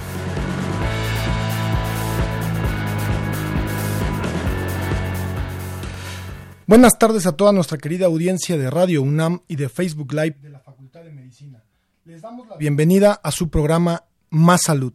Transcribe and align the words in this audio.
Buenas 6.68 7.00
tardes 7.00 7.26
a 7.26 7.32
toda 7.32 7.54
nuestra 7.54 7.78
querida 7.78 8.08
audiencia 8.08 8.58
de 8.58 8.70
Radio 8.70 9.02
UNAM 9.02 9.40
y 9.48 9.56
de 9.56 9.70
Facebook 9.70 10.12
Live 10.12 10.36
de 10.42 10.50
la 10.50 10.60
Facultad 10.60 11.02
de 11.02 11.14
Medicina. 11.14 11.64
Les 12.04 12.22
damos 12.22 12.46
la 12.46 12.58
bienvenida 12.58 13.14
a 13.24 13.32
su 13.32 13.50
programa 13.50 14.04
Más 14.32 14.64
Salud. 14.64 14.92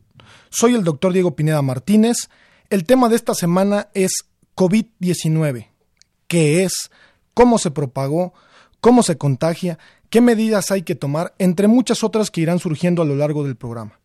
Soy 0.50 0.74
el 0.74 0.84
doctor 0.84 1.14
Diego 1.14 1.34
Pineda 1.34 1.62
Martínez. 1.62 2.28
El 2.68 2.84
tema 2.84 3.08
de 3.08 3.16
esta 3.16 3.32
semana 3.32 3.88
es 3.94 4.26
COVID-19. 4.54 5.68
¿Qué 6.28 6.62
es? 6.62 6.90
¿Cómo 7.32 7.56
se 7.56 7.70
propagó? 7.70 8.34
¿Cómo 8.82 9.02
se 9.02 9.16
contagia? 9.16 9.78
¿Qué 10.10 10.20
medidas 10.20 10.72
hay 10.72 10.82
que 10.82 10.94
tomar? 10.94 11.34
Entre 11.38 11.68
muchas 11.68 12.04
otras 12.04 12.30
que 12.30 12.42
irán 12.42 12.58
surgiendo 12.58 13.00
a 13.00 13.06
lo 13.06 13.16
largo 13.16 13.44
del 13.44 13.56
programa. 13.56 13.98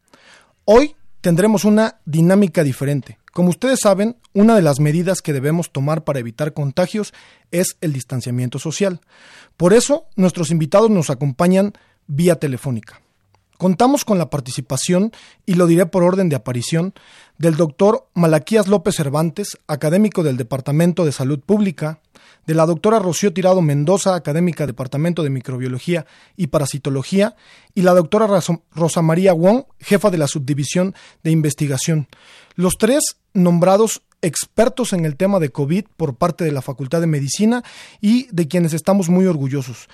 Hoy 0.63 0.95
tendremos 1.19 1.65
una 1.65 1.99
dinámica 2.05 2.63
diferente. 2.63 3.19
Como 3.37 3.49
ustedes 3.49 3.81
saben, 3.81 4.17
una 4.33 4.55
de 4.55 4.63
las 4.63 4.79
medidas 4.79 5.21
que 5.21 5.31
debemos 5.31 5.71
tomar 5.71 6.03
para 6.03 6.17
evitar 6.17 6.53
contagios 6.53 7.13
es 7.51 7.77
el 7.81 7.93
distanciamiento 7.93 8.57
social. 8.57 8.99
Por 9.57 9.73
eso, 9.73 10.07
nuestros 10.15 10.49
invitados 10.49 10.89
nos 10.89 11.11
acompañan 11.11 11.73
vía 12.07 12.37
telefónica. 12.37 12.99
Contamos 13.59 14.05
con 14.05 14.17
la 14.17 14.31
participación, 14.31 15.11
y 15.45 15.53
lo 15.53 15.67
diré 15.67 15.85
por 15.85 16.01
orden 16.01 16.29
de 16.29 16.35
aparición, 16.35 16.95
del 17.37 17.57
doctor 17.57 18.07
Malaquías 18.15 18.67
López 18.67 18.95
Cervantes, 18.95 19.59
académico 19.67 20.23
del 20.23 20.37
Departamento 20.37 21.05
de 21.05 21.11
Salud 21.11 21.39
Pública, 21.39 21.99
de 22.47 22.55
la 22.55 22.65
doctora 22.65 22.97
Rocío 22.97 23.33
Tirado 23.33 23.61
Mendoza, 23.61 24.15
académica 24.15 24.65
Departamento 24.65 25.21
de 25.21 25.29
Microbiología 25.29 26.07
y 26.35 26.47
Parasitología, 26.47 27.35
y 27.75 27.83
la 27.83 27.93
doctora 27.93 28.27
Rosa 28.71 29.01
María 29.03 29.33
Wong, 29.33 29.65
jefa 29.79 30.09
de 30.09 30.17
la 30.17 30.27
Subdivisión 30.27 30.95
de 31.23 31.31
Investigación. 31.31 32.07
Los 32.57 32.79
tres 32.79 33.21
nombrados 33.35 34.01
expertos 34.23 34.91
en 34.91 35.05
el 35.05 35.15
tema 35.15 35.37
de 35.37 35.49
COVID 35.49 35.85
por 35.95 36.15
parte 36.15 36.43
de 36.43 36.51
la 36.51 36.63
Facultad 36.63 37.01
de 37.01 37.05
Medicina 37.05 37.61
y 38.01 38.25
de 38.35 38.47
quienes 38.47 38.73
estamos 38.73 39.09
muy 39.09 39.27
orgullosos. 39.27 39.87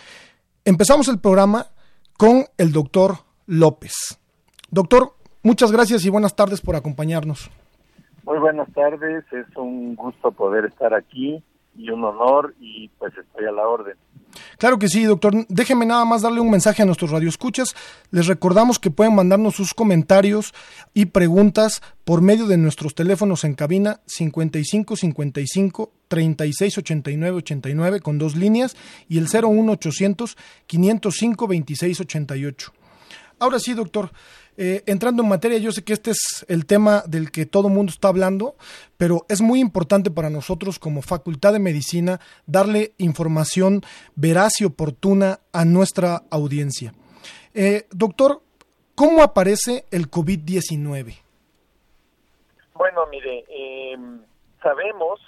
Empezamos 0.63 1.09
el 1.09 1.19
programa 1.19 1.67
con 2.17 2.45
el 2.57 2.71
doctor 2.71 3.15
López. 3.47 4.17
Doctor, 4.71 5.11
muchas 5.43 5.73
gracias 5.73 6.05
y 6.05 6.09
buenas 6.09 6.37
tardes 6.37 6.61
por 6.61 6.77
acompañarnos. 6.77 7.51
Muy 8.23 8.39
buenas 8.39 8.71
tardes, 8.71 9.25
es 9.33 9.57
un 9.57 9.95
gusto 9.97 10.31
poder 10.31 10.63
estar 10.63 10.93
aquí 10.93 11.43
y 11.75 11.89
un 11.89 12.03
honor 12.03 12.55
y 12.59 12.89
pues 12.99 13.13
estoy 13.17 13.45
a 13.45 13.51
la 13.51 13.67
orden. 13.67 13.95
Claro 14.57 14.79
que 14.79 14.87
sí, 14.87 15.03
doctor. 15.03 15.33
Déjeme 15.47 15.85
nada 15.85 16.05
más 16.05 16.21
darle 16.21 16.39
un 16.39 16.49
mensaje 16.49 16.81
a 16.81 16.85
nuestros 16.85 17.11
radioescuchas. 17.11 17.75
Les 18.11 18.27
recordamos 18.27 18.79
que 18.79 18.91
pueden 18.91 19.15
mandarnos 19.15 19.55
sus 19.55 19.73
comentarios 19.73 20.53
y 20.93 21.05
preguntas 21.05 21.81
por 22.03 22.21
medio 22.21 22.47
de 22.47 22.57
nuestros 22.57 22.95
teléfonos 22.95 23.43
en 23.43 23.55
cabina 23.55 23.99
55 24.05 24.95
55 24.95 25.91
36 26.07 26.77
89 26.77 27.37
89 27.37 27.99
con 28.01 28.17
dos 28.17 28.35
líneas 28.35 28.75
y 29.07 29.17
el 29.17 29.25
01800 29.25 30.37
505 30.65 31.47
26 31.47 32.01
88. 32.01 32.73
Ahora 33.39 33.59
sí, 33.59 33.73
doctor, 33.73 34.11
eh, 34.55 34.83
entrando 34.85 35.23
en 35.23 35.29
materia, 35.29 35.57
yo 35.57 35.71
sé 35.71 35.83
que 35.83 35.93
este 35.93 36.11
es 36.11 36.45
el 36.47 36.65
tema 36.65 37.03
del 37.07 37.31
que 37.31 37.45
todo 37.45 37.69
el 37.69 37.73
mundo 37.73 37.91
está 37.91 38.09
hablando, 38.09 38.55
pero 38.97 39.25
es 39.29 39.41
muy 39.41 39.59
importante 39.59 40.11
para 40.11 40.29
nosotros 40.29 40.77
como 40.77 41.01
Facultad 41.01 41.53
de 41.53 41.59
Medicina 41.59 42.19
darle 42.45 42.93
información 42.99 43.81
veraz 44.15 44.61
y 44.61 44.65
oportuna 44.65 45.39
a 45.51 45.65
nuestra 45.65 46.23
audiencia. 46.29 46.93
Eh, 47.55 47.87
doctor, 47.91 48.41
¿cómo 48.95 49.23
aparece 49.23 49.85
el 49.91 50.09
COVID-19? 50.11 51.15
Bueno, 52.75 53.05
mire, 53.09 53.45
em, 53.49 54.19
sabemos 54.61 55.19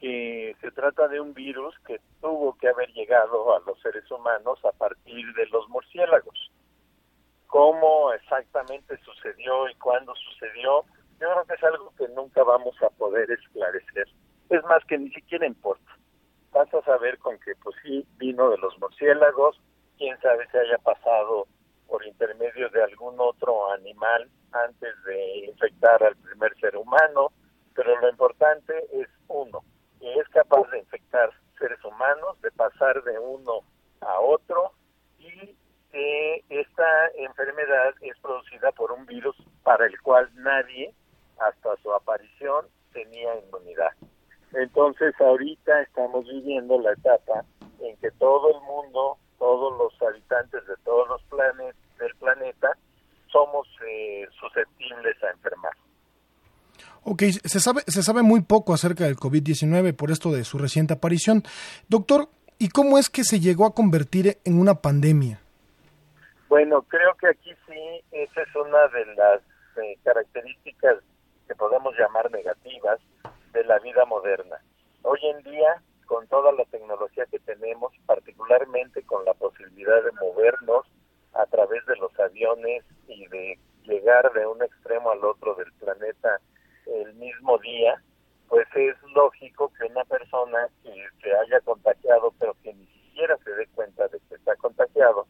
que 0.00 0.54
se 0.60 0.70
trata 0.70 1.08
de 1.08 1.20
un 1.20 1.32
virus 1.34 1.74
que 1.86 2.00
tuvo 2.20 2.56
que 2.58 2.68
haber 2.68 2.90
llegado 2.92 3.54
a 3.54 3.60
los 3.60 3.80
seres 3.80 4.10
humanos 4.10 4.58
a 4.64 4.72
partir 4.72 5.26
de 5.34 5.46
los 5.46 5.68
murciélagos 5.68 6.49
cómo 7.50 8.12
exactamente 8.12 8.96
sucedió 9.04 9.68
y 9.68 9.74
cuándo 9.74 10.14
sucedió, 10.14 10.84
yo 11.20 11.28
creo 11.32 11.44
que 11.44 11.54
es 11.54 11.64
algo 11.64 11.92
que 11.98 12.08
nunca 12.08 12.42
vamos 12.44 12.74
a 12.82 12.88
poder 12.90 13.30
esclarecer. 13.30 14.08
Es 14.48 14.62
más 14.64 14.84
que 14.86 14.96
ni 14.96 15.10
siquiera 15.10 15.46
importa. 15.46 15.98
Vas 16.52 16.72
a 16.72 16.82
saber 16.82 17.18
con 17.18 17.38
que 17.40 17.54
pues 17.62 17.76
sí 17.82 18.06
vino 18.16 18.50
de 18.50 18.58
los 18.58 18.78
murciélagos, 18.78 19.60
quién 19.98 20.18
sabe 20.20 20.48
si 20.50 20.58
haya 20.58 20.78
pasado 20.78 21.46
por 21.86 22.06
intermedio 22.06 22.68
de 22.70 22.82
algún 22.82 23.16
otro 23.18 23.72
animal 23.72 24.30
antes 24.52 25.04
de 25.04 25.46
infectar 25.46 26.02
al 26.02 26.16
primer 26.16 26.56
ser 26.60 26.76
humano, 26.76 27.32
pero 27.74 28.00
lo 28.00 28.08
importante 28.08 28.74
es 28.92 29.08
uno, 29.28 29.60
que 29.98 30.12
es 30.14 30.28
capaz 30.28 30.68
de 30.70 30.78
infectar 30.78 31.30
seres 31.58 31.84
humanos, 31.84 32.40
de 32.42 32.50
pasar 32.52 33.02
de 33.02 33.18
uno 33.18 33.60
a 34.00 34.20
otro 34.20 34.72
que 35.92 36.44
esta 36.48 37.08
enfermedad 37.16 37.94
es 38.00 38.16
producida 38.20 38.72
por 38.72 38.92
un 38.92 39.06
virus 39.06 39.36
para 39.62 39.86
el 39.86 40.00
cual 40.00 40.30
nadie, 40.36 40.94
hasta 41.38 41.76
su 41.82 41.92
aparición, 41.92 42.66
tenía 42.92 43.36
inmunidad. 43.36 43.92
Entonces 44.52 45.14
ahorita 45.20 45.82
estamos 45.82 46.26
viviendo 46.26 46.80
la 46.80 46.92
etapa 46.92 47.44
en 47.80 47.96
que 47.98 48.10
todo 48.12 48.50
el 48.50 48.60
mundo, 48.62 49.16
todos 49.38 49.78
los 49.78 50.08
habitantes 50.08 50.66
de 50.66 50.74
todos 50.84 51.08
los 51.08 51.22
planetas 51.24 51.76
del 51.98 52.14
planeta, 52.16 52.76
somos 53.30 53.68
eh, 53.86 54.26
susceptibles 54.38 55.22
a 55.22 55.30
enfermar. 55.30 55.72
Ok, 57.04 57.22
se 57.44 57.60
sabe, 57.60 57.82
se 57.86 58.02
sabe 58.02 58.22
muy 58.22 58.42
poco 58.42 58.74
acerca 58.74 59.04
del 59.04 59.16
COVID-19 59.16 59.94
por 59.94 60.10
esto 60.10 60.30
de 60.32 60.44
su 60.44 60.58
reciente 60.58 60.94
aparición. 60.94 61.42
Doctor, 61.88 62.28
¿y 62.58 62.68
cómo 62.68 62.98
es 62.98 63.08
que 63.08 63.24
se 63.24 63.40
llegó 63.40 63.64
a 63.64 63.74
convertir 63.74 64.38
en 64.44 64.58
una 64.58 64.82
pandemia? 64.82 65.39
Bueno, 66.50 66.82
creo 66.82 67.14
que 67.14 67.28
aquí 67.28 67.54
sí, 67.64 68.02
esa 68.10 68.42
es 68.42 68.56
una 68.56 68.88
de 68.88 69.06
las 69.14 69.40
eh, 69.76 69.96
características 70.02 70.96
que 71.46 71.54
podemos 71.54 71.96
llamar 71.96 72.28
negativas 72.32 72.98
de 73.52 73.62
la 73.62 73.78
vida 73.78 74.04
moderna. 74.04 74.56
Hoy 75.02 75.20
en 75.22 75.44
día, 75.44 75.80
con 76.06 76.26
toda 76.26 76.50
la 76.50 76.64
tecnología 76.64 77.24
que 77.26 77.38
tenemos, 77.38 77.92
particularmente 78.04 79.00
con 79.04 79.24
la 79.26 79.34
posibilidad 79.34 80.02
de 80.02 80.10
movernos 80.20 80.88
a 81.34 81.46
través 81.46 81.86
de 81.86 81.94
los 81.98 82.18
aviones 82.18 82.82
y 83.06 83.28
de 83.28 83.56
llegar 83.84 84.32
de 84.32 84.44
un 84.44 84.60
extremo 84.60 85.12
al 85.12 85.24
otro 85.24 85.54
del 85.54 85.72
planeta 85.74 86.40
el 86.86 87.14
mismo 87.14 87.58
día, 87.58 88.02
pues 88.48 88.66
es 88.74 88.96
lógico 89.14 89.72
que 89.78 89.86
una 89.86 90.04
persona 90.04 90.66
que 90.82 91.06
se 91.22 91.32
haya 91.32 91.60
contagiado, 91.60 92.34
pero 92.40 92.56
que 92.64 92.74
ni 92.74 92.86
siquiera 92.86 93.38
se 93.44 93.52
dé 93.52 93.68
cuenta 93.68 94.08
de 94.08 94.18
que 94.28 94.34
está 94.34 94.56
contagiado, 94.56 95.28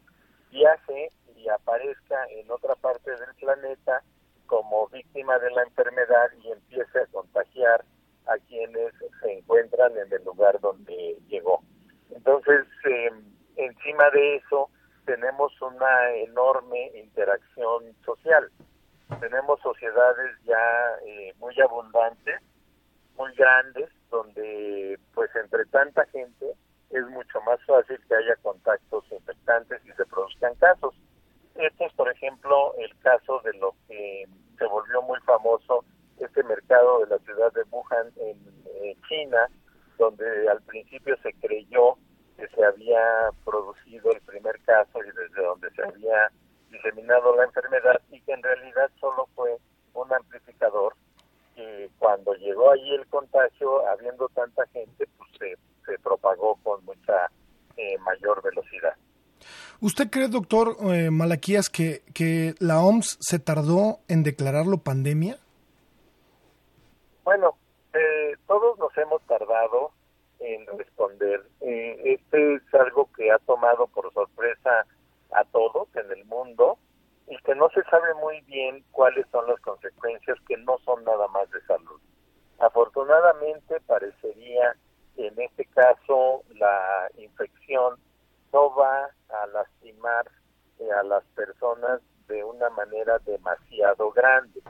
viaje 0.51 1.11
y 1.35 1.49
aparezca 1.49 2.25
en 2.29 2.49
otra 2.51 2.75
parte 2.75 3.11
del 3.11 3.33
planeta 3.39 4.03
como 4.45 4.87
víctima 4.89 5.39
de 5.39 5.49
la 5.51 5.63
enfermedad 5.63 6.29
y 6.43 6.51
empiece 6.51 6.99
a 6.99 7.07
contagiar 7.07 7.83
a 8.27 8.37
quienes 8.47 8.93
se 9.21 9.31
encuentran 9.39 9.97
en 9.97 10.11
el 10.11 10.23
lugar 10.23 10.59
donde 10.59 11.17
llegó. 11.27 11.61
Entonces, 12.11 12.65
em, 12.85 13.23
encima 13.55 14.09
de 14.11 14.35
eso, 14.35 14.69
tenemos 15.05 15.59
una 15.61 16.11
enorme 16.15 16.91
interacción 16.95 17.95
social. 18.05 18.51
Tenemos 19.19 19.59
sociedades 19.61 20.37
ya 20.43 20.97
eh, 21.05 21.33
muy 21.37 21.59
abundantes, 21.59 22.41
muy 23.15 23.33
grandes, 23.35 23.89
donde 24.09 24.99
pues 25.13 25.29
entre 25.35 25.65
tanta 25.65 26.05
gente 26.07 26.53
es 26.91 27.07
mucho 27.07 27.41
más 27.41 27.59
fácil 27.65 27.99
que 28.07 28.15
haya 28.15 28.35
contactos 28.41 29.05
infectantes 29.11 29.81
y 29.85 29.91
aparezcan 29.91 30.55
casos. 30.55 30.93
Este 31.55 31.85
es, 31.85 31.93
por 31.93 32.09
ejemplo, 32.09 32.73
el 32.77 32.97
caso 32.99 33.41
de 33.43 33.53
lo 33.53 33.75
que 33.87 34.25
se 34.57 34.65
volvió 34.65 35.01
muy 35.03 35.19
famoso, 35.21 35.83
este 36.19 36.43
mercado 36.43 36.99
de 36.99 37.07
la 37.07 37.17
ciudad 37.19 37.51
de 37.53 37.63
Wuhan 37.71 38.11
en 38.17 39.01
China, 39.07 39.47
donde 39.97 40.49
al 40.49 40.61
principio 40.63 41.15
se 41.21 41.33
creyó 41.33 41.97
que 42.37 42.47
se 42.47 42.63
había 42.63 43.29
producido 43.45 44.11
el 44.11 44.21
primer 44.21 44.59
caso 44.61 44.99
y 45.03 45.11
desde 45.11 45.43
donde 45.43 45.69
se 45.71 45.83
había 45.83 46.31
diseminado 46.69 47.35
la 47.35 47.43
enfermedad 47.43 48.01
y 48.09 48.21
que 48.21 48.33
en 48.33 48.41
realidad 48.41 48.89
solo 48.99 49.27
fue 49.35 49.57
un 49.93 50.13
amplificador 50.13 50.95
que 51.55 51.89
cuando 51.99 52.33
llegó 52.35 52.71
allí 52.71 52.95
el 52.95 53.05
contagio, 53.07 53.87
habiendo 53.89 54.27
tanta 54.29 54.65
gente, 54.67 55.05
pues 55.17 55.29
se, 55.37 55.57
se 55.85 55.97
propagó 55.99 56.57
con 56.63 56.83
mucha 56.85 57.29
eh, 57.77 57.97
mayor 57.99 58.41
velocidad. 58.43 58.95
¿Usted 59.81 60.09
cree, 60.09 60.27
doctor 60.27 60.75
eh, 60.93 61.09
Malaquías, 61.09 61.69
que, 61.69 62.03
que 62.13 62.53
la 62.59 62.81
OMS 62.81 63.17
se 63.19 63.39
tardó 63.39 63.99
en 64.07 64.21
declararlo 64.21 64.77
pandemia? 64.77 65.37
Bueno, 67.23 67.55
eh, 67.93 68.35
todos 68.47 68.77
nos 68.77 68.95
hemos 68.97 69.21
tardado 69.23 69.91
en 70.39 70.65
responder. 70.77 71.43
Eh, 71.61 71.99
este 72.03 72.55
es 72.55 72.73
algo 72.73 73.09
que 73.15 73.31
ha 73.31 73.39
tomado 73.39 73.87
por 73.87 74.11
sorpresa 74.13 74.85
a 75.31 75.43
todos 75.45 75.87
en 75.95 76.11
el 76.11 76.25
mundo 76.25 76.77
y 77.27 77.37
que 77.37 77.55
no 77.55 77.69
se 77.69 77.83
sabe 77.83 78.13
muy 78.15 78.41
bien 78.41 78.83
cuáles 78.91 79.25
son 79.31 79.47
las 79.47 79.59
consecuencias 79.61 80.37
que 80.47 80.57
no 80.57 80.77
son 80.85 81.03
nada 81.03 81.27
más 81.29 81.49
de 81.51 81.61
salud. 81.61 81.99
Afortunadamente 82.59 83.79
parecería 83.87 84.75
en 85.17 85.39
este 85.39 85.65
caso 85.65 86.43
la 86.55 87.09
infección 87.17 87.97
no 88.53 88.73
va 88.75 89.09
a 89.29 89.47
lastimar 89.47 90.29
eh, 90.79 90.91
a 90.91 91.03
las 91.03 91.23
personas 91.35 92.01
de 92.27 92.43
una 92.43 92.69
manera 92.71 93.19
demasiado 93.19 94.11
grande. 94.11 94.61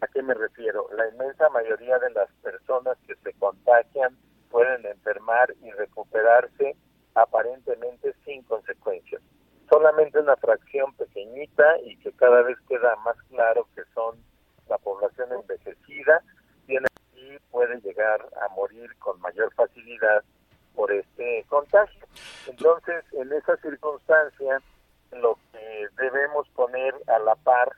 ¿A 0.00 0.06
qué 0.08 0.22
me 0.22 0.34
refiero? 0.34 0.88
La 0.96 1.08
inmensa 1.08 1.48
mayoría 1.50 1.98
de 1.98 2.10
las 2.10 2.30
personas 2.42 2.96
que 3.06 3.14
se 3.16 3.32
contagian 3.34 4.16
pueden 4.50 4.84
enfermar 4.86 5.54
y 5.62 5.70
recuperarse 5.72 6.76
aparentemente 7.14 8.14
sin 8.24 8.42
consecuencias. 8.44 9.22
Solamente 9.68 10.18
una 10.18 10.36
fracción 10.36 10.94
pequeñita 10.94 11.78
y 11.84 11.96
que 11.98 12.12
cada 12.12 12.42
vez 12.42 12.56
queda 12.68 12.96
más 12.96 13.16
claro 13.28 13.68
que 13.74 13.82
son 13.94 14.16
la 14.68 14.78
población 14.78 15.32
envejecida 15.32 16.22
tiene 16.66 16.86
y 17.20 17.38
puede 17.50 17.80
llegar 17.80 18.20
a 18.42 18.48
morir 18.54 18.94
con 18.98 19.20
mayor 19.20 19.52
facilidad 19.54 20.22
por 20.74 20.92
este 20.92 21.44
contagio. 21.48 22.06
Entonces, 22.46 23.04
en 23.12 23.32
esa 23.32 23.56
circunstancia, 23.58 24.62
lo 25.12 25.38
que 25.52 25.88
debemos 25.96 26.48
poner 26.50 26.94
a 27.08 27.18
la 27.20 27.34
par 27.36 27.72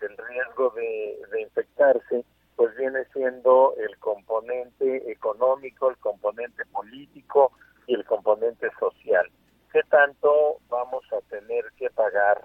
del 0.00 0.16
riesgo 0.16 0.70
de, 0.70 1.20
de 1.32 1.42
infectarse 1.42 2.24
pues 2.56 2.76
viene 2.76 3.04
siendo 3.12 3.74
el 3.78 3.96
componente 3.98 5.10
económico, 5.10 5.90
el 5.90 5.96
componente 5.98 6.64
político 6.66 7.52
y 7.86 7.94
el 7.94 8.04
componente 8.04 8.70
social. 8.78 9.28
¿Qué 9.72 9.82
tanto 9.90 10.58
vamos 10.68 11.04
a 11.12 11.20
tener 11.28 11.64
que 11.76 11.90
pagar 11.90 12.44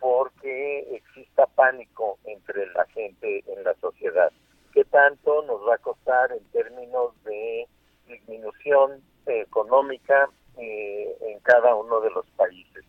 porque 0.00 0.96
exista 0.96 1.46
pánico 1.46 2.18
entre 2.24 2.66
la 2.72 2.86
gente 2.86 3.44
en 3.46 3.62
la 3.62 3.74
sociedad? 3.74 4.32
¿Qué 4.72 4.84
tanto 4.84 5.42
nos 5.42 5.60
va 5.68 5.74
a 5.74 5.78
costar 5.78 6.32
en 6.32 6.44
términos 6.50 7.12
de 7.24 7.68
disminución 8.06 9.02
económica 9.26 10.30
eh, 10.56 11.16
en 11.20 11.40
cada 11.40 11.74
uno 11.74 12.00
de 12.00 12.10
los 12.10 12.26
países? 12.30 12.84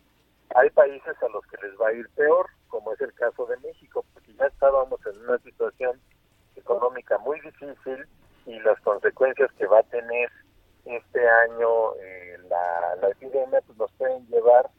Hay 0.54 0.70
países 0.70 1.14
a 1.22 1.28
los 1.28 1.44
que 1.46 1.58
les 1.66 1.78
va 1.78 1.88
a 1.88 1.92
ir 1.92 2.08
peor, 2.14 2.46
como 2.68 2.92
es 2.92 3.00
el 3.00 3.12
caso 3.14 3.44
de 3.46 3.58
México, 3.58 4.04
porque 4.14 4.32
ya 4.34 4.46
estábamos 4.46 4.98
en 5.06 5.20
una 5.24 5.38
situación 5.38 6.00
económica 6.56 7.18
muy 7.18 7.38
difícil 7.40 8.06
y 8.46 8.58
las 8.60 8.80
consecuencias 8.80 9.52
que 9.52 9.66
va 9.66 9.80
a 9.80 9.84
tener 9.84 10.30
este 10.84 11.28
año 11.28 11.94
eh, 11.96 12.38
la, 12.48 12.96
la, 13.00 13.08
epidemia 13.08 13.60
pues 13.66 13.78
nos 13.78 13.90
pueden 13.92 14.26
llevar 14.28 14.70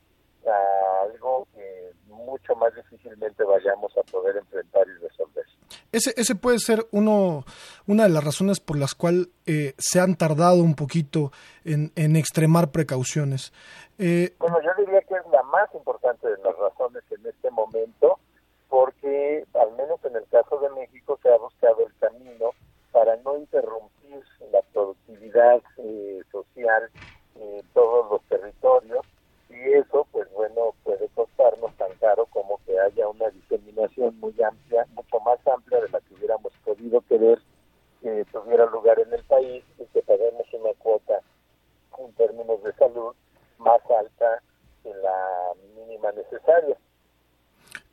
a 0.48 1.02
algo 1.04 1.48
que 1.54 1.92
mucho 2.16 2.56
más 2.56 2.74
difícilmente 2.76 3.44
vayamos 3.44 3.92
a 3.98 4.04
poder 4.12 4.38
enfrentar 4.38 4.86
y 4.88 5.02
resolver. 5.02 5.46
Ese, 5.92 6.14
ese 6.18 6.36
puede 6.36 6.60
ser 6.60 6.86
uno, 6.92 7.46
una 7.88 8.04
de 8.04 8.10
las 8.10 8.24
razones 8.24 8.60
por 8.60 8.78
las 8.78 8.96
cuales 8.96 9.28
eh, 9.46 9.74
se 9.78 10.00
han 10.00 10.16
tardado 10.16 10.62
un 10.62 10.76
poquito 10.76 11.32
en, 11.64 11.92
en 11.96 12.16
extremar 12.16 12.72
precauciones. 12.72 13.54
Eh, 13.98 14.36
bueno, 14.40 14.58
yo 14.62 14.72
diría 14.84 15.02
que 15.02 15.16
es 15.16 15.26
la 15.32 15.44
más 15.44 15.74
importante 15.74 16.28
de 16.28 16.38
las 16.38 16.58
razones 16.58 17.04
en 17.12 17.26
este 17.26 17.50
momento 17.52 18.20
porque 18.70 19.46
al 19.54 19.72
menos 19.78 20.04
en 20.04 20.16
el 20.18 20.26
caso 20.28 20.60
de 20.60 20.70
México 20.72 21.18
se 21.24 21.30
ha 21.30 21.38
buscado 21.38 21.86
el 21.86 21.94
camino 22.00 22.52
para 22.92 23.16
no 23.18 23.38
interrumpir 23.38 24.24
la 24.52 24.62
productividad 24.74 25.62
eh, 25.78 26.22
social 26.32 26.90
en 27.36 27.62
todos 27.74 28.12
los 28.12 28.22
territorios 28.24 29.06
y 29.50 29.74
eso 29.74 30.06
pues 30.12 30.30
bueno 30.34 30.74
puede 30.84 31.08
costarnos 31.16 31.74
tan 31.78 31.94
caro 32.00 32.26
como 32.28 32.60
que 32.66 32.78
haya 32.80 33.08
una 33.08 33.30
diseminación 33.30 34.20
muy 34.20 34.36
amplia, 34.44 34.86
mucho 34.94 35.20
más 35.22 35.40
amplia 35.48 35.82
de 35.82 35.90
la 35.90 36.02
que 36.02 36.14
hubiéramos 36.16 36.52
podido 36.64 37.02
querer 37.02 37.40
que 38.02 38.26
tuviera 38.32 38.66
lugar 38.66 39.00
en 39.00 39.14
el 39.14 39.24
país 39.24 39.64
y 39.80 39.86
que 39.86 40.02
paguemos 40.02 40.46
una 40.54 40.74
cuota 40.80 41.22
en 41.98 42.14
términos 42.14 42.62
de 42.64 42.74
salud 42.74 43.16
más 43.58 43.82
alta 43.90 44.42
que 44.84 44.94
la 44.94 45.54
mínima 45.76 46.12
necesaria. 46.12 46.78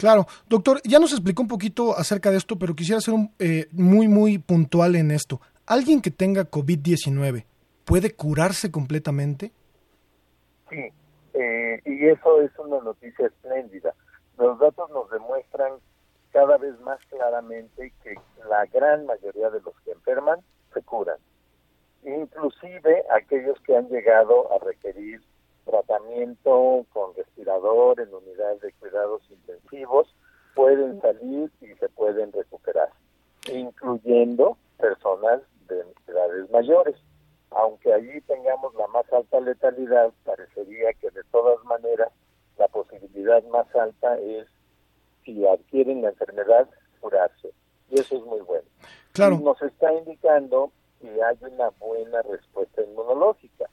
Claro, 0.02 0.26
doctor, 0.48 0.80
ya 0.82 0.98
nos 0.98 1.12
explicó 1.12 1.42
un 1.42 1.48
poquito 1.48 1.96
acerca 1.96 2.32
de 2.32 2.36
esto, 2.36 2.58
pero 2.58 2.74
quisiera 2.74 3.00
ser 3.00 3.14
un, 3.14 3.32
eh, 3.38 3.68
muy, 3.70 4.08
muy 4.08 4.36
puntual 4.38 4.96
en 4.96 5.12
esto. 5.12 5.40
¿Alguien 5.64 6.02
que 6.02 6.10
tenga 6.10 6.50
COVID-19 6.50 7.44
puede 7.84 8.12
curarse 8.12 8.72
completamente? 8.72 9.52
Sí, 10.68 10.88
eh, 11.34 11.80
y 11.84 12.08
eso 12.08 12.42
es 12.42 12.50
una 12.58 12.80
noticia 12.80 13.28
espléndida. 13.28 13.94
Los 14.38 14.58
datos 14.58 14.90
nos 14.90 15.08
demuestran 15.08 15.74
cada 16.32 16.58
vez 16.58 16.76
más 16.80 16.98
claramente 17.06 17.92
que 18.02 18.16
la 18.50 18.66
gran 18.72 19.06
mayoría 19.06 19.50
de 19.50 19.60
los 19.60 19.74
que 19.84 19.92
enferman 19.92 20.40
se 20.74 20.82
curan. 20.82 21.18
Inclusive 22.02 23.04
aquellos 23.16 23.56
que 23.60 23.76
han 23.76 23.88
llegado 23.88 24.52
a 24.52 24.58
requerir 24.64 25.22
tratamiento 25.64 26.84
con 26.92 27.14
respirador 27.14 28.00
en 28.00 28.12
unidades 28.12 28.60
de 28.60 28.72
cuidados 28.74 29.22
intensivos 29.30 30.08
pueden 30.54 31.00
salir 31.00 31.50
y 31.60 31.74
se 31.76 31.88
pueden 31.88 32.32
recuperar, 32.32 32.90
incluyendo 33.50 34.56
personas 34.78 35.40
de 35.68 35.84
edades 36.06 36.50
mayores. 36.50 36.96
Aunque 37.50 37.92
allí 37.92 38.20
tengamos 38.22 38.74
la 38.74 38.86
más 38.88 39.10
alta 39.12 39.40
letalidad, 39.40 40.12
parecería 40.24 40.92
que 40.94 41.10
de 41.10 41.22
todas 41.30 41.62
maneras 41.64 42.10
la 42.58 42.68
posibilidad 42.68 43.42
más 43.44 43.66
alta 43.74 44.18
es, 44.18 44.46
si 45.24 45.46
adquieren 45.46 46.02
la 46.02 46.10
enfermedad, 46.10 46.68
curarse. 47.00 47.50
Y 47.90 48.00
eso 48.00 48.16
es 48.16 48.24
muy 48.24 48.40
bueno. 48.40 48.64
Nos 49.42 49.60
está 49.60 49.92
indicando 49.92 50.72
que 51.00 51.08
hay 51.22 51.36
una 51.42 51.68
buena 51.78 52.22
respuesta 52.22 52.82
inmunológica. 52.82 53.66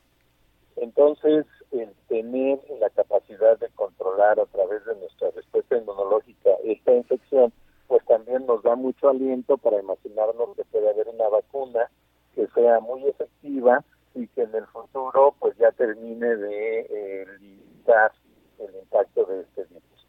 Entonces, 0.75 1.45
el 1.71 1.93
tener 2.07 2.59
la 2.79 2.89
capacidad 2.89 3.57
de 3.57 3.69
controlar 3.69 4.39
a 4.39 4.45
través 4.47 4.83
de 4.85 4.95
nuestra 4.95 5.29
respuesta 5.31 5.77
inmunológica 5.77 6.49
esta 6.63 6.93
infección, 6.93 7.53
pues 7.87 8.05
también 8.05 8.45
nos 8.45 8.63
da 8.63 8.75
mucho 8.75 9.09
aliento 9.09 9.57
para 9.57 9.79
imaginarnos 9.79 10.55
que 10.55 10.65
puede 10.65 10.89
haber 10.89 11.07
una 11.07 11.29
vacuna 11.29 11.89
que 12.35 12.47
sea 12.47 12.79
muy 12.79 13.05
efectiva 13.07 13.83
y 14.15 14.27
que 14.27 14.43
en 14.43 14.55
el 14.55 14.65
futuro 14.67 15.35
pues 15.39 15.57
ya 15.57 15.71
termine 15.71 16.35
de 16.35 16.79
eh, 16.81 17.25
limitar 17.39 18.11
el 18.59 18.75
impacto 18.75 19.25
de 19.25 19.41
este 19.41 19.63
virus. 19.65 20.07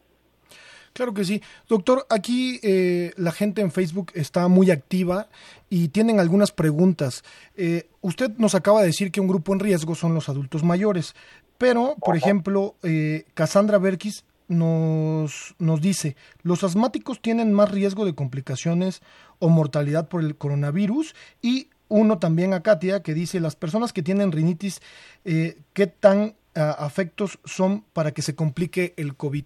Claro 0.93 1.15
que 1.15 1.25
sí. 1.25 1.41
Doctor, 1.69 2.07
aquí 2.11 2.59
eh, 2.63 3.13
la 3.17 3.33
gente 3.33 3.61
en 3.61 3.71
Facebook 3.71 4.13
está 4.15 4.49
muy 4.49 4.71
activa 4.71 5.29
y 5.69 5.89
tienen 5.89 6.19
algunas 6.19 6.51
preguntas. 6.51 7.23
Eh, 7.57 7.89
usted 8.01 8.31
nos 8.39 8.55
acaba 8.55 8.81
de 8.81 8.89
decir 8.89 9.13
que 9.13 9.21
un 9.21 9.29
grupo 9.29 9.53
en 9.53 9.61
riesgo 9.61 9.95
son 9.95 10.15
los 10.15 10.29
adultos 10.29 10.65
mayores, 10.65 11.15
pero, 11.59 11.97
por 12.05 12.17
ejemplo, 12.17 12.75
eh, 12.83 13.27
Cassandra 13.35 13.79
Berkis 13.79 14.25
nos, 14.49 15.55
nos 15.59 15.81
dice, 15.81 16.17
los 16.43 16.65
asmáticos 16.65 17.21
tienen 17.21 17.53
más 17.53 17.71
riesgo 17.71 18.05
de 18.05 18.15
complicaciones 18.15 19.01
o 19.39 19.49
mortalidad 19.49 20.09
por 20.09 20.23
el 20.23 20.37
coronavirus 20.37 21.15
y 21.41 21.69
uno 21.89 22.19
también 22.19 22.55
a 22.55 22.63
Katia 22.63 23.03
que 23.03 23.15
dice, 23.15 23.41
las 23.41 23.57
personas 23.57 23.93
que 23.93 24.03
tienen 24.03 24.33
rinitis, 24.33 24.81
eh, 25.25 25.59
¿qué 25.73 25.87
tan 25.87 26.35
uh, 26.57 26.61
afectos 26.79 27.39
son 27.45 27.85
para 27.93 28.13
que 28.13 28.23
se 28.23 28.35
complique 28.35 28.95
el 28.97 29.17
COVID? 29.17 29.45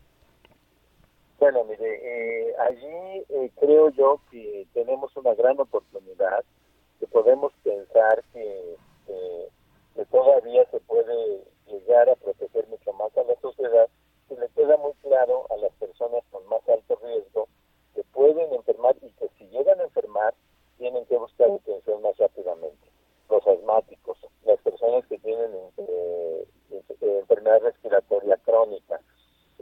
Bueno, 1.44 1.62
mire, 1.64 2.00
eh, 2.00 2.54
allí 2.56 3.22
eh, 3.28 3.50
creo 3.60 3.90
yo 3.90 4.18
que 4.30 4.66
tenemos 4.72 5.14
una 5.14 5.34
gran 5.34 5.60
oportunidad, 5.60 6.42
que 6.98 7.06
podemos 7.06 7.52
pensar 7.62 8.24
que, 8.32 8.76
que 9.94 10.04
todavía 10.06 10.64
se 10.70 10.80
puede 10.80 11.44
llegar 11.66 12.08
a 12.08 12.16
proteger 12.16 12.66
mucho 12.68 12.94
más 12.94 13.14
a 13.18 13.24
la 13.24 13.38
sociedad 13.42 13.90
si 14.26 14.36
le 14.36 14.48
queda 14.56 14.78
muy 14.78 14.94
claro 15.02 15.46
a 15.50 15.58
las 15.58 15.72
personas 15.72 16.24
con 16.30 16.46
más 16.46 16.66
alto 16.66 16.98
riesgo 17.04 17.46
que 17.94 18.04
pueden 18.04 18.50
enfermar 18.54 18.96
y 19.02 19.10
que 19.10 19.28
si 19.36 19.46
llegan 19.48 19.78
a 19.80 19.84
enfermar 19.84 20.32
tienen 20.78 21.04
que 21.04 21.18
buscar 21.18 21.50
atención 21.50 22.00
más 22.00 22.16
rápidamente. 22.16 22.88
Los 23.28 23.46
asmáticos, 23.46 24.16
las 24.46 24.58
personas 24.62 25.04
que 25.08 25.18
tienen 25.18 25.50
eh, 25.76 26.46
enfermedad 27.00 27.60
respiratoria 27.60 28.38
crónica, 28.38 28.98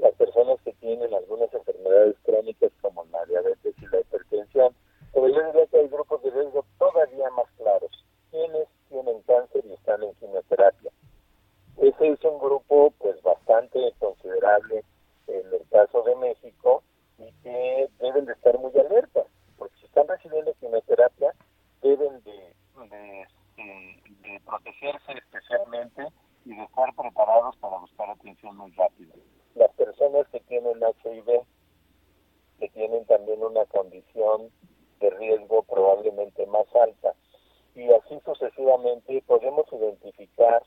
las 0.02 0.14
personas 0.14 0.61
que 0.64 0.73
tienen 0.75 1.14
algunas 1.14 1.54
enfermedades 1.54 2.16
crónicas 2.25 2.73
como 2.80 3.04
la 3.04 3.25
diabetes 3.26 3.73
y 3.80 3.87
la 3.87 4.00
hipertensión, 4.00 4.75
pero 5.12 5.28
yo 5.28 5.47
diría 5.47 5.66
que 5.68 5.78
hay 5.78 5.87
grupos 5.87 6.21
de 6.25 6.30
riesgo 6.32 6.64
todavía 6.76 7.30
más 7.30 7.47
claros. 7.56 8.04
Quienes 8.32 8.66
tienen 8.88 9.23
cáncer 9.23 9.64
y 9.64 9.73
están 9.75 10.02
en 10.02 10.12
quimioterapia. 10.14 10.90
Ese 11.76 12.09
es 12.09 12.25
un 12.25 12.38
grupo 12.40 12.92
pues 12.99 13.23
bastante 13.23 13.78
considerable 14.00 14.85
en 15.28 15.47
el 15.54 15.68
caso 15.71 16.02
de 16.02 16.16
México 16.16 16.82
y 17.18 17.30
que 17.44 17.88
deben 18.00 18.26
de 18.26 18.32
estar 18.32 18.59
muy 18.59 18.73
alertas, 18.76 19.26
porque 19.56 19.76
si 19.78 19.87
están 19.87 20.09
recibiendo 20.09 20.52
quimioterapia 20.54 21.32
deben 21.80 22.21
de, 22.25 22.56
de, 22.88 23.26
de 23.56 24.40
protegerse 24.44 25.12
especialmente 25.12 26.09
y 26.44 26.56
de 26.56 26.64
estar 26.64 26.92
preparados 26.97 27.56
para 27.59 27.78
buscar 27.78 28.11
atención 28.11 28.56
muy 28.56 28.73
rápida. 28.73 29.14
Las 29.54 29.73
personas 29.75 30.26
que 30.28 30.40
tienen 30.40 30.80
HIV, 30.82 31.42
que 32.59 32.68
tienen 32.71 33.04
también 33.06 33.42
una 33.42 33.64
condición 33.66 34.50
de 35.00 35.11
riesgo 35.11 35.62
probablemente 35.62 36.47
más 36.47 36.66
alta, 36.75 37.14
y 37.75 37.90
así 37.90 38.21
sucesivamente 38.25 39.23
podemos 39.26 39.66
identificar 39.73 40.62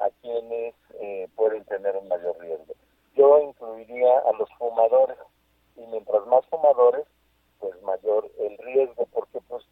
a 0.00 0.10
quienes 0.20 0.74
eh, 1.00 1.28
pueden 1.36 1.64
tener 1.64 1.96
un 1.96 2.08
mayor 2.08 2.38
riesgo. 2.40 2.74
Yo 3.14 3.40
incluiría 3.40 4.18
a 4.18 4.32
los 4.32 4.48
fumadores 4.58 5.18
y 5.76 5.80
mientras 5.86 6.26
más 6.26 6.44
fumadores, 6.46 7.06
pues 7.58 7.80
mayor 7.82 8.30
el 8.38 8.58
riesgo, 8.58 9.06
porque 9.12 9.40
pues 9.48 9.64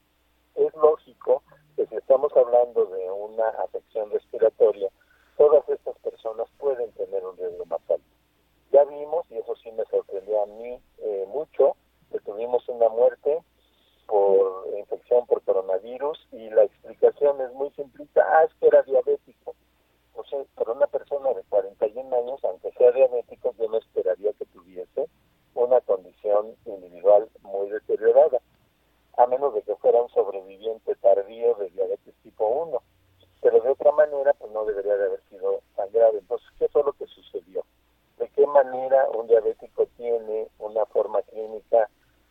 es 0.57 0.75
lógico 0.75 1.43
que 1.77 1.87
si 1.87 1.97
estamos 1.97 2.33
hablando 2.37 2.87
de 2.87 3.11
una 3.11 3.49
afección 3.65 4.11
respiratoria, 4.11 4.89
todas 5.37 5.69
estas 5.69 5.97
personas 5.99 6.49
pueden 6.59 6.91
tener 6.93 7.25
un 7.25 7.37
riesgo 7.37 7.65
más 7.67 7.81
alto. 7.91 8.16
Ya 8.73 8.85
vimos, 8.85 9.27
y 9.31 9.39
eso 9.39 9.55
sí 9.57 9.71
me 9.73 9.85
sorprendió 9.87 10.43
a 10.43 10.47
mí 10.47 10.81
eh, 10.99 11.25
mucho, 11.29 11.77
que 12.11 12.21
tuvimos 12.21 12.69
una 12.69 12.89
muerte 12.89 13.43
por 14.07 14.67
infección 14.79 15.27
por 15.27 15.43
coronavirus 15.43 16.19
y 16.33 16.49
la 16.51 16.65
explicación 16.65 17.41
es 17.41 17.53
muy 17.53 17.71
simplista, 17.71 18.25
ah, 18.25 18.45
es 18.45 18.55
que 18.55 18.69
era 18.69 18.83
diabético. 18.83 19.55
O 20.15 20.25
sea, 20.25 20.43
para 20.55 20.73
una 20.73 20.87
persona 20.87 21.33
de 21.35 21.43
41 21.49 22.17
años, 22.17 22.41
aunque 22.45 22.71
sea 22.73 22.93
diabético, 22.93 23.55
yo 23.59 23.69
no 23.69 23.79
esperaría 23.79 24.33
que 24.35 24.47
tuviese 24.47 25.09
una 25.55 25.81
condición 25.81 26.55
individual 26.65 27.29
muy 27.43 27.69
deteriorada, 27.69 28.41
a 29.17 29.27
menos 29.27 29.55
de 29.55 29.63
que 29.63 29.75
fuera 29.77 30.03
un 30.03 30.09
sobreviviente 30.11 30.95
tardío 30.97 31.55
de 31.57 31.71
diabetes 31.71 32.15
tipo 32.23 32.47
1. 32.47 32.83
Pero 33.43 33.61
de 33.61 33.71
otra 33.71 33.93
manera, 33.93 34.33
pues 34.35 34.53
no 34.53 34.65
debería 34.65 34.97
de 34.97 35.07
haber 35.07 35.21
sido 35.29 35.61
tan 35.75 35.91
grave. 35.93 36.19
Entonces, 36.19 36.49
¿qué 36.59 36.69
fue 36.69 36.83
lo 36.85 36.93
que 36.93 37.07
sucedió? 37.07 37.65
¿De 38.19 38.29
qué 38.31 38.47
manera 38.47 39.09
un 39.11 39.27
diabético 39.27 39.87
tiene 39.97 40.49
una 40.59 40.85
forma 40.87 41.23
clínica 41.23 41.89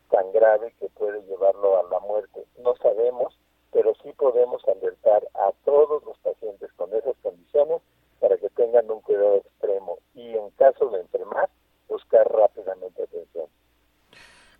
tan 0.10 0.32
grave 0.32 0.74
que 0.80 0.88
puede 0.90 1.22
llevarlo 1.24 1.80
a 1.80 1.84
la 1.90 2.00
muerte. 2.00 2.46
No 2.60 2.76
sabemos, 2.78 3.38
pero 3.72 3.94
sí 4.04 4.12
podemos 4.14 4.64
alertar 4.68 5.28
a 5.34 5.52
todos 5.64 6.04
los 6.04 6.18
pacientes 6.20 6.72
con 6.74 6.94
esas 6.94 7.16
condiciones 7.22 7.82
para 8.20 8.38
que 8.38 8.50
tengan 8.52 8.90
un 8.90 9.02
cuidado 9.02 9.38
extremo 9.38 9.98
y 10.14 10.36
en 10.36 10.50
caso 10.52 10.90
de 10.90 11.02
enfermar, 11.02 11.50
buscar 11.88 12.28
rápidamente 12.32 13.04
atención. 13.04 13.48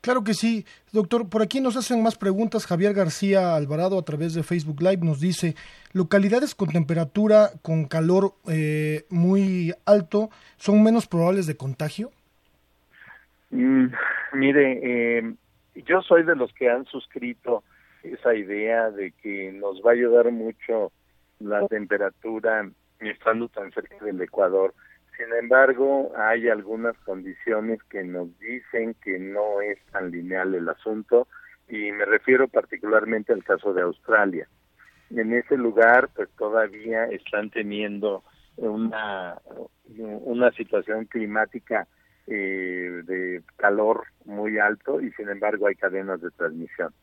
Claro 0.02 0.15
que 0.26 0.34
sí, 0.34 0.66
doctor. 0.92 1.30
Por 1.30 1.42
aquí 1.42 1.62
nos 1.62 1.78
hacen 1.78 2.04
más 2.04 2.18
preguntas. 2.18 2.68
Javier 2.68 2.94
García 2.94 3.56
Alvarado 3.56 3.98
a 3.98 4.04
través 4.04 4.34
de 4.34 4.44
Facebook 4.44 4.82
Live 4.82 5.06
nos 5.06 5.22
dice, 5.22 5.56
localidades 5.94 6.54
con 6.54 6.68
temperatura, 6.68 7.52
con 7.62 7.86
calor 7.86 8.34
eh, 8.50 9.06
muy 9.10 9.74
alto, 9.86 10.30
¿son 10.58 10.84
menos 10.84 11.08
probables 11.08 11.48
de 11.48 11.56
contagio? 11.56 12.12
Mm, 13.52 13.86
mire, 14.34 14.80
eh, 14.84 15.34
yo 15.76 16.02
soy 16.02 16.24
de 16.24 16.36
los 16.36 16.52
que 16.54 16.70
han 16.70 16.84
suscrito 16.86 17.64
esa 18.04 18.36
idea 18.36 18.92
de 18.92 19.12
que 19.24 19.54
nos 19.54 19.82
va 19.82 19.92
a 19.92 19.94
ayudar 19.94 20.32
mucho 20.32 20.92
la 21.40 21.66
temperatura 21.68 22.70
estando 23.00 23.48
tan 23.50 23.72
cerca 23.72 24.04
del 24.04 24.22
Ecuador. 24.22 24.74
Sin 25.18 25.34
embargo, 25.34 26.12
hay 26.18 26.50
algunas 26.50 26.98
condiciones 27.00 27.82
que 27.84 28.04
nos 28.04 28.38
dicen 28.40 28.96
que 29.04 29.18
no 29.18 29.62
es 29.62 29.80
tan 29.92 30.12
lineal 30.12 30.54
el 30.56 30.68
asunto 30.68 31.28
y 31.70 31.92
me 31.92 32.06
refiero 32.06 32.48
particularmente 32.48 33.32
al 33.32 33.44
caso 33.44 33.74
de 33.74 33.82
Australia. 33.82 34.48
En 35.10 35.34
ese 35.34 35.58
lugar, 35.58 36.10
pues 36.16 36.30
todavía 36.38 37.06
están 37.06 37.50
teniendo 37.50 38.24
una, 38.58 39.38
una 39.98 40.52
situación 40.52 41.06
climática 41.06 41.88
eh, 42.28 43.02
de 43.06 43.44
calor 43.58 44.06
muy 44.26 44.58
alto 44.58 45.00
y 45.00 45.12
sin 45.12 45.30
embargo 45.30 45.68
hay 45.68 45.76
cadenas 45.76 46.22
de 46.22 46.32
transmisión. 46.32 46.94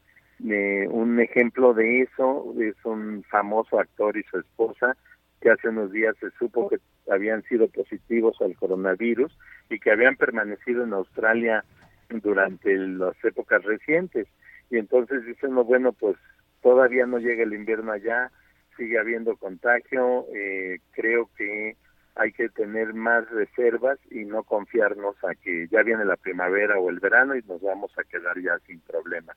Eh, 0.48 0.88
un 0.90 1.20
ejemplo 1.20 1.72
de 1.72 2.02
eso 2.02 2.52
es 2.60 2.74
un 2.84 3.22
famoso 3.30 3.78
actor 3.78 4.16
y 4.16 4.24
su 4.24 4.38
esposa 4.38 4.96
que 5.42 5.50
hace 5.50 5.68
unos 5.68 5.90
días 5.90 6.14
se 6.20 6.30
supo 6.38 6.68
que 6.68 6.78
habían 7.10 7.42
sido 7.44 7.68
positivos 7.68 8.36
al 8.40 8.54
coronavirus 8.54 9.36
y 9.68 9.78
que 9.80 9.90
habían 9.90 10.16
permanecido 10.16 10.84
en 10.84 10.92
Australia 10.92 11.64
durante 12.08 12.76
las 12.76 13.16
épocas 13.24 13.62
recientes. 13.64 14.28
Y 14.70 14.78
entonces 14.78 15.26
dicen, 15.26 15.54
no, 15.54 15.64
bueno, 15.64 15.92
pues 15.92 16.16
todavía 16.62 17.06
no 17.06 17.18
llega 17.18 17.42
el 17.42 17.54
invierno 17.54 17.92
allá, 17.92 18.30
sigue 18.76 18.98
habiendo 18.98 19.36
contagio, 19.36 20.26
eh, 20.34 20.78
creo 20.92 21.28
que 21.36 21.76
hay 22.14 22.32
que 22.32 22.48
tener 22.50 22.94
más 22.94 23.28
reservas 23.30 23.98
y 24.10 24.24
no 24.24 24.44
confiarnos 24.44 25.16
a 25.24 25.34
que 25.34 25.66
ya 25.68 25.82
viene 25.82 26.04
la 26.04 26.16
primavera 26.16 26.78
o 26.78 26.88
el 26.88 27.00
verano 27.00 27.34
y 27.34 27.42
nos 27.42 27.60
vamos 27.60 27.90
a 27.98 28.04
quedar 28.04 28.38
ya 28.40 28.58
sin 28.66 28.80
problemas. 28.80 29.36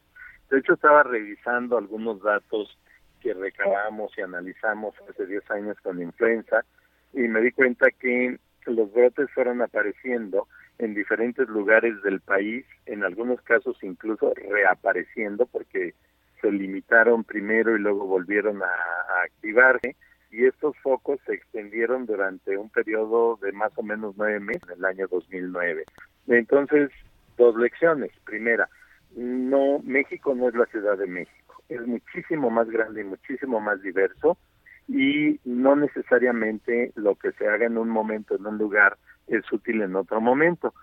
De 0.50 0.59
hecho, 0.59 0.74
estaba 0.74 1.03
revisando 1.03 1.77
algunos 1.77 2.21
datos 2.21 2.77
que 3.25 3.34
recabamos 3.34 4.15
y 4.15 4.22
analizamos 4.22 4.94
hace 5.10 5.25
10 5.25 5.50
años 5.50 5.77
con 5.82 6.00
influenza 6.00 6.63
y 7.12 7.22
me 7.22 7.41
di 7.41 7.51
cuenta 7.51 7.89
que 7.89 8.38
los 8.67 8.94
brotes 8.94 9.32
fueron 9.32 9.63
apareciendo 9.63 10.48
en 10.77 10.94
diferentes 10.94 11.48
lugares 11.48 12.00
del 12.03 12.22
país, 12.22 12.67
en 12.86 13.03
algunos 13.03 13.41
casos 13.41 13.77
incluso 13.82 14.32
reapareciendo 14.36 15.48
porque 15.48 15.96
se 16.39 16.51
limitaron 16.51 17.24
primero 17.24 17.75
y 17.75 17.79
luego 17.79 18.05
volvieron 18.05 18.62
a, 18.62 18.67
a 18.67 19.24
activarse 19.24 19.96
y 20.29 20.46
estos 20.46 20.77
focos 20.84 21.20
se 21.25 21.34
extendieron 21.34 22.05
durante 22.05 22.55
un 22.60 22.70
periodo 22.70 23.39
de 23.41 23.53
más 23.53 23.72
o 23.75 23.82
menos 23.82 24.13
nueve 24.17 24.39
meses 24.39 24.70
en 24.70 24.77
el 24.77 24.86
año 24.86 25.08
2009. 25.08 25.84
Entonces, 26.27 26.91
dos 27.38 27.55
lecciones. 27.55 28.12
Primera, 28.24 28.70
no, 29.15 29.79
México 29.84 30.36
no 30.36 30.50
es 30.50 30.55
la 30.55 30.65
Ciudad 30.67 30.98
de 30.98 31.08
México, 31.08 31.45
es 31.69 31.86
muchísimo 31.86 32.50
más 32.50 32.69
grande 32.69 33.01
y 33.01 33.05
muchísimo 33.05 33.60
más 33.60 33.81
diverso 33.81 34.38
y 34.88 35.39
no 35.45 35.75
necesariamente 35.75 36.91
lo 36.95 37.15
que 37.15 37.31
se 37.34 37.48
haga 37.48 37.65
en 37.65 37.77
un 37.77 37.89
momento 37.89 38.36
en 38.36 38.45
un 38.45 38.57
lugar 38.57 38.98
es 39.27 39.51
útil 39.51 39.81
en 39.81 39.95
otro 39.95 40.22
momento. 40.22 40.74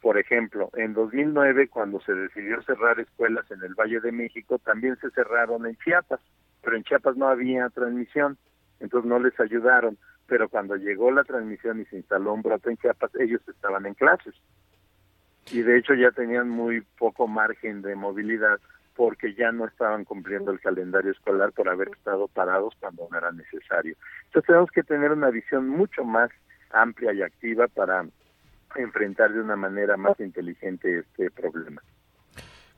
Por 0.00 0.18
ejemplo, 0.18 0.70
en 0.74 0.94
2009, 0.94 1.68
cuando 1.68 2.00
se 2.00 2.12
decidió 2.12 2.60
cerrar 2.62 3.00
escuelas 3.00 3.50
en 3.50 3.62
el 3.62 3.74
Valle 3.74 4.00
de 4.00 4.12
México, 4.12 4.58
también 4.58 4.96
se 5.00 5.10
cerraron 5.10 5.66
en 5.66 5.76
Chiapas, 5.76 6.20
pero 6.62 6.76
en 6.76 6.84
Chiapas 6.84 7.16
no 7.16 7.28
había 7.28 7.68
transmisión 7.70 8.36
entonces 8.80 9.08
no 9.08 9.18
les 9.18 9.38
ayudaron, 9.40 9.98
pero 10.26 10.48
cuando 10.48 10.76
llegó 10.76 11.10
la 11.10 11.24
transmisión 11.24 11.80
y 11.80 11.84
se 11.86 11.96
instaló 11.96 12.34
un 12.34 12.42
brote 12.42 12.70
en 12.70 12.76
Chiapas, 12.76 13.14
ellos 13.18 13.40
estaban 13.48 13.86
en 13.86 13.94
clases. 13.94 14.34
Y 15.52 15.62
de 15.62 15.78
hecho 15.78 15.94
ya 15.94 16.10
tenían 16.10 16.48
muy 16.48 16.80
poco 16.98 17.28
margen 17.28 17.82
de 17.82 17.94
movilidad 17.94 18.58
porque 18.96 19.34
ya 19.34 19.52
no 19.52 19.66
estaban 19.66 20.04
cumpliendo 20.04 20.50
el 20.50 20.60
calendario 20.60 21.12
escolar 21.12 21.52
por 21.52 21.68
haber 21.68 21.88
estado 21.88 22.28
parados 22.28 22.74
cuando 22.80 23.06
no 23.10 23.18
era 23.18 23.30
necesario. 23.30 23.96
Entonces 24.26 24.46
tenemos 24.46 24.70
que 24.70 24.82
tener 24.82 25.12
una 25.12 25.30
visión 25.30 25.68
mucho 25.68 26.02
más 26.04 26.30
amplia 26.70 27.12
y 27.12 27.22
activa 27.22 27.68
para 27.68 28.06
enfrentar 28.74 29.32
de 29.32 29.40
una 29.40 29.56
manera 29.56 29.96
más 29.96 30.18
inteligente 30.18 31.00
este 31.00 31.30
problema. 31.30 31.82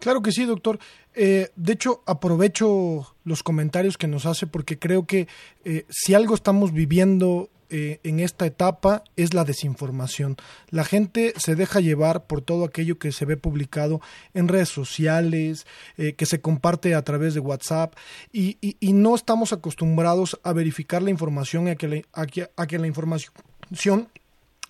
Claro 0.00 0.22
que 0.22 0.32
sí, 0.32 0.44
doctor. 0.44 0.78
Eh, 1.14 1.48
de 1.56 1.72
hecho, 1.72 2.02
aprovecho 2.06 3.16
los 3.24 3.42
comentarios 3.42 3.96
que 3.96 4.06
nos 4.06 4.26
hace 4.26 4.46
porque 4.46 4.78
creo 4.78 5.06
que 5.06 5.26
eh, 5.64 5.86
si 5.88 6.14
algo 6.14 6.34
estamos 6.34 6.72
viviendo 6.72 7.48
eh, 7.70 8.00
en 8.02 8.20
esta 8.20 8.46
etapa 8.46 9.04
es 9.16 9.34
la 9.34 9.44
desinformación. 9.44 10.36
La 10.70 10.84
gente 10.84 11.34
se 11.36 11.54
deja 11.54 11.80
llevar 11.80 12.26
por 12.26 12.42
todo 12.42 12.64
aquello 12.64 12.98
que 12.98 13.12
se 13.12 13.24
ve 13.24 13.36
publicado 13.36 14.00
en 14.34 14.48
redes 14.48 14.68
sociales, 14.68 15.66
que 15.96 16.26
se 16.26 16.40
comparte 16.40 16.94
a 16.94 17.02
través 17.02 17.34
de 17.34 17.40
WhatsApp 17.40 17.94
y, 18.32 18.56
no 18.80 19.14
estamos 19.14 19.52
acostumbrados 19.52 20.38
a 20.42 20.52
verificar 20.52 21.02
la 21.02 21.10
información 21.10 21.68
y 21.68 21.70
a 21.70 21.76
que 21.76 22.04
a 22.12 22.66
que 22.66 22.78
la 22.78 22.86
información 22.86 24.08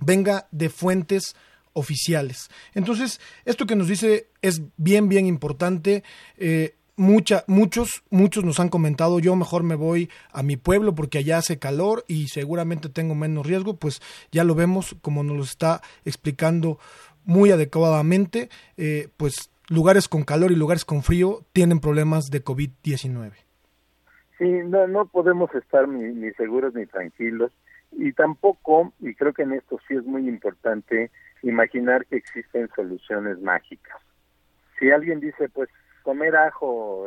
venga 0.00 0.46
de 0.50 0.68
fuentes 0.68 1.34
oficiales. 1.72 2.50
Entonces, 2.74 3.20
esto 3.44 3.66
que 3.66 3.76
nos 3.76 3.88
dice 3.88 4.28
es 4.42 4.62
bien, 4.76 5.08
bien 5.08 5.26
importante. 5.26 6.02
Eh, 6.36 6.74
mucha, 6.98 7.44
muchos, 7.46 8.02
muchos 8.10 8.44
nos 8.44 8.60
han 8.60 8.68
comentado, 8.68 9.20
yo 9.20 9.34
mejor 9.36 9.62
me 9.62 9.76
voy 9.76 10.10
a 10.32 10.42
mi 10.42 10.56
pueblo 10.56 10.94
porque 10.94 11.18
allá 11.18 11.38
hace 11.38 11.58
calor 11.58 12.04
y 12.08 12.28
seguramente 12.28 12.88
tengo 12.88 13.14
menos 13.14 13.46
riesgo, 13.46 13.76
pues 13.76 14.02
ya 14.30 14.44
lo 14.44 14.54
vemos 14.54 14.96
como 15.00 15.22
nos 15.22 15.36
lo 15.36 15.42
está 15.44 15.80
explicando 16.04 16.78
muy 17.24 17.50
adecuadamente, 17.50 18.50
eh, 18.76 19.08
pues 19.16 19.50
lugares 19.68 20.08
con 20.08 20.24
calor 20.24 20.50
y 20.50 20.56
lugares 20.56 20.84
con 20.84 21.02
frío 21.02 21.40
tienen 21.52 21.80
problemas 21.80 22.30
de 22.30 22.44
COVID-19. 22.44 23.32
Sí, 24.38 24.44
no, 24.44 24.86
no 24.86 25.06
podemos 25.06 25.54
estar 25.54 25.88
ni, 25.88 26.14
ni 26.14 26.32
seguros 26.32 26.74
ni 26.74 26.86
tranquilos 26.86 27.52
y 27.92 28.12
tampoco, 28.12 28.92
y 29.00 29.14
creo 29.14 29.32
que 29.32 29.42
en 29.42 29.52
esto 29.52 29.78
sí 29.86 29.94
es 29.94 30.04
muy 30.04 30.28
importante, 30.28 31.10
imaginar 31.42 32.04
que 32.06 32.16
existen 32.16 32.68
soluciones 32.74 33.40
mágicas. 33.40 33.96
Si 34.78 34.90
alguien 34.90 35.20
dice, 35.20 35.48
pues 35.48 35.68
comer 36.08 36.36
ajo, 36.36 37.06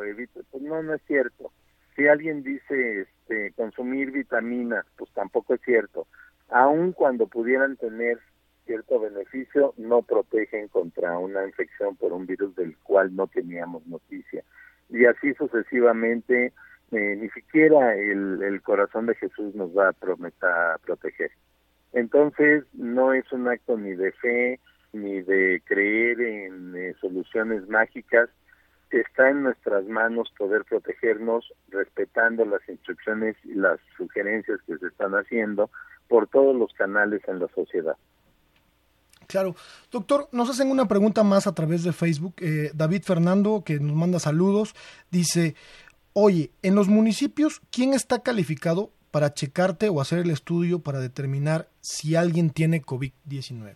pues 0.52 0.62
no, 0.62 0.84
no 0.84 0.94
es 0.94 1.02
cierto. 1.08 1.52
Si 1.96 2.08
alguien 2.08 2.44
dice 2.44 3.02
este, 3.02 3.52
consumir 3.54 4.12
vitaminas, 4.12 4.86
pues 4.96 5.10
tampoco 5.16 5.56
es 5.56 5.62
cierto. 5.62 6.06
Aun 6.50 6.92
cuando 6.92 7.26
pudieran 7.26 7.78
tener 7.78 8.20
cierto 8.68 9.00
beneficio, 9.00 9.74
no 9.78 10.04
protegen 10.04 10.68
contra 10.68 11.18
una 11.18 11.44
infección 11.48 11.96
por 11.96 12.14
un 12.14 12.28
virus 12.28 12.56
del 12.56 12.78
cual 12.78 13.16
no 13.16 13.26
teníamos 13.26 13.88
noticia. 13.88 14.44
Y 14.92 15.06
así 15.06 15.34
sucesivamente, 15.34 16.54
eh, 16.92 17.16
ni 17.20 17.30
siquiera 17.30 17.96
el, 17.96 18.44
el, 18.44 18.62
corazón 18.62 19.08
de 19.08 19.16
Jesús 19.16 19.56
nos 19.56 19.76
va 19.76 19.90
a, 19.90 19.94
prometer, 19.94 20.48
a 20.48 20.78
proteger. 20.78 21.32
Entonces, 21.94 22.66
no 22.74 23.14
es 23.14 23.32
un 23.32 23.48
acto 23.48 23.80
ni 23.80 23.96
de 23.96 24.12
fe, 24.12 24.60
ni 24.94 25.24
de 25.24 25.60
creer 25.66 26.22
en 26.22 26.76
eh, 26.76 26.94
soluciones 27.02 27.68
mágicas. 27.68 28.30
Está 28.92 29.30
en 29.30 29.44
nuestras 29.44 29.86
manos 29.86 30.32
poder 30.38 30.66
protegernos 30.66 31.54
respetando 31.70 32.46
las 32.46 32.68
instrucciones 32.68 33.36
y 33.44 33.54
las 33.54 33.80
sugerencias 33.98 34.60
que 34.68 34.78
se 34.78 34.88
están 34.88 35.14
haciendo 35.14 35.70
por 36.08 36.28
todos 36.28 36.56
los 36.56 36.74
canales 36.74 37.22
en 37.28 37.40
la 37.40 37.48
sociedad. 37.56 37.96
Claro. 39.28 39.56
Doctor, 39.92 40.28
nos 40.34 40.50
hacen 40.50 40.70
una 40.70 40.90
pregunta 40.90 41.24
más 41.24 41.48
a 41.48 41.56
través 41.56 41.86
de 41.86 41.94
Facebook. 41.94 42.36
Eh, 42.42 42.72
David 42.74 43.04
Fernando, 43.04 43.64
que 43.66 43.80
nos 43.80 43.96
manda 43.96 44.20
saludos, 44.20 44.76
dice, 45.10 45.56
oye, 46.12 46.52
en 46.62 46.76
los 46.76 46.90
municipios, 46.90 47.62
¿quién 47.72 47.94
está 47.94 48.24
calificado 48.24 48.92
para 49.12 49.34
checarte 49.34 49.88
o 49.88 50.02
hacer 50.02 50.20
el 50.20 50.32
estudio 50.32 50.80
para 50.80 51.00
determinar 51.00 51.68
si 51.80 52.16
alguien 52.16 52.50
tiene 52.50 52.82
COVID-19? 52.82 53.76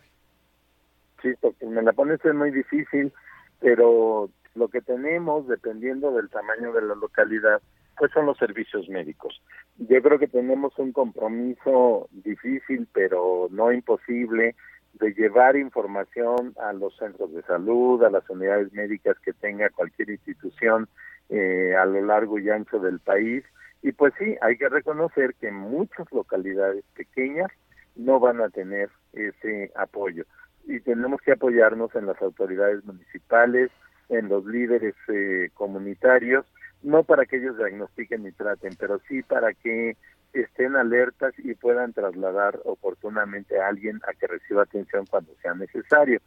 Sí, 1.21 1.29
porque 1.39 1.65
me 1.65 1.81
la 1.81 1.93
pones 1.93 2.23
es 2.23 2.35
muy 2.35 2.51
difícil, 2.51 3.13
pero 3.61 4.29
lo 4.55 4.69
que 4.69 4.81
tenemos, 4.81 5.47
dependiendo 5.47 6.11
del 6.11 6.29
tamaño 6.29 6.71
de 6.73 6.81
la 6.81 6.95
localidad, 6.95 7.61
pues 7.97 8.11
son 8.11 8.25
los 8.25 8.37
servicios 8.37 8.89
médicos. 8.89 9.41
Yo 9.77 10.01
creo 10.01 10.19
que 10.19 10.27
tenemos 10.27 10.77
un 10.77 10.91
compromiso 10.91 12.07
difícil, 12.11 12.87
pero 12.93 13.47
no 13.51 13.71
imposible, 13.71 14.55
de 14.99 15.13
llevar 15.13 15.57
información 15.57 16.53
a 16.57 16.73
los 16.73 16.95
centros 16.97 17.33
de 17.33 17.41
salud, 17.43 18.03
a 18.03 18.09
las 18.09 18.29
unidades 18.29 18.71
médicas 18.73 19.17
que 19.19 19.33
tenga 19.33 19.69
cualquier 19.69 20.09
institución 20.09 20.87
eh, 21.29 21.75
a 21.75 21.85
lo 21.85 22.01
largo 22.05 22.39
y 22.39 22.49
ancho 22.49 22.79
del 22.79 22.99
país. 22.99 23.43
Y 23.81 23.91
pues 23.91 24.13
sí, 24.17 24.35
hay 24.41 24.57
que 24.57 24.69
reconocer 24.69 25.35
que 25.35 25.51
muchas 25.51 26.11
localidades 26.11 26.83
pequeñas 26.95 27.51
no 27.95 28.19
van 28.19 28.41
a 28.41 28.49
tener 28.49 28.89
ese 29.13 29.71
apoyo. 29.75 30.23
Y 30.65 30.79
tenemos 30.79 31.21
que 31.21 31.33
apoyarnos 31.33 31.93
en 31.95 32.07
las 32.07 32.21
autoridades 32.21 32.83
municipales, 32.85 33.69
en 34.09 34.29
los 34.29 34.45
líderes 34.45 34.95
eh, 35.07 35.49
comunitarios, 35.53 36.45
no 36.83 37.03
para 37.03 37.25
que 37.25 37.37
ellos 37.37 37.57
diagnostiquen 37.57 38.27
y 38.27 38.31
traten, 38.31 38.75
pero 38.79 38.99
sí 39.07 39.23
para 39.23 39.53
que 39.53 39.97
estén 40.33 40.75
alertas 40.75 41.33
y 41.37 41.55
puedan 41.55 41.93
trasladar 41.93 42.59
oportunamente 42.65 43.59
a 43.59 43.67
alguien 43.67 44.01
a 44.07 44.13
que 44.13 44.27
reciba 44.27 44.63
atención 44.63 45.05
cuando 45.05 45.33
sea 45.41 45.53
necesario. 45.53 46.19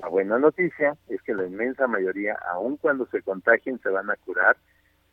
La 0.00 0.08
buena 0.08 0.38
noticia 0.38 0.96
es 1.08 1.20
que 1.22 1.34
la 1.34 1.46
inmensa 1.46 1.86
mayoría, 1.86 2.36
aun 2.50 2.76
cuando 2.76 3.06
se 3.06 3.22
contagien, 3.22 3.78
se 3.80 3.90
van 3.90 4.10
a 4.10 4.16
curar 4.16 4.56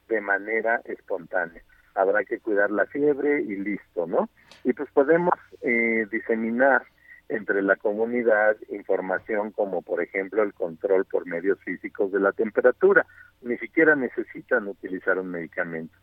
de 0.08 0.22
manera 0.22 0.82
espontánea. 0.86 1.62
Habrá 1.96 2.24
que 2.24 2.40
cuidar 2.40 2.72
la 2.72 2.86
fiebre 2.86 3.42
y 3.42 3.56
listo, 3.58 4.08
¿no? 4.08 4.30
Y 4.64 4.74
pues 4.74 4.90
podemos 4.92 5.34
eh, 5.62 6.08
diseminar 6.12 6.84
entre 7.30 7.62
la 7.62 7.76
comunidad 7.76 8.58
información 8.70 9.52
como 9.52 9.84
por 9.84 10.02
ejemplo 10.02 10.42
el 10.42 10.54
control 10.54 11.06
por 11.06 11.28
medios 11.28 11.60
físicos 11.60 12.12
de 12.12 12.20
la 12.20 12.32
temperatura. 12.32 13.06
Ni 13.42 13.58
siquiera 13.58 13.96
necesitan 13.96 14.68
utilizar 14.68 15.20
un 15.20 15.30
medicamento. 15.30 15.96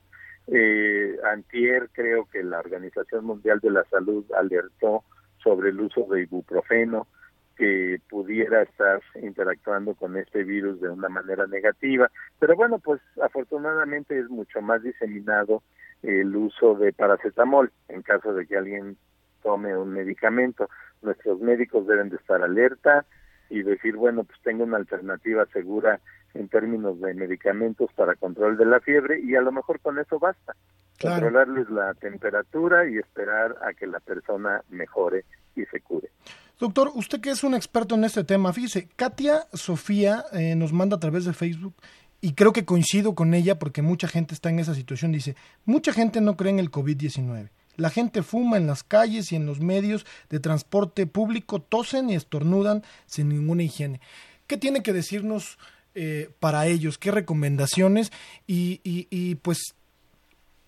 Eh, 0.46 1.16
antier 1.24 1.90
creo 1.92 2.26
que 2.26 2.44
la 2.44 2.60
Organización 2.60 3.24
Mundial 3.24 3.58
de 3.58 3.70
la 3.70 3.84
Salud 3.84 4.24
alertó 4.32 5.02
sobre 5.42 5.70
el 5.70 5.80
uso 5.80 6.06
de 6.08 6.22
ibuprofeno 6.22 7.08
que 7.56 8.00
pudiera 8.08 8.62
estar 8.62 9.00
interactuando 9.20 9.94
con 9.94 10.16
este 10.16 10.44
virus 10.44 10.80
de 10.80 10.90
una 10.90 11.08
manera 11.08 11.46
negativa. 11.46 12.10
Pero 12.38 12.54
bueno, 12.54 12.78
pues 12.78 13.00
afortunadamente 13.22 14.18
es 14.18 14.28
mucho 14.28 14.60
más 14.60 14.82
diseminado 14.82 15.62
el 16.02 16.36
uso 16.36 16.74
de 16.74 16.92
paracetamol 16.92 17.72
en 17.88 18.02
caso 18.02 18.34
de 18.34 18.46
que 18.46 18.56
alguien 18.56 18.96
tome 19.42 19.76
un 19.76 19.92
medicamento. 19.92 20.68
Nuestros 21.02 21.40
médicos 21.40 21.86
deben 21.86 22.10
de 22.10 22.16
estar 22.16 22.42
alerta 22.42 23.04
y 23.50 23.62
decir, 23.62 23.96
bueno, 23.96 24.24
pues 24.24 24.38
tengo 24.42 24.64
una 24.64 24.76
alternativa 24.76 25.46
segura 25.52 26.00
en 26.34 26.48
términos 26.48 27.00
de 27.00 27.14
medicamentos 27.14 27.90
para 27.94 28.14
control 28.14 28.56
de 28.56 28.66
la 28.66 28.80
fiebre 28.80 29.20
y 29.20 29.34
a 29.36 29.40
lo 29.40 29.52
mejor 29.52 29.80
con 29.80 29.98
eso 29.98 30.18
basta. 30.18 30.54
Controlarles 31.00 31.68
la 31.70 31.94
temperatura 31.94 32.88
y 32.88 32.98
esperar 32.98 33.56
a 33.62 33.74
que 33.74 33.86
la 33.86 34.00
persona 34.00 34.62
mejore 34.70 35.24
y 35.54 35.64
se 35.66 35.80
cure. 35.80 36.10
Doctor, 36.58 36.90
usted 36.94 37.20
que 37.20 37.30
es 37.30 37.44
un 37.44 37.54
experto 37.54 37.96
en 37.96 38.04
este 38.04 38.24
tema, 38.24 38.52
fíjese, 38.52 38.88
Katia 38.96 39.46
Sofía 39.52 40.24
eh, 40.32 40.54
nos 40.56 40.72
manda 40.72 40.96
a 40.96 41.00
través 41.00 41.26
de 41.26 41.34
Facebook 41.34 41.74
y 42.22 42.32
creo 42.32 42.52
que 42.52 42.64
coincido 42.64 43.14
con 43.14 43.34
ella 43.34 43.58
porque 43.58 43.82
mucha 43.82 44.08
gente 44.08 44.32
está 44.32 44.48
en 44.48 44.58
esa 44.58 44.74
situación. 44.74 45.12
Dice, 45.12 45.36
mucha 45.66 45.92
gente 45.92 46.20
no 46.22 46.36
cree 46.36 46.50
en 46.50 46.58
el 46.58 46.70
COVID-19. 46.70 47.50
La 47.76 47.90
gente 47.90 48.22
fuma 48.22 48.56
en 48.56 48.66
las 48.66 48.82
calles 48.82 49.32
y 49.32 49.36
en 49.36 49.46
los 49.46 49.60
medios 49.60 50.06
de 50.30 50.40
transporte 50.40 51.06
público, 51.06 51.60
tosen 51.60 52.10
y 52.10 52.14
estornudan 52.14 52.82
sin 53.06 53.28
ninguna 53.28 53.62
higiene. 53.62 54.00
¿Qué 54.46 54.56
tiene 54.56 54.82
que 54.82 54.92
decirnos 54.92 55.58
eh, 55.94 56.30
para 56.40 56.66
ellos? 56.66 56.98
¿Qué 56.98 57.10
recomendaciones? 57.10 58.12
Y, 58.46 58.80
y, 58.84 59.34
pues 59.36 59.74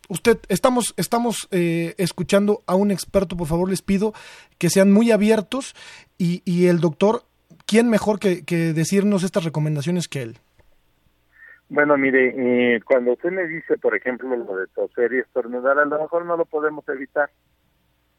usted, 0.08 0.38
estamos, 0.48 0.94
estamos 0.96 1.48
eh, 1.50 1.94
escuchando 1.98 2.62
a 2.66 2.74
un 2.74 2.90
experto, 2.90 3.36
por 3.36 3.46
favor 3.46 3.70
les 3.70 3.82
pido 3.82 4.14
que 4.58 4.70
sean 4.70 4.92
muy 4.92 5.10
abiertos 5.10 5.74
y, 6.18 6.42
y 6.44 6.66
el 6.66 6.80
doctor, 6.80 7.24
¿quién 7.66 7.88
mejor 7.88 8.18
que, 8.18 8.42
que 8.44 8.72
decirnos 8.72 9.22
estas 9.22 9.44
recomendaciones 9.44 10.08
que 10.08 10.22
él? 10.22 10.38
Bueno, 11.70 11.98
mire, 11.98 12.34
eh, 12.76 12.80
cuando 12.82 13.12
usted 13.12 13.30
me 13.30 13.46
dice, 13.46 13.76
por 13.76 13.94
ejemplo, 13.94 14.34
lo 14.34 14.56
de 14.56 14.66
toser 14.68 15.12
y 15.12 15.18
estornudar, 15.18 15.78
a 15.78 15.84
lo 15.84 16.00
mejor 16.00 16.24
no 16.24 16.36
lo 16.36 16.46
podemos 16.46 16.88
evitar, 16.88 17.30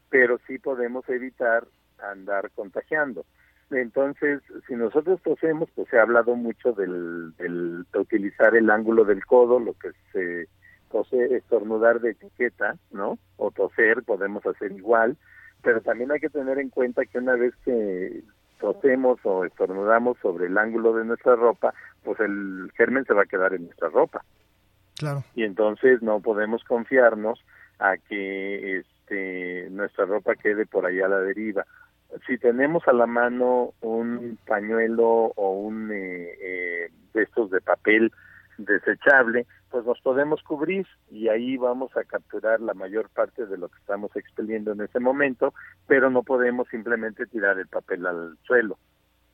pero 0.08 0.38
sí 0.46 0.58
podemos 0.58 1.08
evitar 1.08 1.66
andar 1.98 2.50
contagiando. 2.52 3.24
Entonces, 3.70 4.40
si 4.66 4.74
nosotros 4.74 5.20
tosemos, 5.22 5.68
pues 5.74 5.88
se 5.88 5.98
ha 5.98 6.02
hablado 6.02 6.34
mucho 6.36 6.72
del, 6.72 7.34
del 7.36 7.84
de 7.92 7.98
utilizar 7.98 8.54
el 8.54 8.70
ángulo 8.70 9.04
del 9.04 9.24
codo, 9.26 9.58
lo 9.58 9.74
que 9.74 9.90
se 10.12 10.48
tose, 10.90 11.36
estornudar 11.36 12.00
de 12.00 12.10
etiqueta, 12.10 12.76
¿no? 12.90 13.18
O 13.36 13.50
toser, 13.50 14.02
podemos 14.02 14.44
hacer 14.46 14.72
igual, 14.72 15.16
pero 15.62 15.80
también 15.80 16.10
hay 16.10 16.20
que 16.20 16.30
tener 16.30 16.58
en 16.58 16.70
cuenta 16.70 17.04
que 17.04 17.18
una 17.18 17.34
vez 17.34 17.54
que 17.64 18.22
tosemos 18.60 19.18
o 19.24 19.44
estornudamos 19.44 20.18
sobre 20.22 20.46
el 20.46 20.56
ángulo 20.58 20.94
de 20.94 21.04
nuestra 21.04 21.34
ropa, 21.34 21.74
pues 22.04 22.20
el 22.20 22.70
germen 22.76 23.04
se 23.04 23.14
va 23.14 23.22
a 23.22 23.26
quedar 23.26 23.54
en 23.54 23.64
nuestra 23.64 23.88
ropa. 23.88 24.24
Claro. 24.96 25.24
Y 25.34 25.44
entonces 25.44 26.02
no 26.02 26.20
podemos 26.20 26.62
confiarnos 26.64 27.42
a 27.78 27.96
que 27.96 28.78
este 28.78 29.68
nuestra 29.70 30.04
ropa 30.04 30.34
quede 30.36 30.66
por 30.66 30.86
allá 30.86 31.06
a 31.06 31.08
la 31.08 31.20
deriva. 31.20 31.64
Si 32.26 32.38
tenemos 32.38 32.86
a 32.86 32.92
la 32.92 33.06
mano 33.06 33.72
un 33.80 34.38
pañuelo 34.46 35.32
o 35.36 35.52
un 35.52 35.90
eh, 35.92 36.34
eh, 36.40 36.90
de 37.14 37.22
estos 37.22 37.50
de 37.50 37.60
papel 37.60 38.12
desechable, 38.58 39.46
pues 39.70 39.84
nos 39.84 40.00
podemos 40.00 40.42
cubrir 40.42 40.86
y 41.10 41.28
ahí 41.28 41.56
vamos 41.56 41.96
a 41.96 42.04
capturar 42.04 42.60
la 42.60 42.74
mayor 42.74 43.08
parte 43.08 43.46
de 43.46 43.56
lo 43.56 43.68
que 43.68 43.78
estamos 43.78 44.14
expeliendo 44.16 44.72
en 44.72 44.80
ese 44.80 44.98
momento, 44.98 45.54
pero 45.86 46.10
no 46.10 46.22
podemos 46.22 46.68
simplemente 46.68 47.26
tirar 47.26 47.58
el 47.58 47.68
papel 47.68 48.06
al 48.06 48.36
suelo, 48.42 48.78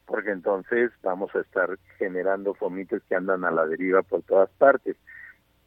porque 0.07 0.31
entonces 0.31 0.91
vamos 1.03 1.35
a 1.35 1.41
estar 1.41 1.79
generando 1.99 2.55
fomites 2.55 3.03
que 3.09 3.15
andan 3.15 3.45
a 3.45 3.51
la 3.51 3.67
deriva 3.67 4.03
por 4.03 4.23
todas 4.23 4.51
partes. 4.59 4.97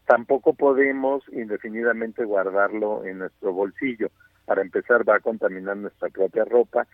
Tampoco 0.05 0.53
podemos 0.53 1.23
indefinidamente 1.31 2.23
guardarlo 2.23 3.05
en 3.05 3.19
nuestro 3.19 3.53
bolsillo. 3.53 4.09
Para 4.45 4.61
empezar 4.61 5.07
va 5.07 5.17
a 5.17 5.19
contaminar 5.19 5.77
nuestra 5.77 6.09
propia 6.09 6.45
ropa, 6.45 6.87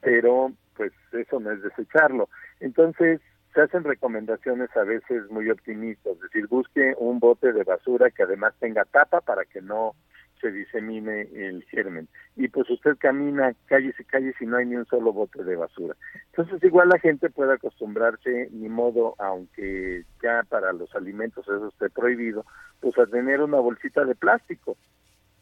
pero 0.00 0.52
pues 0.76 0.92
eso 1.12 1.40
no 1.40 1.50
es 1.50 1.62
desecharlo. 1.62 2.28
Entonces, 2.60 3.20
se 3.54 3.60
hacen 3.60 3.84
recomendaciones 3.84 4.74
a 4.76 4.84
veces 4.84 5.30
muy 5.30 5.50
optimistas, 5.50 6.14
es 6.14 6.20
decir, 6.22 6.46
busque 6.46 6.94
un 6.98 7.18
bote 7.18 7.52
de 7.52 7.64
basura 7.64 8.10
que 8.10 8.22
además 8.22 8.54
tenga 8.58 8.84
tapa 8.84 9.20
para 9.20 9.44
que 9.44 9.60
no 9.60 9.94
se 10.40 10.50
disemine 10.50 11.28
el 11.34 11.62
germen. 11.70 12.08
Y 12.34 12.48
pues 12.48 12.68
usted 12.68 12.96
camina 12.98 13.54
calles 13.66 13.94
y 13.98 14.04
calles 14.04 14.34
y 14.40 14.46
no 14.46 14.56
hay 14.56 14.66
ni 14.66 14.76
un 14.76 14.86
solo 14.86 15.12
bote 15.12 15.44
de 15.44 15.54
basura. 15.54 15.94
Entonces 16.26 16.62
igual 16.64 16.88
la 16.88 16.98
gente 16.98 17.30
puede 17.30 17.54
acostumbrarse, 17.54 18.48
ni 18.50 18.68
modo, 18.68 19.14
aunque 19.18 20.04
ya 20.22 20.42
para 20.48 20.72
los 20.72 20.94
alimentos 20.96 21.46
eso 21.46 21.68
esté 21.68 21.90
prohibido, 21.90 22.44
pues 22.80 22.98
a 22.98 23.06
tener 23.06 23.40
una 23.40 23.58
bolsita 23.58 24.04
de 24.04 24.14
plástico 24.14 24.76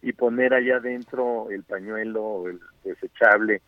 y 0.02 0.12
poner 0.12 0.52
allá 0.52 0.76
adentro 0.76 1.50
el 1.50 1.62
pañuelo, 1.62 2.48
el 2.48 2.60
desechable 2.84 3.62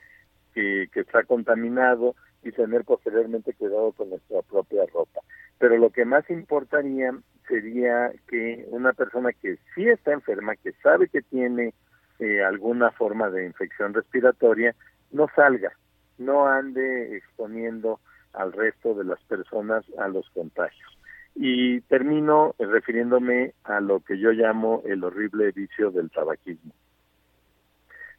que, 0.53 0.89
que 0.93 1.01
está 1.01 1.23
contaminado 1.25 2.15
y 2.43 2.53
tener 2.53 2.85
posteriormente 2.85 3.55
cuidado 3.55 3.93
con 3.93 4.11
nuestra 4.11 4.43
propia 4.43 4.85
ropa. 4.93 5.21
Pero 5.59 5.77
lo 5.77 5.91
que 5.91 6.05
más 6.05 6.29
importaría 6.31 7.15
sería 7.47 8.13
que 8.29 8.67
una 8.71 8.93
persona 8.93 9.33
que 9.33 9.59
sí 9.75 9.89
está 9.89 10.13
enferma, 10.13 10.57
que 10.57 10.73
sabe 10.83 11.09
que 11.09 11.23
tiene 11.23 11.75
eh, 12.19 12.43
alguna 12.43 12.91
forma 12.91 13.31
de 13.31 13.47
infección 13.47 13.95
respiratoria, 13.95 14.75
no 15.11 15.29
salga, 15.35 15.73
no 16.19 16.47
ande 16.47 17.17
exponiendo 17.17 18.01
al 18.33 18.53
resto 18.53 18.95
de 18.95 19.05
las 19.05 19.23
personas 19.25 19.85
a 19.99 20.09
los 20.09 20.29
contagios. 20.31 20.99
Y 21.35 21.81
termino 21.83 22.55
refiriéndome 22.59 23.55
a 23.65 23.81
lo 23.81 24.01
que 24.01 24.19
yo 24.19 24.33
llamo 24.33 24.83
el 24.85 25.03
horrible 25.05 25.51
vicio 25.53 25.91
del 25.91 26.11
tabaquismo. 26.11 26.73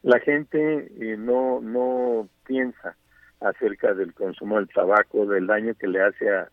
La 0.02 0.20
gente 0.20 0.90
eh, 1.00 1.16
no, 1.16 1.60
no 1.60 2.28
piensa 2.46 2.96
acerca 3.44 3.94
del 3.94 4.14
consumo 4.14 4.56
del 4.56 4.68
tabaco, 4.68 5.26
del 5.26 5.46
daño 5.46 5.74
que 5.74 5.86
le 5.86 6.02
hace 6.02 6.30
a, 6.30 6.48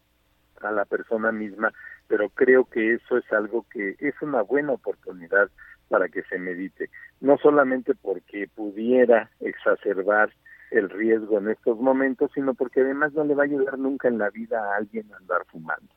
a 0.61 0.71
la 0.71 0.85
persona 0.85 1.31
misma, 1.31 1.73
pero 2.07 2.29
creo 2.29 2.65
que 2.65 2.93
eso 2.93 3.17
es 3.17 3.31
algo 3.31 3.65
que 3.71 3.95
es 3.99 4.15
una 4.21 4.41
buena 4.41 4.73
oportunidad 4.73 5.49
para 5.87 6.09
que 6.09 6.23
se 6.23 6.37
medite, 6.37 6.89
no 7.19 7.37
solamente 7.37 7.93
porque 7.95 8.47
pudiera 8.53 9.29
exacerbar 9.39 10.31
el 10.71 10.89
riesgo 10.89 11.37
en 11.37 11.49
estos 11.49 11.79
momentos, 11.79 12.31
sino 12.33 12.53
porque 12.53 12.81
además 12.81 13.13
no 13.13 13.25
le 13.25 13.35
va 13.35 13.43
a 13.43 13.45
ayudar 13.45 13.77
nunca 13.77 14.07
en 14.07 14.17
la 14.17 14.29
vida 14.29 14.57
a 14.63 14.77
alguien 14.77 15.11
a 15.13 15.17
andar 15.17 15.45
fumando. 15.51 15.93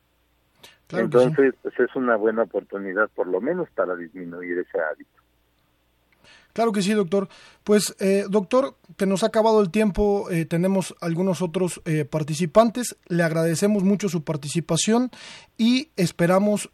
Entonces, 0.91 1.55
pues 1.61 1.79
es 1.79 1.95
una 1.95 2.15
buena 2.15 2.43
oportunidad 2.43 3.09
por 3.15 3.27
lo 3.27 3.41
menos 3.41 3.69
para 3.71 3.95
disminuir 3.95 4.59
ese 4.59 4.79
hábito. 4.79 5.24
Claro 6.55 6.71
que 6.71 6.81
sí, 6.81 6.93
doctor. 6.93 7.27
Pues, 7.65 7.97
eh, 7.99 8.23
doctor, 8.29 8.75
que 8.95 9.05
nos 9.05 9.23
ha 9.23 9.27
acabado 9.27 9.59
el 9.59 9.71
tiempo, 9.71 10.29
eh, 10.31 10.45
tenemos 10.45 10.95
algunos 11.01 11.41
otros 11.41 11.81
eh, 11.83 12.05
participantes. 12.05 12.95
Le 13.09 13.23
agradecemos 13.23 13.83
mucho 13.83 14.07
su 14.07 14.23
participación 14.23 15.09
y 15.57 15.91
esperamos 15.97 16.69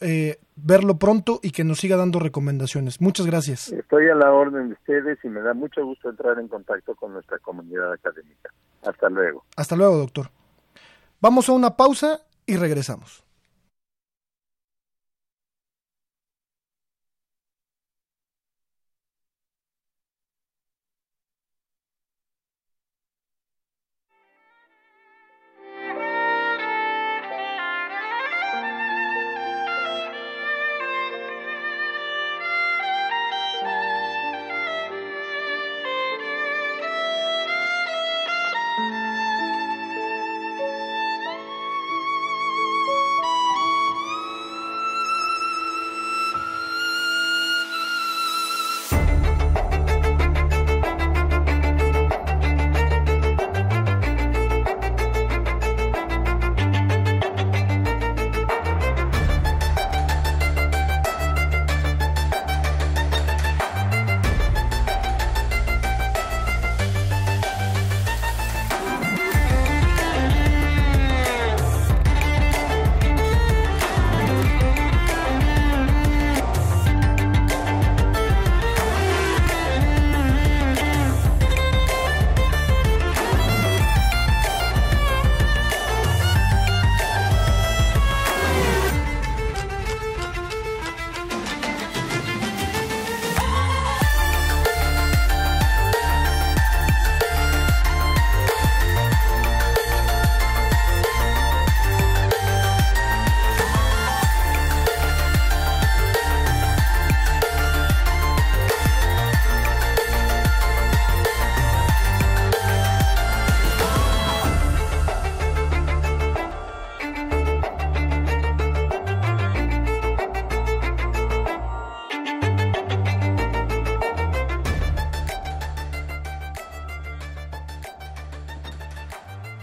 verlo 0.55 0.99
pronto 0.99 1.39
y 1.41 1.49
que 1.49 1.63
nos 1.63 1.79
siga 1.79 1.97
dando 1.97 2.19
recomendaciones. 2.19 3.01
Muchas 3.01 3.25
gracias. 3.25 3.71
Estoy 3.71 4.07
a 4.09 4.15
la 4.15 4.31
orden 4.31 4.67
de 4.67 4.73
ustedes 4.75 5.17
y 5.23 5.29
me 5.29 5.41
da 5.41 5.55
mucho 5.55 5.83
gusto 5.83 6.11
entrar 6.11 6.37
en 6.37 6.47
contacto 6.47 6.93
con 6.93 7.13
nuestra 7.13 7.39
comunidad 7.39 7.91
académica. 7.91 8.53
Hasta 8.83 9.09
luego. 9.09 9.45
Hasta 9.55 9.75
luego, 9.75 9.97
doctor. 9.97 10.27
Vamos 11.19 11.49
a 11.49 11.53
una 11.53 11.75
pausa 11.75 12.21
y 12.45 12.55
regresamos. 12.55 13.23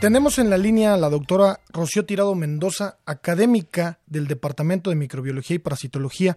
Tenemos 0.09 0.39
en 0.39 0.49
la 0.49 0.57
línea 0.57 0.95
a 0.95 0.97
la 0.97 1.11
doctora 1.11 1.59
Rocío 1.71 2.07
Tirado 2.07 2.35
Mendoza, 2.35 2.97
académica 3.05 3.99
del 4.07 4.27
Departamento 4.27 4.89
de 4.89 4.97
Microbiología 4.97 5.57
y 5.57 5.59
Parasitología. 5.59 6.35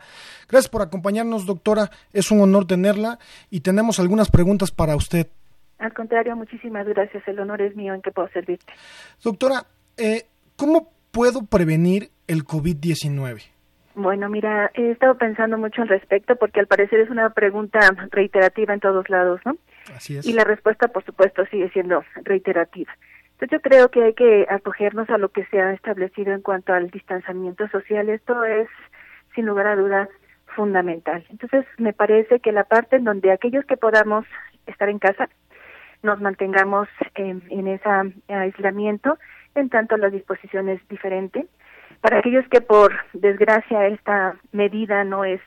Gracias 0.49 0.67
por 0.69 0.81
acompañarnos, 0.81 1.45
doctora. 1.45 1.89
Es 2.12 2.31
un 2.31 2.41
honor 2.41 2.67
tenerla 2.67 3.17
y 3.49 3.62
tenemos 3.62 4.01
algunas 4.01 4.29
preguntas 4.29 4.71
para 4.71 4.97
usted. 4.97 5.27
Al 5.79 5.93
contrario, 5.93 6.36
muchísimas 6.36 6.86
gracias. 6.86 7.25
El 7.25 7.39
honor 7.39 7.62
es 7.62 7.73
mío 7.77 7.93
en 7.93 8.01
que 8.01 8.12
puedo 8.12 8.27
servirte. 8.34 8.73
Doctora, 9.23 9.63
eh, 9.95 10.25
¿cómo 10.57 10.89
puedo 11.12 11.45
prevenir 11.45 12.10
el 12.27 12.43
COVID-19? 12.43 13.41
Bueno, 13.95 14.27
mira, 14.27 14.69
he 14.73 14.91
estado 14.91 15.17
pensando 15.17 15.57
mucho 15.57 15.81
al 15.81 15.88
respecto 15.88 16.36
porque 16.36 16.60
al 16.60 16.67
parecer 16.67 16.99
es 16.99 17.10
una 17.10 17.29
pregunta 17.29 17.79
reiterativa 18.10 18.73
en 18.73 18.81
todos 18.81 19.10
lados, 19.10 19.39
¿no? 19.45 19.55
Así 19.95 20.17
es. 20.17 20.25
Y 20.25 20.34
la 20.34 20.43
respuesta, 20.43 20.89
por 20.89 21.05
supuesto, 21.05 21.45
sigue 21.45 21.69
siendo 21.69 22.03
reiterativa 22.25 22.91
yo 23.49 23.60
creo 23.62 23.89
que 23.89 24.04
hay 24.04 24.13
que 24.13 24.45
acogernos 24.49 25.10
a 25.10 25.17
lo 25.17 25.30
que 25.30 25.45
se 25.45 25.60
ha 25.60 25.73
establecido 25.73 26.34
en 26.34 26.41
cuanto 26.41 26.73
al 26.73 26.91
distanciamiento 26.91 27.67
social. 27.69 28.10
Esto 28.10 28.43
es, 28.43 28.67
sin 29.34 29.45
lugar 29.45 29.67
a 29.67 29.75
dudas, 29.75 30.10
fundamental. 30.56 31.25
Entonces, 31.30 31.65
me 31.77 31.93
parece 31.93 32.39
que 32.39 32.51
la 32.51 32.65
parte 32.65 32.97
en 32.97 33.06
donde 33.06 33.32
aquellos 33.32 33.65
que 33.65 33.77
podamos 33.77 34.25
estar 34.67 34.89
en 34.89 34.99
casa 34.99 35.30
nos 36.04 36.19
mantengamos 36.19 36.88
en, 37.15 37.43
en 37.49 37.67
ese 37.67 37.89
aislamiento, 38.27 39.17
en 39.56 39.69
tanto 39.69 39.97
la 39.97 40.10
disposición 40.10 40.69
es 40.69 40.86
diferente. 40.88 41.47
Para 42.01 42.19
aquellos 42.19 42.47
que 42.49 42.62
por 42.62 42.93
desgracia 43.13 43.88
esta 43.88 44.36
medida 44.51 45.04
no 45.04 45.23
es 45.23 45.41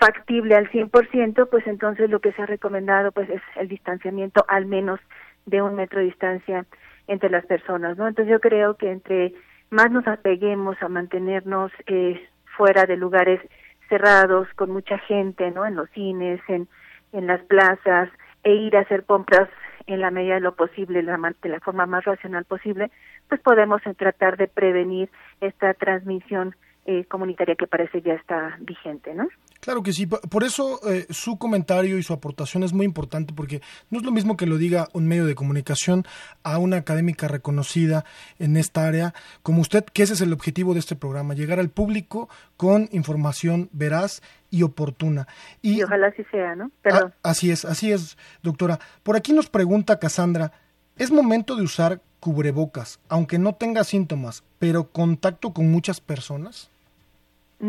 factible 0.00 0.56
al 0.56 0.68
100%, 0.70 1.48
pues 1.48 1.66
entonces 1.66 2.10
lo 2.10 2.20
que 2.20 2.32
se 2.32 2.42
ha 2.42 2.46
recomendado 2.46 3.12
pues 3.12 3.30
es 3.30 3.42
el 3.56 3.68
distanciamiento 3.68 4.44
al 4.48 4.66
menos 4.66 5.00
de 5.46 5.62
un 5.62 5.76
metro 5.76 6.00
de 6.00 6.06
distancia 6.06 6.66
entre 7.06 7.30
las 7.30 7.44
personas, 7.46 7.96
¿no? 7.96 8.08
Entonces 8.08 8.30
yo 8.30 8.40
creo 8.40 8.76
que 8.76 8.90
entre 8.90 9.34
más 9.70 9.90
nos 9.90 10.06
apeguemos 10.06 10.76
a 10.82 10.88
mantenernos 10.88 11.72
eh, 11.86 12.20
fuera 12.56 12.86
de 12.86 12.96
lugares 12.96 13.40
cerrados 13.88 14.48
con 14.54 14.70
mucha 14.70 14.98
gente, 14.98 15.50
¿no? 15.50 15.66
En 15.66 15.74
los 15.74 15.90
cines, 15.90 16.40
en, 16.48 16.68
en 17.12 17.26
las 17.26 17.42
plazas, 17.42 18.08
e 18.42 18.54
ir 18.54 18.76
a 18.76 18.80
hacer 18.80 19.04
compras 19.04 19.48
en 19.86 20.00
la 20.00 20.10
medida 20.10 20.34
de 20.34 20.40
lo 20.40 20.54
posible, 20.54 21.02
de 21.02 21.48
la 21.48 21.60
forma 21.60 21.86
más 21.86 22.04
racional 22.04 22.44
posible, 22.44 22.90
pues 23.28 23.40
podemos 23.40 23.82
tratar 23.96 24.36
de 24.36 24.48
prevenir 24.48 25.10
esta 25.40 25.74
transmisión 25.74 26.54
eh, 26.86 27.04
comunitaria 27.06 27.54
que 27.54 27.66
parece 27.66 28.02
ya 28.02 28.12
está 28.14 28.58
vigente, 28.60 29.14
¿no? 29.14 29.28
Claro 29.60 29.82
que 29.82 29.94
sí, 29.94 30.06
por 30.06 30.44
eso 30.44 30.78
eh, 30.86 31.06
su 31.08 31.38
comentario 31.38 31.96
y 31.96 32.02
su 32.02 32.12
aportación 32.12 32.62
es 32.62 32.74
muy 32.74 32.84
importante 32.84 33.32
porque 33.32 33.62
no 33.88 33.98
es 33.98 34.04
lo 34.04 34.12
mismo 34.12 34.36
que 34.36 34.44
lo 34.44 34.58
diga 34.58 34.88
un 34.92 35.06
medio 35.06 35.24
de 35.24 35.34
comunicación 35.34 36.04
a 36.42 36.58
una 36.58 36.76
académica 36.76 37.26
reconocida 37.26 38.04
en 38.38 38.58
esta 38.58 38.86
área 38.86 39.14
como 39.42 39.62
usted, 39.62 39.84
que 39.84 40.02
ese 40.02 40.12
es 40.12 40.20
el 40.20 40.34
objetivo 40.34 40.74
de 40.74 40.80
este 40.80 40.96
programa, 40.96 41.32
llegar 41.32 41.58
al 41.58 41.70
público 41.70 42.28
con 42.58 42.90
información 42.92 43.70
veraz 43.72 44.20
y 44.50 44.62
oportuna. 44.62 45.26
Y, 45.62 45.82
ojalá 45.82 46.08
así 46.08 46.24
sea, 46.30 46.54
¿no? 46.54 46.70
Perdón. 46.82 47.14
así 47.22 47.50
es, 47.50 47.64
así 47.64 47.92
es, 47.92 48.18
doctora. 48.42 48.78
Por 49.02 49.16
aquí 49.16 49.32
nos 49.32 49.48
pregunta 49.48 49.98
Cassandra, 49.98 50.52
¿es 50.98 51.10
momento 51.10 51.56
de 51.56 51.62
usar 51.62 52.02
cubrebocas, 52.20 53.00
aunque 53.08 53.38
no 53.38 53.54
tenga 53.54 53.84
síntomas, 53.84 54.44
pero 54.58 54.90
contacto 54.90 55.54
con 55.54 55.70
muchas 55.70 56.02
personas? 56.02 56.73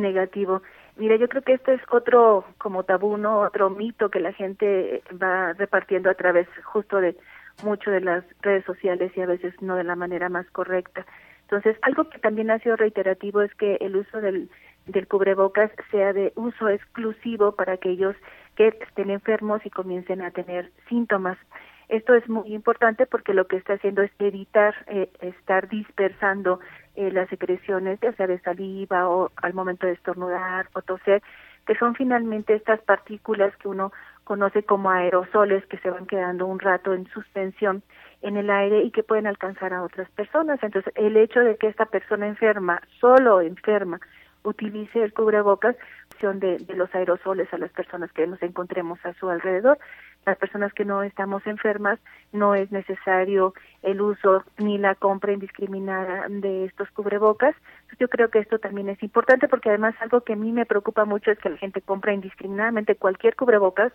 Negativo. 0.02 0.62
Mira, 0.98 1.16
yo 1.18 1.28
creo 1.28 1.42
que 1.42 1.54
este 1.54 1.74
es 1.74 1.82
otro 1.92 2.46
como 2.58 2.84
tabú, 2.84 3.18
¿no? 3.18 3.42
Otro 3.42 3.70
mito 3.70 4.10
que 4.10 4.20
la 4.20 4.34
gente 4.34 5.04
va 5.22 5.54
repartiendo 5.54 6.10
a 6.10 6.16
través 6.16 6.48
justo 6.64 7.02
de 7.02 7.16
mucho 7.64 7.92
de 7.92 8.02
las 8.02 8.24
redes 8.42 8.66
sociales 8.66 9.12
y 9.16 9.22
a 9.22 9.26
veces 9.26 9.54
no 9.62 9.76
de 9.76 9.84
la 9.84 9.96
manera 9.96 10.30
más 10.30 10.50
correcta. 10.52 11.06
Entonces, 11.42 11.78
algo 11.84 12.10
que 12.10 12.20
también 12.20 12.50
ha 12.50 12.60
sido 12.60 12.76
reiterativo 12.76 13.42
es 13.42 13.54
que 13.56 13.76
el 13.76 13.96
uso 13.96 14.20
del, 14.20 14.50
del 14.88 15.08
cubrebocas 15.08 15.72
sea 15.92 16.12
de 16.12 16.34
uso 16.36 16.70
exclusivo 16.70 17.54
para 17.54 17.74
aquellos 17.74 18.16
que 18.56 18.70
estén 18.82 19.10
enfermos 19.10 19.66
y 19.66 19.70
comiencen 19.70 20.22
a 20.22 20.32
tener 20.32 20.72
síntomas. 20.90 21.38
Esto 21.88 22.16
es 22.16 22.28
muy 22.28 22.54
importante 22.54 23.06
porque 23.06 23.34
lo 23.34 23.46
que 23.46 23.58
está 23.58 23.74
haciendo 23.74 24.02
es 24.02 24.12
evitar 24.18 24.74
eh, 24.88 25.10
estar 25.22 25.70
dispersando 25.70 26.60
eh, 26.96 27.12
las 27.12 27.30
secreciones, 27.30 28.00
ya 28.02 28.14
sea 28.14 28.28
de 28.28 28.40
saliva 28.40 29.10
o 29.10 29.32
al 29.38 29.54
momento 29.54 29.88
de 29.88 29.94
estornudar 29.94 30.68
o 30.74 30.82
toser, 30.82 31.22
que 31.66 31.76
son 31.76 31.96
finalmente 31.96 32.54
estas 32.54 32.82
partículas 32.82 33.56
que 33.58 33.68
uno 33.68 33.92
conoce 34.24 34.64
como 34.64 34.90
aerosoles 34.90 35.66
que 35.68 35.78
se 35.80 35.90
van 35.90 36.06
quedando 36.06 36.46
un 36.46 36.60
rato 36.60 36.94
en 36.94 37.08
suspensión 37.08 37.84
en 38.22 38.38
el 38.38 38.50
aire 38.50 38.84
y 38.84 38.92
que 38.92 39.04
pueden 39.04 39.28
alcanzar 39.28 39.74
a 39.74 39.84
otras 39.84 40.10
personas. 40.12 40.62
Entonces, 40.64 40.92
el 40.96 41.16
hecho 41.18 41.40
de 41.40 41.58
que 41.58 41.68
esta 41.68 41.86
persona 41.86 42.28
enferma, 42.28 42.82
solo 43.00 43.42
enferma, 43.42 44.00
utilice 44.44 45.04
el 45.04 45.14
cubrebocas, 45.14 45.76
de, 46.22 46.58
de 46.58 46.76
los 46.76 46.94
aerosoles 46.96 47.54
a 47.54 47.58
las 47.58 47.72
personas 47.72 48.12
que 48.12 48.26
nos 48.26 48.42
encontremos 48.42 49.04
a 49.06 49.14
su 49.14 49.30
alrededor. 49.30 49.78
Las 50.26 50.38
personas 50.38 50.74
que 50.74 50.86
no 50.86 51.04
estamos 51.04 51.46
enfermas, 51.46 52.00
no 52.32 52.56
es 52.56 52.72
necesario 52.72 53.54
el 53.84 54.02
uso 54.02 54.44
ni 54.58 54.78
la 54.78 54.96
compra 54.96 55.34
indiscriminada 55.34 56.26
de 56.30 56.66
estos 56.66 56.90
cubrebocas. 56.92 57.56
Yo 58.00 58.08
creo 58.10 58.30
que 58.30 58.40
esto 58.40 58.58
también 58.60 58.90
es 58.90 59.02
importante 59.04 59.48
porque 59.48 59.70
además 59.70 59.96
algo 60.00 60.22
que 60.22 60.34
a 60.34 60.36
mí 60.36 60.52
me 60.52 60.66
preocupa 60.66 61.06
mucho 61.06 61.32
es 61.32 61.40
que 61.40 61.50
la 61.50 61.58
gente 61.58 61.82
compra 61.82 62.14
indiscriminadamente 62.14 62.96
cualquier 62.96 63.36
cubrebocas 63.36 63.94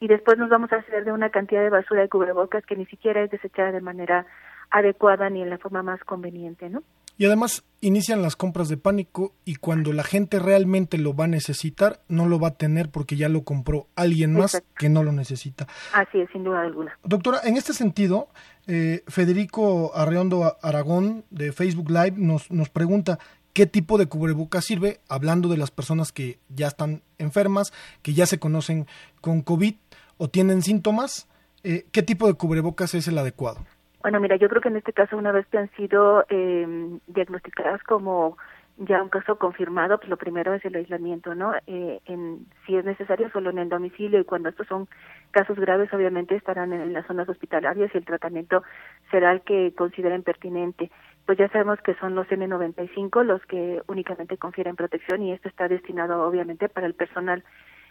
y 0.00 0.08
después 0.08 0.38
nos 0.38 0.48
vamos 0.48 0.72
a 0.72 0.76
hacer 0.76 1.04
de 1.04 1.12
una 1.12 1.30
cantidad 1.30 1.62
de 1.62 1.70
basura 1.70 2.02
de 2.02 2.08
cubrebocas 2.08 2.64
que 2.66 2.76
ni 2.76 2.86
siquiera 2.86 3.22
es 3.22 3.30
desechada 3.30 3.72
de 3.72 3.80
manera 3.80 4.26
adecuada 4.70 5.30
ni 5.30 5.42
en 5.42 5.50
la 5.50 5.58
forma 5.58 5.82
más 5.82 6.02
conveniente, 6.04 6.68
¿no? 6.68 6.82
Y 7.18 7.26
además 7.26 7.64
inician 7.80 8.22
las 8.22 8.36
compras 8.36 8.68
de 8.68 8.76
pánico 8.76 9.34
y 9.44 9.56
cuando 9.56 9.92
la 9.92 10.04
gente 10.04 10.38
realmente 10.38 10.98
lo 10.98 11.14
va 11.14 11.24
a 11.24 11.28
necesitar, 11.28 12.00
no 12.08 12.26
lo 12.26 12.38
va 12.38 12.48
a 12.48 12.54
tener 12.54 12.90
porque 12.90 13.16
ya 13.16 13.28
lo 13.28 13.42
compró 13.42 13.88
alguien 13.96 14.34
más 14.34 14.62
que 14.76 14.88
no 14.88 15.02
lo 15.02 15.12
necesita. 15.12 15.66
Así 15.92 16.20
es, 16.20 16.30
sin 16.32 16.44
duda 16.44 16.62
alguna. 16.62 16.96
Doctora, 17.02 17.40
en 17.44 17.56
este 17.56 17.72
sentido, 17.74 18.28
eh, 18.66 19.02
Federico 19.08 19.92
Arreondo 19.94 20.56
Aragón 20.62 21.24
de 21.30 21.52
Facebook 21.52 21.90
Live 21.90 22.14
nos, 22.16 22.50
nos 22.50 22.68
pregunta, 22.68 23.18
qué 23.52 23.66
tipo 23.66 23.98
de 23.98 24.06
cubrebocas 24.06 24.64
sirve, 24.64 25.00
hablando 25.08 25.48
de 25.48 25.56
las 25.56 25.72
personas 25.72 26.12
que 26.12 26.38
ya 26.48 26.68
están 26.68 27.02
enfermas, 27.18 27.72
que 28.02 28.14
ya 28.14 28.26
se 28.26 28.38
conocen 28.38 28.86
con 29.20 29.42
COVID 29.42 29.74
o 30.18 30.28
tienen 30.28 30.62
síntomas, 30.62 31.28
eh, 31.64 31.86
¿qué 31.90 32.02
tipo 32.02 32.28
de 32.28 32.34
cubrebocas 32.34 32.94
es 32.94 33.08
el 33.08 33.18
adecuado? 33.18 33.64
Bueno, 34.00 34.20
mira, 34.20 34.36
yo 34.36 34.48
creo 34.48 34.62
que 34.62 34.68
en 34.68 34.76
este 34.76 34.92
caso, 34.92 35.16
una 35.16 35.32
vez 35.32 35.46
que 35.48 35.58
han 35.58 35.70
sido 35.72 36.24
eh, 36.28 36.98
diagnosticadas 37.08 37.82
como 37.82 38.36
ya 38.78 39.02
un 39.02 39.08
caso 39.08 39.38
confirmado, 39.38 39.98
pues 39.98 40.08
lo 40.08 40.16
primero 40.16 40.54
es 40.54 40.64
el 40.64 40.76
aislamiento, 40.76 41.34
¿no? 41.34 41.52
Eh, 41.66 42.00
en, 42.06 42.46
si 42.64 42.76
es 42.76 42.84
necesario, 42.84 43.28
solo 43.30 43.50
en 43.50 43.58
el 43.58 43.68
domicilio 43.68 44.20
y 44.20 44.24
cuando 44.24 44.50
estos 44.50 44.68
son 44.68 44.88
casos 45.32 45.58
graves, 45.58 45.92
obviamente 45.92 46.36
estarán 46.36 46.72
en, 46.72 46.92
las 46.92 47.04
zonas 47.06 47.28
hospitalarias 47.28 47.90
y 47.92 47.98
el 47.98 48.04
tratamiento 48.04 48.62
será 49.10 49.32
el 49.32 49.40
que 49.40 49.74
consideren 49.76 50.22
pertinente. 50.22 50.92
Pues 51.26 51.38
ya 51.38 51.48
sabemos 51.48 51.80
que 51.80 51.94
son 51.94 52.14
los 52.14 52.28
N95 52.28 53.24
los 53.24 53.44
que 53.46 53.82
únicamente 53.88 54.38
confieren 54.38 54.76
protección 54.76 55.22
y 55.22 55.32
esto 55.32 55.48
está 55.48 55.66
destinado 55.66 56.22
obviamente 56.22 56.68
para 56.68 56.86
el 56.86 56.94
personal 56.94 57.42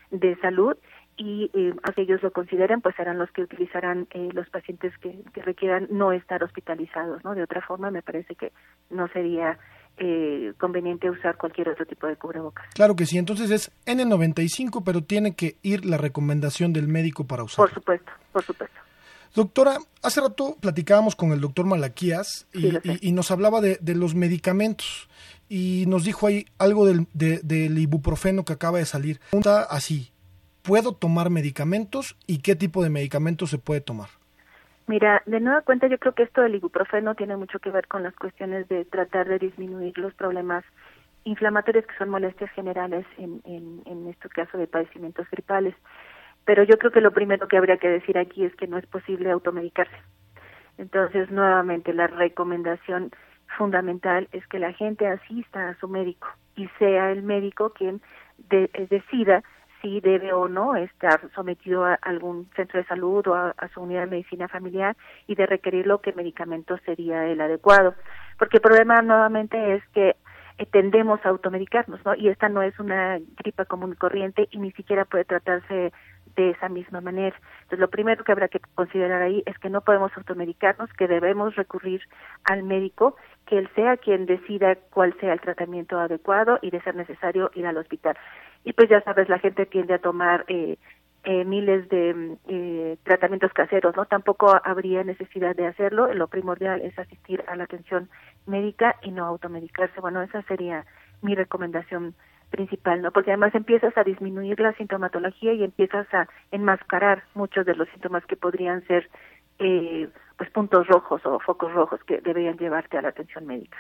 de 0.09 0.37
salud 0.37 0.77
y 1.17 1.49
eh, 1.53 1.73
ellos 1.95 2.21
lo 2.21 2.31
consideren, 2.31 2.81
pues 2.81 2.95
serán 2.95 3.17
los 3.17 3.29
que 3.31 3.41
utilizarán 3.41 4.07
eh, 4.11 4.29
los 4.33 4.47
pacientes 4.49 4.93
que, 4.99 5.23
requieran 5.41 5.87
no 5.89 6.11
estar 6.11 6.43
hospitalizados, 6.43 7.23
¿no? 7.23 7.33
De 7.33 7.43
otra 7.43 7.61
forma, 7.61 7.89
me 7.89 8.03
parece 8.03 8.35
que 8.35 8.51
no 8.91 9.07
sería 9.09 9.57
eh, 9.97 10.53
conveniente 10.59 11.09
usar 11.09 11.37
cualquier 11.37 11.69
otro 11.69 11.85
tipo 11.85 12.05
de 12.05 12.15
cubrebocas. 12.15 12.67
Claro 12.75 12.95
que 12.95 13.07
sí, 13.07 13.17
entonces 13.17 13.49
es 13.49 13.71
N95, 13.87 14.83
pero 14.85 15.03
tiene 15.03 15.35
que 15.35 15.57
ir 15.63 15.85
la 15.85 15.97
recomendación 15.97 16.71
del 16.71 16.87
médico 16.87 17.25
para 17.25 17.43
usarlo. 17.43 17.65
Por 17.65 17.73
supuesto, 17.73 18.11
por 18.31 18.43
supuesto. 18.43 18.77
Doctora, 19.33 19.77
hace 20.03 20.21
rato 20.21 20.55
platicábamos 20.59 21.15
con 21.15 21.31
el 21.31 21.41
doctor 21.41 21.65
Malaquías 21.65 22.47
y, 22.53 23.11
nos 23.11 23.29
hablaba 23.29 23.61
de, 23.61 23.77
los 23.95 24.15
medicamentos 24.15 25.09
y 25.49 25.85
nos 25.87 26.05
dijo 26.05 26.27
ahí 26.27 26.45
algo 26.57 26.85
del, 26.85 27.07
del 27.13 27.77
ibuprofeno 27.77 28.45
que 28.45 28.53
acaba 28.53 28.79
de 28.79 28.85
salir. 28.85 29.19
Pregunta 29.29 29.63
así, 29.63 30.11
¿puedo 30.67 30.93
tomar 30.93 31.29
medicamentos 31.29 32.17
y 32.27 32.41
qué 32.41 32.55
tipo 32.55 32.83
de 32.83 32.89
medicamentos 32.89 33.49
se 33.49 33.57
puede 33.57 33.79
tomar? 33.79 34.09
Mira, 34.85 35.23
de 35.25 35.39
nueva 35.39 35.61
cuenta 35.61 35.87
yo 35.87 35.97
creo 35.97 36.13
que 36.13 36.23
esto 36.23 36.41
del 36.41 36.55
ibuprofeno 36.55 37.15
tiene 37.15 37.37
mucho 37.37 37.59
que 37.59 37.71
ver 37.71 37.87
con 37.87 38.03
las 38.03 38.13
cuestiones 38.15 38.67
de 38.67 38.83
tratar 38.85 39.27
de 39.27 39.39
disminuir 39.39 39.97
los 39.97 40.13
problemas 40.13 40.65
inflamatorios 41.23 41.85
que 41.85 41.97
son 41.97 42.09
molestias 42.09 42.51
generales 42.51 43.05
en, 43.17 43.41
en, 43.45 43.81
en 43.85 44.07
este 44.07 44.29
caso 44.29 44.57
de 44.57 44.67
padecimientos 44.67 45.29
gripales. 45.29 45.75
Pero 46.45 46.63
yo 46.63 46.77
creo 46.77 46.91
que 46.91 47.01
lo 47.01 47.11
primero 47.11 47.47
que 47.47 47.57
habría 47.57 47.77
que 47.77 47.89
decir 47.89 48.17
aquí 48.17 48.45
es 48.45 48.55
que 48.55 48.67
no 48.67 48.77
es 48.77 48.85
posible 48.85 49.31
automedicarse. 49.31 49.97
Entonces, 50.77 51.29
nuevamente, 51.31 51.93
la 51.93 52.07
recomendación 52.07 53.11
fundamental 53.57 54.27
es 54.31 54.45
que 54.47 54.59
la 54.59 54.73
gente 54.73 55.07
asista 55.07 55.69
a 55.69 55.79
su 55.79 55.87
médico 55.87 56.27
y 56.55 56.67
sea 56.79 57.11
el 57.11 57.23
médico 57.23 57.71
quien 57.73 58.01
decida 58.89 59.43
si 59.81 59.99
debe 60.01 60.33
o 60.33 60.47
no 60.47 60.75
estar 60.75 61.19
sometido 61.35 61.85
a 61.85 61.95
algún 61.95 62.49
centro 62.55 62.79
de 62.79 62.87
salud 62.87 63.25
o 63.27 63.35
a, 63.35 63.53
su 63.73 63.81
unidad 63.81 64.01
de 64.01 64.07
medicina 64.07 64.47
familiar 64.47 64.95
y 65.27 65.35
de 65.35 65.45
requerirlo 65.45 66.01
qué 66.01 66.13
medicamento 66.13 66.77
sería 66.85 67.25
el 67.25 67.41
adecuado. 67.41 67.95
Porque 68.37 68.57
el 68.57 68.61
problema 68.61 69.01
nuevamente 69.01 69.75
es 69.75 69.87
que 69.89 70.15
eh, 70.57 70.65
tendemos 70.65 71.23
a 71.23 71.29
automedicarnos, 71.29 72.03
¿no? 72.03 72.15
Y 72.15 72.29
esta 72.29 72.49
no 72.49 72.63
es 72.63 72.79
una 72.79 73.19
gripa 73.37 73.65
común 73.65 73.93
y 73.93 73.95
corriente 73.95 74.47
y 74.49 74.57
ni 74.57 74.71
siquiera 74.71 75.05
puede 75.05 75.25
tratarse 75.25 75.91
de 76.35 76.49
esa 76.51 76.69
misma 76.69 77.01
manera. 77.01 77.35
Entonces, 77.57 77.79
lo 77.79 77.89
primero 77.89 78.23
que 78.23 78.31
habrá 78.31 78.47
que 78.47 78.59
considerar 78.75 79.21
ahí 79.21 79.43
es 79.45 79.57
que 79.59 79.69
no 79.69 79.81
podemos 79.81 80.11
automedicarnos, 80.15 80.91
que 80.93 81.07
debemos 81.07 81.55
recurrir 81.55 82.01
al 82.43 82.63
médico, 82.63 83.15
que 83.45 83.57
él 83.57 83.69
sea 83.75 83.97
quien 83.97 84.25
decida 84.25 84.75
cuál 84.91 85.15
sea 85.19 85.33
el 85.33 85.41
tratamiento 85.41 85.99
adecuado 85.99 86.59
y 86.61 86.71
de 86.71 86.81
ser 86.81 86.95
necesario 86.95 87.51
ir 87.53 87.65
al 87.65 87.77
hospital 87.77 88.17
y 88.67 88.73
pues 88.73 88.89
ya 88.89 89.01
sabes 89.01 89.29
la 89.29 89.39
gente 89.39 89.65
tiende 89.65 89.93
a 89.93 89.99
tomar 89.99 90.43
eh, 90.49 90.77
eh, 91.23 91.45
miles 91.45 91.87
de 91.87 92.35
eh, 92.49 92.97
tratamientos 93.03 93.53
caseros 93.53 93.95
no 93.95 94.03
tampoco 94.03 94.53
habría 94.61 95.05
necesidad 95.05 95.55
de 95.55 95.67
hacerlo. 95.67 96.13
Lo 96.13 96.27
primordial 96.27 96.81
es 96.81 96.99
asistir 96.99 97.45
a 97.47 97.55
la 97.55 97.63
atención 97.63 98.09
médica 98.45 98.97
y 99.03 99.11
no 99.11 99.23
automedicarse. 99.23 100.01
Bueno 100.01 100.21
esa 100.21 100.41
sería 100.41 100.85
mi 101.21 101.33
recomendación 101.33 102.13
principal 102.49 103.01
no 103.01 103.11
porque 103.11 103.31
además 103.31 103.55
empiezas 103.55 103.97
a 103.97 104.03
disminuir 104.03 104.59
la 104.59 104.73
sintomatología 104.73 105.53
y 105.53 105.63
empiezas 105.63 106.13
a 106.13 106.27
enmascarar 106.51 107.23
muchos 107.35 107.65
de 107.65 107.75
los 107.75 107.87
síntomas 107.91 108.25
que 108.25 108.35
podrían 108.35 108.85
ser 108.85 109.09
eh, 109.59 110.09
pues 110.37 110.51
puntos 110.51 110.85
rojos 110.87 111.21
o 111.25 111.39
focos 111.39 111.71
rojos 111.71 112.01
que 112.05 112.19
deberían 112.19 112.57
llevarte 112.57 112.97
a 112.97 113.01
la 113.01 113.09
atención 113.09 113.45
médica. 113.45 113.77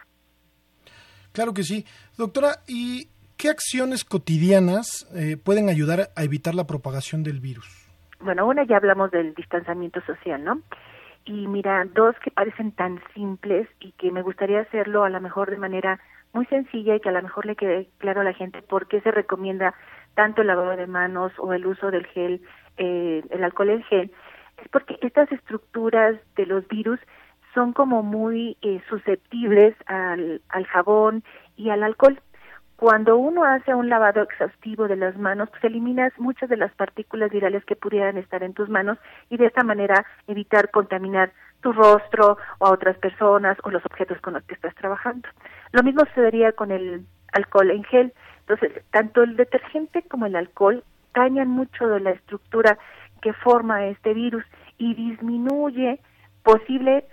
Claro 1.33 1.53
que 1.53 1.63
sí. 1.63 1.85
Doctora, 2.17 2.63
¿y 2.67 3.09
¿Qué 3.37 3.49
acciones 3.49 4.03
cotidianas 4.03 5.07
eh, 5.15 5.37
pueden 5.37 5.69
ayudar 5.69 6.09
a 6.15 6.23
evitar 6.23 6.55
la 6.55 6.65
propagación 6.65 7.21
del 7.21 7.39
virus? 7.39 7.87
Bueno, 8.19 8.47
una 8.47 8.63
ya 8.63 8.77
hablamos 8.77 9.11
del 9.11 9.35
distanciamiento 9.35 10.01
social, 10.07 10.43
¿no? 10.43 10.63
Y 11.25 11.45
mira, 11.45 11.85
dos 11.93 12.15
que 12.23 12.31
parecen 12.31 12.71
tan 12.71 12.99
simples 13.13 13.67
y 13.79 13.91
que 13.91 14.11
me 14.11 14.23
gustaría 14.23 14.61
hacerlo 14.61 15.03
a 15.03 15.11
lo 15.11 15.21
mejor 15.21 15.51
de 15.51 15.57
manera 15.57 15.99
muy 16.33 16.47
sencilla 16.47 16.95
y 16.95 16.99
que 16.99 17.09
a 17.09 17.11
lo 17.11 17.21
mejor 17.21 17.45
le 17.45 17.55
quede 17.55 17.89
claro 17.99 18.21
a 18.21 18.23
la 18.23 18.33
gente 18.33 18.63
por 18.63 18.87
qué 18.87 19.01
se 19.01 19.11
recomienda 19.11 19.75
tanto 20.15 20.41
el 20.41 20.47
lavado 20.47 20.75
de 20.75 20.87
manos 20.87 21.31
o 21.37 21.53
el 21.53 21.67
uso 21.67 21.91
del 21.91 22.07
gel, 22.07 22.41
eh, 22.77 23.21
el 23.29 23.43
alcohol 23.43 23.69
en 23.69 23.83
gel, 23.83 24.11
es 24.63 24.67
porque 24.69 24.97
estas 25.01 25.31
estructuras 25.31 26.15
de 26.35 26.47
los 26.47 26.67
virus 26.69 26.99
son 27.53 27.73
como 27.73 28.01
muy 28.01 28.57
eh, 28.63 28.81
susceptibles 28.89 29.75
al, 29.85 30.41
al 30.49 30.65
jabón 30.65 31.23
y 31.55 31.69
al 31.69 31.83
alcohol. 31.83 32.19
Cuando 32.77 33.17
uno 33.17 33.43
hace 33.43 33.73
un 33.73 33.89
lavado 33.89 34.21
exhaustivo 34.21 34.87
de 34.87 34.95
las 34.95 35.17
manos, 35.17 35.49
pues 35.49 35.63
eliminas 35.63 36.13
muchas 36.19 36.47
de 36.47 36.57
las 36.57 36.71
partículas 36.73 37.31
virales 37.31 37.65
que 37.65 37.75
pudieran 37.75 38.19
estar 38.19 38.43
en 38.43 38.53
tus 38.53 38.69
manos 38.69 38.99
y 39.31 39.37
de 39.37 39.47
esta 39.47 39.63
manera 39.63 40.05
evitar 40.27 40.69
contaminar 40.69 41.33
tu 41.61 41.73
rostro 41.73 42.37
o 42.59 42.67
a 42.67 42.71
otras 42.71 42.95
personas 42.99 43.57
o 43.63 43.71
los 43.71 43.83
objetos 43.83 44.21
con 44.21 44.35
los 44.35 44.43
que 44.43 44.53
estás 44.53 44.75
trabajando. 44.75 45.27
Lo 45.71 45.81
mismo 45.81 46.05
sucedería 46.05 46.51
con 46.51 46.69
el 46.69 47.03
alcohol 47.33 47.71
en 47.71 47.83
gel. 47.83 48.13
Entonces, 48.41 48.83
tanto 48.91 49.23
el 49.23 49.35
detergente 49.35 50.03
como 50.03 50.27
el 50.27 50.35
alcohol 50.35 50.83
dañan 51.15 51.47
mucho 51.47 51.87
de 51.87 51.99
la 51.99 52.11
estructura 52.11 52.77
que 53.23 53.33
forma 53.33 53.87
este 53.87 54.13
virus 54.13 54.45
y 54.77 54.93
disminuye 54.93 55.99
posibles 56.43 57.05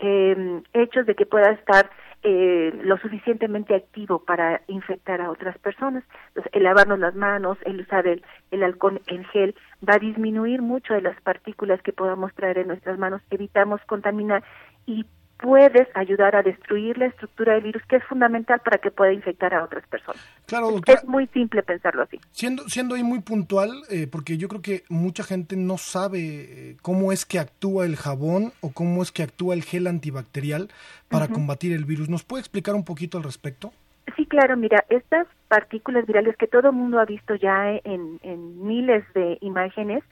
eh, 0.00 0.62
hechos 0.72 1.06
de 1.06 1.14
que 1.14 1.24
pueda 1.24 1.52
estar 1.52 1.88
eh, 2.26 2.72
lo 2.82 2.96
suficientemente 2.96 3.74
activo 3.74 4.24
para 4.24 4.62
infectar 4.66 5.20
a 5.20 5.30
otras 5.30 5.58
personas. 5.58 6.04
Entonces, 6.28 6.50
el 6.54 6.62
lavarnos 6.62 6.98
las 6.98 7.14
manos, 7.14 7.58
el 7.66 7.82
usar 7.82 8.06
el, 8.06 8.24
el 8.50 8.62
alcohol 8.62 9.02
en 9.06 9.24
gel, 9.26 9.54
va 9.86 9.96
a 9.96 9.98
disminuir 9.98 10.62
mucho 10.62 10.94
de 10.94 11.02
las 11.02 11.20
partículas 11.20 11.82
que 11.82 11.92
podamos 11.92 12.32
traer 12.34 12.58
en 12.58 12.68
nuestras 12.68 12.98
manos, 12.98 13.20
evitamos 13.30 13.80
contaminar 13.86 14.42
y 14.86 15.04
puedes 15.38 15.88
ayudar 15.94 16.36
a 16.36 16.42
destruir 16.42 16.96
la 16.98 17.06
estructura 17.06 17.54
del 17.54 17.64
virus, 17.64 17.82
que 17.86 17.96
es 17.96 18.04
fundamental 18.04 18.60
para 18.60 18.78
que 18.78 18.90
pueda 18.90 19.12
infectar 19.12 19.52
a 19.54 19.64
otras 19.64 19.86
personas. 19.88 20.22
Claro, 20.46 20.70
doctora, 20.70 20.98
es 20.98 21.04
muy 21.08 21.26
simple 21.28 21.62
pensarlo 21.62 22.02
así. 22.02 22.20
Siendo, 22.30 22.68
siendo 22.68 22.94
ahí 22.94 23.02
muy 23.02 23.20
puntual, 23.20 23.70
eh, 23.90 24.06
porque 24.06 24.36
yo 24.38 24.48
creo 24.48 24.62
que 24.62 24.84
mucha 24.88 25.24
gente 25.24 25.56
no 25.56 25.76
sabe 25.76 26.20
eh, 26.20 26.76
cómo 26.82 27.12
es 27.12 27.26
que 27.26 27.38
actúa 27.38 27.84
el 27.84 27.96
jabón 27.96 28.52
o 28.60 28.72
cómo 28.72 29.02
es 29.02 29.12
que 29.12 29.22
actúa 29.22 29.54
el 29.54 29.62
gel 29.62 29.86
antibacterial 29.86 30.70
para 31.08 31.28
combatir 31.28 31.72
el 31.72 31.84
virus. 31.84 32.08
¿Nos 32.08 32.24
puede 32.24 32.40
explicar 32.40 32.74
un 32.74 32.84
poquito 32.84 33.18
al 33.18 33.24
respecto? 33.24 33.72
Sí, 34.16 34.26
claro, 34.26 34.56
mira, 34.56 34.84
estas 34.88 35.26
partículas 35.48 36.06
virales 36.06 36.36
que 36.36 36.46
todo 36.46 36.68
el 36.68 36.76
mundo 36.76 37.00
ha 37.00 37.04
visto 37.04 37.34
ya 37.34 37.70
en, 37.84 38.18
en 38.22 38.66
miles 38.66 39.04
de 39.14 39.38
imágenes, 39.40 40.02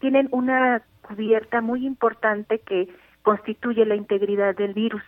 tienen 0.00 0.28
una 0.30 0.82
cubierta 1.02 1.60
muy 1.60 1.86
importante 1.86 2.58
que 2.58 2.88
constituye 3.28 3.84
la 3.84 3.94
integridad 3.94 4.56
del 4.56 4.72
virus, 4.72 5.02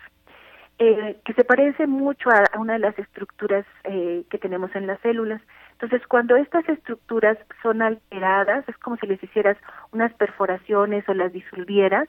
eh, 0.79 1.17
que 1.25 1.33
se 1.33 1.43
parece 1.43 1.87
mucho 1.87 2.29
a, 2.29 2.59
una 2.59 2.75
de 2.75 2.81
las 2.81 2.99
estructuras 2.99 3.65
eh, 3.85 4.25
que 4.29 4.37
tenemos 4.37 4.71
en 4.77 4.87
las 4.87 5.01
células. 5.01 5.41
Entonces, 5.73 6.07
cuando 6.07 6.37
estas 6.37 6.69
estructuras 6.69 7.39
son 7.63 7.81
alteradas, 7.81 8.69
es 8.69 8.77
como 8.77 8.99
si 8.99 9.07
les 9.07 9.23
hicieras 9.23 9.57
unas 9.93 10.13
perforaciones 10.13 11.09
o 11.09 11.15
las 11.15 11.33
disolvieras, 11.33 12.09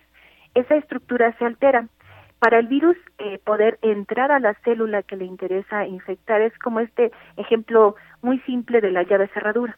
esa 0.53 0.75
estructura 0.75 1.33
se 1.37 1.45
altera. 1.45 1.87
Para 2.39 2.59
el 2.59 2.67
virus 2.67 2.97
eh, 3.19 3.39
poder 3.45 3.79
entrar 3.81 4.33
a 4.33 4.39
la 4.39 4.53
célula 4.65 5.03
que 5.03 5.15
le 5.15 5.23
interesa 5.23 5.85
infectar 5.85 6.41
es 6.41 6.57
como 6.59 6.81
este 6.81 7.13
ejemplo 7.37 7.95
muy 8.21 8.39
simple 8.39 8.81
de 8.81 8.91
la 8.91 9.03
llave 9.03 9.29
cerradura. 9.29 9.77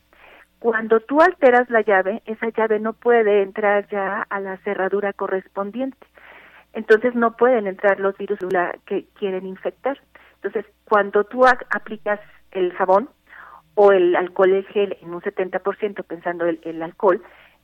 Cuando 0.58 1.00
tú 1.00 1.22
alteras 1.22 1.70
la 1.70 1.82
llave, 1.82 2.24
esa 2.26 2.50
llave 2.50 2.80
no 2.80 2.94
puede 2.94 3.44
entrar 3.44 3.88
ya 3.90 4.26
a 4.28 4.40
la 4.40 4.58
cerradura 4.64 5.14
correspondiente 5.14 6.08
entonces 6.74 7.16
no 7.16 7.38
pueden 7.38 7.68
entrar 7.68 8.00
los 8.00 8.18
virus 8.18 8.40
que 8.86 9.06
quieren 9.20 9.46
infectar. 9.46 10.00
Entonces, 10.36 10.66
cuando 10.86 11.24
tú 11.24 11.46
aplicas 11.46 12.20
el 12.52 12.74
jabón 12.74 13.10
o 13.76 13.92
el 13.92 14.16
alcohol 14.16 14.66
gel 14.72 14.98
en 15.02 15.14
un 15.14 15.22
70%, 15.22 16.04
pensando 16.04 16.46
el, 16.46 16.60
el 16.64 16.82
alcohol, 16.82 17.22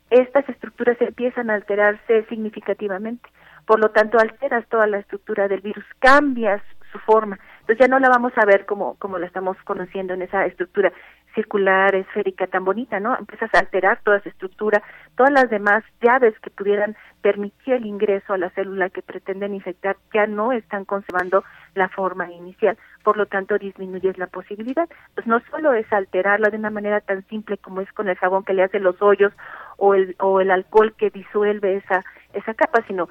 estas 0.09 0.47
estructuras 0.49 0.99
empiezan 1.01 1.49
a 1.49 1.55
alterarse 1.55 2.25
significativamente. 2.29 3.29
Por 3.65 3.79
lo 3.79 3.91
tanto, 3.91 4.17
alteras 4.17 4.67
toda 4.69 4.87
la 4.87 4.99
estructura 4.99 5.47
del 5.47 5.61
virus, 5.61 5.85
cambias 5.99 6.61
su 6.91 6.99
forma. 6.99 7.39
Entonces 7.61 7.85
ya 7.85 7.87
no 7.87 7.99
la 7.99 8.09
vamos 8.09 8.33
a 8.35 8.45
ver 8.45 8.65
como, 8.65 8.95
como 8.95 9.19
la 9.19 9.27
estamos 9.27 9.57
conociendo 9.63 10.13
en 10.13 10.23
esa 10.23 10.45
estructura 10.45 10.91
circular, 11.39 11.95
esférica, 11.95 12.47
tan 12.47 12.65
bonita, 12.65 12.99
¿no? 12.99 13.17
Empiezas 13.17 13.49
a 13.53 13.59
alterar 13.59 14.01
toda 14.03 14.17
esa 14.17 14.29
estructura, 14.29 14.83
todas 15.15 15.31
las 15.31 15.49
demás 15.49 15.83
llaves 16.01 16.37
que 16.41 16.49
pudieran 16.49 16.97
permitir 17.21 17.75
el 17.75 17.85
ingreso 17.85 18.33
a 18.33 18.37
la 18.37 18.49
célula 18.49 18.89
que 18.89 19.01
pretenden 19.01 19.53
infectar 19.53 19.95
ya 20.13 20.27
no 20.27 20.51
están 20.51 20.83
conservando 20.83 21.43
la 21.75 21.87
forma 21.87 22.29
inicial, 22.31 22.77
por 23.03 23.15
lo 23.15 23.25
tanto 23.25 23.57
disminuyes 23.57 24.17
la 24.17 24.27
posibilidad. 24.27 24.89
Pues 25.15 25.27
no 25.27 25.39
solo 25.49 25.73
es 25.73 25.91
alterarla 25.93 26.49
de 26.49 26.57
una 26.57 26.71
manera 26.71 26.99
tan 26.99 27.25
simple 27.27 27.57
como 27.57 27.79
es 27.79 27.91
con 27.93 28.09
el 28.09 28.17
jabón 28.17 28.43
que 28.43 28.53
le 28.53 28.63
hace 28.63 28.79
los 28.79 29.01
hoyos 29.01 29.31
o 29.77 29.93
el, 29.93 30.15
o 30.19 30.41
el 30.41 30.51
alcohol 30.51 30.93
que 30.97 31.09
disuelve 31.09 31.77
esa, 31.77 32.03
esa 32.33 32.53
capa, 32.53 32.83
sino 32.87 33.07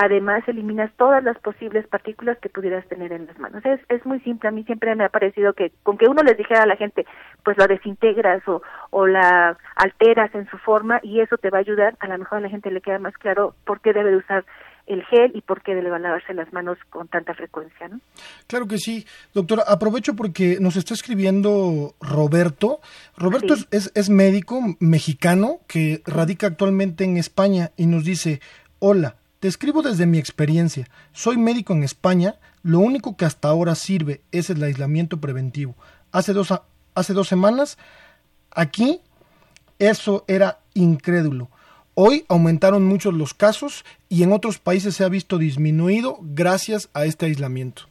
además 0.00 0.42
eliminas 0.48 0.90
todas 0.96 1.22
las 1.22 1.38
posibles 1.40 1.86
partículas 1.86 2.38
que 2.38 2.48
pudieras 2.48 2.86
tener 2.88 3.12
en 3.12 3.26
las 3.26 3.38
manos. 3.38 3.62
Es, 3.66 3.80
es 3.90 4.04
muy 4.06 4.18
simple, 4.20 4.48
a 4.48 4.52
mí 4.52 4.64
siempre 4.64 4.94
me 4.94 5.04
ha 5.04 5.10
parecido 5.10 5.52
que 5.52 5.72
con 5.82 5.98
que 5.98 6.06
uno 6.08 6.22
les 6.22 6.38
dijera 6.38 6.62
a 6.62 6.66
la 6.66 6.76
gente, 6.76 7.04
pues 7.44 7.58
la 7.58 7.66
desintegras 7.66 8.46
o, 8.48 8.62
o 8.90 9.06
la 9.06 9.58
alteras 9.76 10.34
en 10.34 10.48
su 10.48 10.56
forma 10.56 11.00
y 11.02 11.20
eso 11.20 11.36
te 11.36 11.50
va 11.50 11.58
a 11.58 11.60
ayudar, 11.60 11.96
a 12.00 12.08
lo 12.08 12.16
mejor 12.16 12.38
a 12.38 12.40
la 12.40 12.48
gente 12.48 12.70
le 12.70 12.80
queda 12.80 12.98
más 12.98 13.14
claro 13.18 13.54
por 13.66 13.80
qué 13.80 13.92
debe 13.92 14.10
de 14.10 14.16
usar 14.16 14.44
el 14.86 15.04
gel 15.04 15.32
y 15.34 15.42
por 15.42 15.62
qué 15.62 15.74
debe 15.74 15.90
lavarse 15.98 16.32
las 16.32 16.50
manos 16.52 16.78
con 16.88 17.06
tanta 17.06 17.34
frecuencia, 17.34 17.86
¿no? 17.88 18.00
Claro 18.46 18.66
que 18.66 18.78
sí. 18.78 19.06
Doctora, 19.34 19.64
aprovecho 19.68 20.16
porque 20.16 20.56
nos 20.60 20.76
está 20.76 20.94
escribiendo 20.94 21.94
Roberto. 22.00 22.80
Roberto 23.16 23.54
es, 23.70 23.92
es 23.94 24.10
médico 24.10 24.60
mexicano 24.80 25.58
que 25.68 26.02
radica 26.06 26.46
actualmente 26.46 27.04
en 27.04 27.18
España 27.18 27.70
y 27.76 27.86
nos 27.86 28.04
dice, 28.04 28.40
hola, 28.80 29.19
te 29.40 29.48
escribo 29.48 29.82
desde 29.82 30.06
mi 30.06 30.18
experiencia. 30.18 30.86
Soy 31.12 31.38
médico 31.38 31.72
en 31.72 31.82
España. 31.82 32.36
Lo 32.62 32.78
único 32.78 33.16
que 33.16 33.24
hasta 33.24 33.48
ahora 33.48 33.74
sirve 33.74 34.20
es 34.32 34.50
el 34.50 34.62
aislamiento 34.62 35.18
preventivo. 35.18 35.74
Hace 36.12 36.34
dos, 36.34 37.28
semanas, 37.28 37.78
aquí, 38.50 39.00
eso 39.78 40.24
era 40.28 40.60
incrédulo. 40.74 41.48
Hoy 41.94 42.26
aumentaron 42.28 42.84
muchos 42.84 43.14
los 43.14 43.32
casos 43.32 43.84
y 44.10 44.22
en 44.22 44.32
otros 44.32 44.58
países 44.58 44.94
se 44.94 45.04
ha 45.04 45.08
visto 45.08 45.38
disminuido 45.38 46.18
gracias 46.20 46.90
a 46.92 47.06
este 47.06 47.26
aislamiento. 47.26 47.82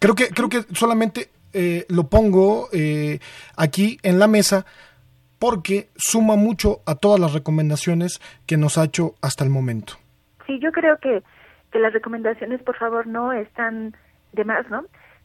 Creo 0.00 0.16
que, 0.16 0.28
creo 0.30 0.48
que 0.48 0.66
solamente 0.74 1.30
eh, 1.52 1.86
lo 1.88 2.08
pongo 2.08 2.68
eh, 2.72 3.20
aquí 3.54 3.98
en 4.02 4.18
la 4.18 4.26
mesa 4.26 4.66
porque 5.38 5.90
suma 5.96 6.34
mucho 6.34 6.82
a 6.84 6.96
todas 6.96 7.20
las 7.20 7.32
recomendaciones 7.32 8.20
que 8.46 8.56
nos 8.56 8.78
ha 8.78 8.84
hecho 8.84 9.14
hasta 9.20 9.44
el 9.44 9.50
momento. 9.50 10.01
Sí, 10.46 10.58
yo 10.58 10.72
creo 10.72 10.98
que, 10.98 11.22
que 11.70 11.78
las 11.78 11.92
recomendaciones, 11.92 12.62
por 12.62 12.76
favor, 12.76 13.06
no 13.06 13.32
están 13.32 13.96
de 14.32 14.44
más, 14.44 14.68
¿no? 14.70 14.84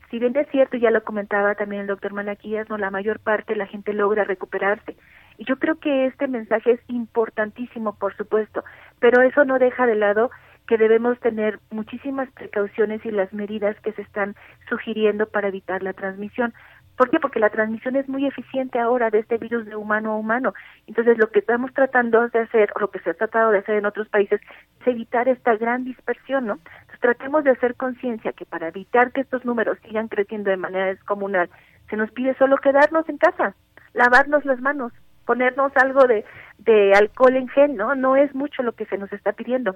Si 0.10 0.20
bien 0.20 0.36
es 0.38 0.48
cierto, 0.50 0.78
ya 0.78 0.90
lo 0.90 1.04
comentaba 1.04 1.56
también 1.56 1.82
el 1.82 1.88
doctor 1.88 2.14
Malaquías, 2.14 2.70
¿no? 2.70 2.78
La 2.78 2.92
mayor 2.92 3.20
parte 3.20 3.54
de 3.54 3.60
la 3.60 3.68
gente 3.68 3.94
logra 3.94 4.24
recuperarse. 4.24 4.96
Y 5.38 5.46
yo 5.46 5.58
creo 5.58 5.76
que 5.80 6.06
este 6.06 6.28
mensaje 6.28 6.72
es 6.72 6.80
importantísimo, 6.88 7.94
por 7.94 8.16
supuesto, 8.16 8.64
pero 9.00 9.22
eso 9.22 9.44
no 9.44 9.60
deja 9.60 9.86
de 9.86 9.96
lado 9.96 10.32
que 10.66 10.78
debemos 10.78 11.20
tener 11.20 11.60
muchísimas 11.72 12.30
precauciones 12.32 13.06
y 13.06 13.12
las 13.12 13.32
medidas 13.34 13.80
que 13.82 13.94
se 13.94 14.02
están 14.02 14.36
sugiriendo 14.70 15.28
para 15.28 15.48
evitar 15.48 15.82
la 15.82 15.94
transmisión. 15.94 16.54
¿Por 16.98 17.12
qué? 17.12 17.20
Porque 17.20 17.40
la 17.40 17.52
transmisión 17.52 17.96
es 17.96 18.10
muy 18.10 18.26
eficiente 18.26 18.80
ahora 18.80 19.12
de 19.12 19.20
este 19.20 19.38
virus 19.38 19.68
de 19.68 19.76
humano 19.76 20.14
a 20.14 20.18
humano. 20.18 20.54
Entonces, 20.88 21.20
lo 21.20 21.30
que 21.30 21.40
estamos 21.40 21.72
tratando 21.74 22.28
de 22.28 22.40
hacer, 22.40 22.72
o 22.76 22.80
lo 22.80 22.90
que 22.90 23.00
se 23.00 23.12
ha 23.12 23.14
tratado 23.14 23.52
de 23.52 23.60
hacer 23.60 23.76
en 23.76 23.86
otros 23.86 24.10
países, 24.10 24.42
es 24.82 24.88
evitar 24.88 25.30
esta 25.30 25.56
gran 25.56 25.84
dispersión, 25.84 26.48
¿no? 26.48 26.54
Entonces, 26.54 27.00
tratemos 27.00 27.44
de 27.44 27.52
hacer 27.52 27.76
conciencia 27.76 28.34
que 28.34 28.46
para 28.46 28.70
evitar 28.70 29.12
que 29.12 29.22
estos 29.22 29.46
números 29.46 29.78
sigan 29.86 30.08
creciendo 30.08 30.50
de 30.50 30.58
manera 30.58 30.88
descomunal, 30.88 31.52
se 31.88 31.98
nos 31.98 32.10
pide 32.12 32.34
solo 32.36 32.58
quedarnos 32.58 33.08
en 33.10 33.20
casa, 33.20 33.56
lavarnos 33.94 34.44
las 34.44 34.60
manos, 34.60 34.92
ponernos 35.28 35.72
algo 35.76 36.08
de, 36.08 36.26
de 36.58 36.94
alcohol 36.94 37.36
en 37.36 37.48
gel, 37.50 37.76
¿no? 37.76 37.94
No 37.94 38.15
es 38.15 38.34
mucho 38.34 38.63
lo 38.63 38.71
que 38.71 38.86
se 38.86 38.98
nos 38.98 39.13
está 39.13 39.34
pidiendo 39.34 39.76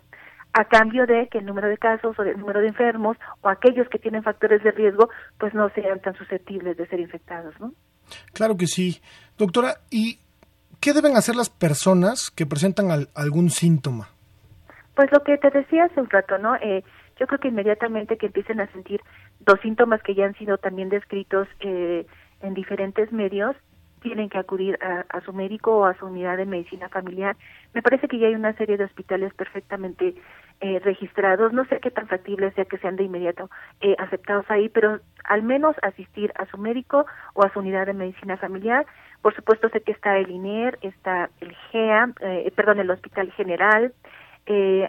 a 0.54 0.66
cambio 0.66 1.06
de 1.06 1.28
que 1.30 1.40
el 1.40 1.46
número 1.46 1.70
de 1.70 1.78
casos 1.78 2.18
o 2.18 2.24
el 2.24 2.38
número 2.38 2.60
de 2.60 2.68
enfermos 2.68 3.18
o 3.42 3.50
aquellos 3.50 3.88
que 3.90 4.00
tienen 4.00 4.24
factores 4.24 4.64
de 4.64 4.72
riesgo 4.72 5.10
pues 5.38 5.54
no 5.54 5.70
sean 5.70 6.00
tan 6.02 6.16
susceptibles 6.16 6.78
de 6.78 6.88
ser 6.88 7.00
infectados, 7.00 7.58
¿no? 7.60 7.74
Claro 8.34 8.58
que 8.58 8.68
sí. 8.68 9.02
Doctora, 9.38 9.76
¿y 9.90 10.20
qué 10.82 10.94
deben 10.94 11.16
hacer 11.16 11.36
las 11.36 11.50
personas 11.50 12.30
que 12.30 12.46
presentan 12.46 13.08
algún 13.16 13.50
síntoma? 13.50 14.10
Pues 14.96 15.10
lo 15.12 15.24
que 15.24 15.38
te 15.38 15.50
decía 15.50 15.86
hace 15.86 16.02
un 16.02 16.10
rato, 16.10 16.38
¿no? 16.38 16.56
Eh, 16.56 16.84
yo 17.18 17.28
creo 17.28 17.40
que 17.40 17.48
inmediatamente 17.48 18.18
que 18.18 18.26
empiecen 18.26 18.60
a 18.60 18.72
sentir 18.72 19.00
dos 19.40 19.60
síntomas 19.62 20.02
que 20.04 20.16
ya 20.16 20.26
han 20.26 20.36
sido 20.36 20.58
también 20.58 20.90
descritos 20.90 21.48
eh, 21.62 22.06
en 22.42 22.54
diferentes 22.54 23.12
medios, 23.12 23.56
tienen 24.02 24.30
que 24.30 24.40
acudir 24.40 24.80
a, 24.82 25.22
su 25.22 25.32
médico 25.32 25.78
o 25.78 25.86
a 25.86 25.96
su 25.98 26.08
unidad 26.08 26.38
de 26.38 26.46
medicina 26.46 26.90
familiar. 26.90 27.38
Me 27.74 27.82
parece 27.82 28.08
que 28.08 28.18
ya 28.18 28.28
hay 28.28 28.36
una 28.36 28.54
serie 28.54 28.78
de 28.78 28.86
hospitales 28.86 29.34
perfectamente 29.36 30.16
eh, 30.64 30.80
registrados. 30.80 31.54
No 31.54 31.66
sé 31.66 31.80
qué 31.80 31.90
tan 31.90 32.08
factible 32.08 32.52
sea 32.52 32.66
que 32.66 32.78
sean 32.78 32.96
de 32.96 33.04
inmediato 33.04 33.50
eh, 33.80 33.96
aceptados 33.98 34.46
ahí, 34.50 34.70
pero 34.70 35.00
al 35.24 35.42
menos 35.42 35.76
asistir 35.82 36.32
a 36.36 36.46
su 36.46 36.60
médico 36.60 37.08
o 37.34 37.44
a 37.44 37.52
su 37.52 37.58
unidad 37.58 37.88
de 37.88 37.94
medicina 37.94 38.38
familiar. 38.38 38.86
Por 39.24 39.36
supuesto, 39.36 39.70
sé 39.70 39.82
que 39.82 39.92
está 39.92 40.20
el 40.20 40.30
INER, 40.30 40.78
está 40.84 41.32
el 41.40 41.56
GEA, 41.72 42.14
eh, 42.20 42.54
perdón, 42.56 42.80
el 42.80 42.92
Hospital 42.92 43.32
General. 43.32 43.92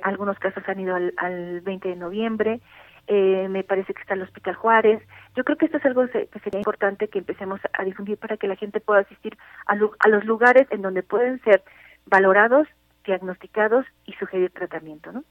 algunos 0.02 0.38
casos 0.38 0.62
han 0.68 0.78
ido 0.78 0.94
al, 0.94 1.14
al 1.16 1.62
20 1.62 1.88
de 1.88 1.96
noviembre. 1.96 2.60
me 3.08 3.64
parece 3.64 3.94
que 3.94 4.02
está 4.02 4.12
el 4.12 4.22
Hospital 4.22 4.56
Juárez. 4.56 5.02
Yo 5.34 5.42
creo 5.42 5.56
que 5.56 5.64
esto 5.64 5.78
es 5.78 5.86
algo 5.86 6.06
que 6.06 6.38
sería 6.44 6.60
importante 6.60 7.08
que 7.08 7.20
empecemos 7.20 7.60
a 7.72 7.82
difundir 7.82 8.18
para 8.18 8.36
que 8.36 8.46
la 8.46 8.56
gente 8.56 8.80
pueda 8.80 9.00
asistir 9.00 9.38
a, 9.66 9.72
a 9.72 10.08
los 10.08 10.24
lugares 10.26 10.66
en 10.70 10.82
donde 10.82 11.02
pueden 11.02 11.40
ser 11.44 11.62
valorados, 12.04 12.68
diagnosticados 13.06 13.86
y 14.04 14.12
sugerir 14.12 14.50
tratamiento, 14.50 15.12
¿no? 15.12 15.24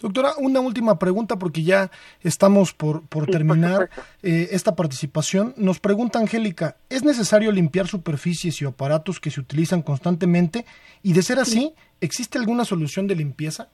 Doctora, 0.00 0.30
una 0.38 0.60
última 0.60 0.98
pregunta 0.98 1.36
porque 1.36 1.62
ya 1.62 1.90
estamos 2.22 2.72
por, 2.72 3.06
por 3.08 3.26
terminar 3.26 3.88
eh, 4.22 4.48
esta 4.50 4.74
participación. 4.74 5.54
Nos 5.56 5.80
pregunta 5.80 6.18
Angélica, 6.18 6.76
¿es 6.88 7.04
necesario 7.04 7.52
limpiar 7.52 7.86
superficies 7.86 8.60
y 8.62 8.66
aparatos 8.66 9.20
que 9.20 9.30
se 9.30 9.40
utilizan 9.40 9.82
constantemente? 9.82 10.64
Y 11.02 11.12
de 11.12 11.22
ser 11.22 11.38
así, 11.38 11.74
¿existe 12.00 12.38
alguna 12.38 12.64
solución 12.64 13.06
de 13.06 13.16
limpieza? 13.16 13.68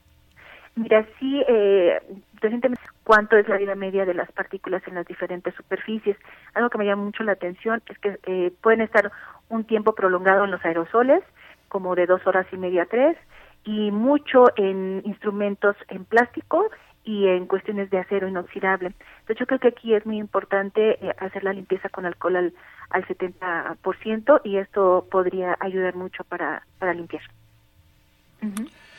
Mira, 0.75 1.07
sí, 1.19 1.43
eh, 1.49 2.01
recientemente, 2.41 2.83
¿cuánto 3.05 3.37
es 3.37 3.47
la 3.49 3.59
vida 3.59 3.75
media 3.75 4.07
de 4.07 4.15
las 4.15 4.31
partículas 4.33 4.83
en 4.87 4.95
las 4.95 5.07
diferentes 5.07 5.55
superficies? 5.55 6.17
Algo 6.55 6.71
que 6.71 6.79
me 6.79 6.87
llama 6.87 7.05
mucho 7.05 7.23
la 7.25 7.33
atención 7.33 7.83
es 7.89 7.99
que 7.99 8.19
eh, 8.27 8.53
pueden 8.63 8.81
estar 8.81 9.13
un 9.51 9.65
tiempo 9.65 9.95
prolongado 9.95 10.45
en 10.45 10.51
los 10.51 10.65
aerosoles, 10.65 11.23
como 11.69 11.95
de 11.95 12.07
dos 12.07 12.27
horas 12.27 12.47
y 12.53 12.57
media 12.57 12.85
a 12.85 12.87
tres, 12.87 13.17
y 13.65 13.91
mucho 13.91 14.47
en 14.57 15.03
instrumentos 15.05 15.77
en 15.89 16.05
plástico 16.05 16.71
y 17.05 17.27
en 17.27 17.47
cuestiones 17.47 17.91
de 17.91 17.99
acero 17.99 18.29
inoxidable. 18.29 18.93
Entonces 19.21 19.39
yo 19.39 19.47
creo 19.47 19.59
que 19.59 19.69
aquí 19.69 19.95
es 19.95 20.07
muy 20.07 20.19
importante 20.19 21.05
eh, 21.05 21.15
hacer 21.19 21.43
la 21.45 21.53
limpieza 21.53 21.89
con 21.89 22.07
alcohol 22.07 22.37
al, 22.37 22.55
al 22.91 23.07
70% 23.07 24.41
y 24.45 24.57
esto 24.59 25.07
podría 25.11 25.57
ayudar 25.61 25.97
mucho 25.97 26.25
para, 26.25 26.65
para 26.79 26.95
limpiar. 26.95 27.23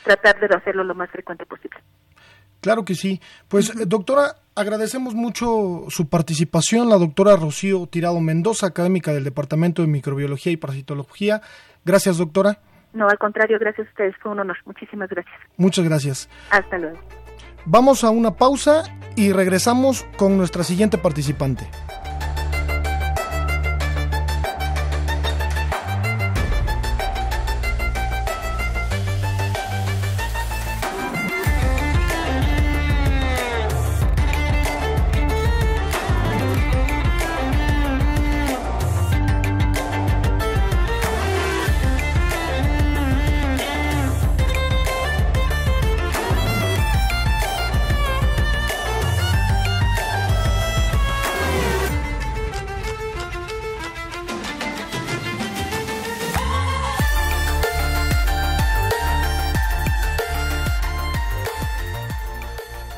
Tratar 0.04 0.40
de 0.40 0.56
hacerlo 0.56 0.84
lo 0.84 0.96
más 0.96 1.10
frecuente 1.10 1.46
posible. 1.46 1.78
Claro 2.62 2.86
que 2.86 2.96
sí. 2.96 3.20
Pues 3.50 3.74
doctora, 3.90 4.38
agradecemos 4.56 5.16
mucho 5.16 5.86
su 5.90 6.08
participación, 6.08 6.90
la 6.90 6.98
doctora 6.98 7.36
Rocío 7.36 7.88
Tirado 7.88 8.20
Mendoza, 8.22 8.68
académica 8.68 9.12
del 9.14 9.26
Departamento 9.26 9.82
de 9.82 9.90
Microbiología 9.90 10.52
y 10.52 10.58
Parasitología. 10.58 11.42
Gracias, 11.84 12.18
doctora. 12.18 12.60
No, 12.94 13.08
al 13.10 13.18
contrario, 13.18 13.58
gracias 13.60 13.88
a 13.88 13.90
ustedes, 13.90 14.16
fue 14.22 14.32
un 14.32 14.40
honor. 14.40 14.58
Muchísimas 14.66 15.10
gracias. 15.10 15.36
Muchas 15.58 15.86
gracias. 15.86 16.30
Hasta 16.52 16.78
luego. 16.78 17.00
Vamos 17.66 18.04
a 18.04 18.10
una 18.10 18.32
pausa 18.32 18.84
y 19.16 19.32
regresamos 19.32 20.04
con 20.18 20.38
nuestra 20.38 20.64
siguiente 20.64 20.98
participante. 20.98 21.66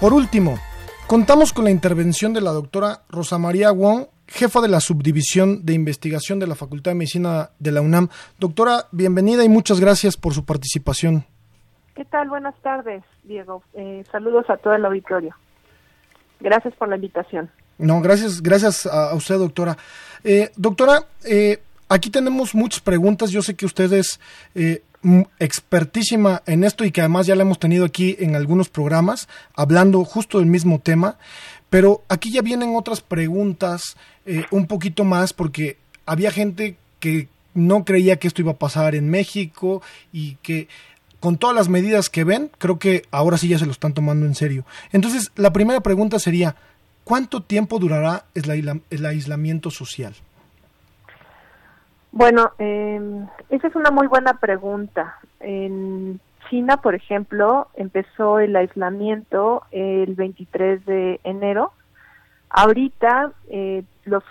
Por 0.06 0.14
último, 0.14 0.60
contamos 1.08 1.52
con 1.52 1.66
la 1.66 1.72
intervención 1.72 2.32
de 2.32 2.40
la 2.40 2.52
doctora 2.52 3.02
Rosa 3.10 3.40
María 3.40 3.72
Wong, 3.72 4.06
jefa 4.28 4.62
de 4.62 4.68
la 4.68 4.80
subdivisión 4.80 5.66
de 5.66 5.74
investigación 5.74 6.38
de 6.38 6.46
la 6.46 6.54
Facultad 6.54 6.92
de 6.92 6.96
Medicina 6.96 7.50
de 7.58 7.72
la 7.72 7.82
UNAM. 7.82 8.10
Doctora, 8.38 8.86
bienvenida 8.92 9.44
y 9.44 9.50
muchas 9.50 9.80
gracias 9.80 10.16
por 10.16 10.36
su 10.36 10.46
participación. 10.46 11.26
¿Qué 11.96 12.06
tal? 12.06 12.30
Buenas 12.30 12.54
tardes, 12.62 13.04
Diego. 13.24 13.64
Eh, 13.74 14.04
saludos 14.12 14.48
a 14.48 14.58
todo 14.58 14.76
el 14.76 14.86
auditorio. 14.86 15.34
Gracias 16.40 16.76
por 16.76 16.88
la 16.88 16.98
invitación. 16.98 17.50
No, 17.80 18.00
gracias, 18.00 18.44
gracias 18.44 18.86
a, 18.86 19.16
usted, 19.16 19.40
doctora. 19.40 19.76
Eh, 20.24 20.52
doctora, 20.56 21.00
eh, 21.28 21.64
aquí 21.90 22.12
tenemos 22.12 22.54
muchas 22.54 22.82
preguntas. 22.82 23.32
Yo 23.32 23.42
sé 23.42 23.56
que 23.56 23.66
ustedes 23.66 24.20
expertísima 25.40 26.42
en 26.46 26.64
esto 26.64 26.84
y 26.84 26.92
que 26.92 27.02
además 27.02 27.28
ya 27.28 27.36
la 27.36 27.44
hemos 27.44 27.60
tenido 27.60 27.86
aquí 27.86 28.16
en 28.20 28.36
algunos 28.36 28.70
programas 28.70 29.28
hablando 29.56 30.04
justo 30.04 30.40
del 30.40 30.48
mismo 30.48 30.80
tema. 30.80 31.18
Pero 31.70 32.04
aquí 32.10 32.32
ya 32.32 32.42
vienen 32.42 32.76
otras 32.76 33.02
preguntas 33.02 33.98
eh, 34.26 34.46
un 34.52 34.68
poquito 34.68 35.04
más 35.04 35.34
porque 35.34 35.78
había 36.06 36.32
gente 36.32 36.78
que 37.00 37.28
no 37.54 37.86
creía 37.86 38.18
que 38.18 38.28
esto 38.28 38.42
iba 38.42 38.54
a 38.54 38.58
pasar 38.58 38.96
en 38.96 39.10
México 39.10 39.82
y 40.12 40.36
que 40.42 40.68
con 41.20 41.38
todas 41.38 41.56
las 41.56 41.70
medidas 41.70 42.10
que 42.10 42.24
ven, 42.24 42.52
creo 42.58 42.78
que 42.78 43.04
ahora 43.10 43.38
sí 43.38 43.48
ya 43.48 43.58
se 43.58 43.66
lo 43.66 43.72
están 43.72 43.94
tomando 43.94 44.26
en 44.26 44.36
serio. 44.36 44.66
Entonces, 44.92 45.32
la 45.36 45.52
primera 45.54 45.82
pregunta 45.82 46.20
sería, 46.20 46.56
¿cuánto 47.04 47.42
tiempo 47.42 47.80
durará 47.80 48.26
el 48.36 49.06
aislamiento 49.06 49.72
social? 49.72 50.14
Bueno, 52.16 52.54
eh, 52.60 53.28
esa 53.50 53.68
es 53.68 53.76
una 53.76 53.92
muy 53.92 54.08
buena 54.08 54.40
pregunta. 54.40 55.20
En 55.42 56.22
China, 56.50 56.78
por 56.78 56.96
ejemplo, 56.96 57.68
empezó 57.76 58.40
el 58.40 58.56
aislamiento 58.56 59.64
el 59.72 60.16
23 60.16 60.86
de 60.86 61.20
enero. 61.26 61.74
Ahorita 62.50 63.34
eh, 63.50 63.84
los 64.06 64.24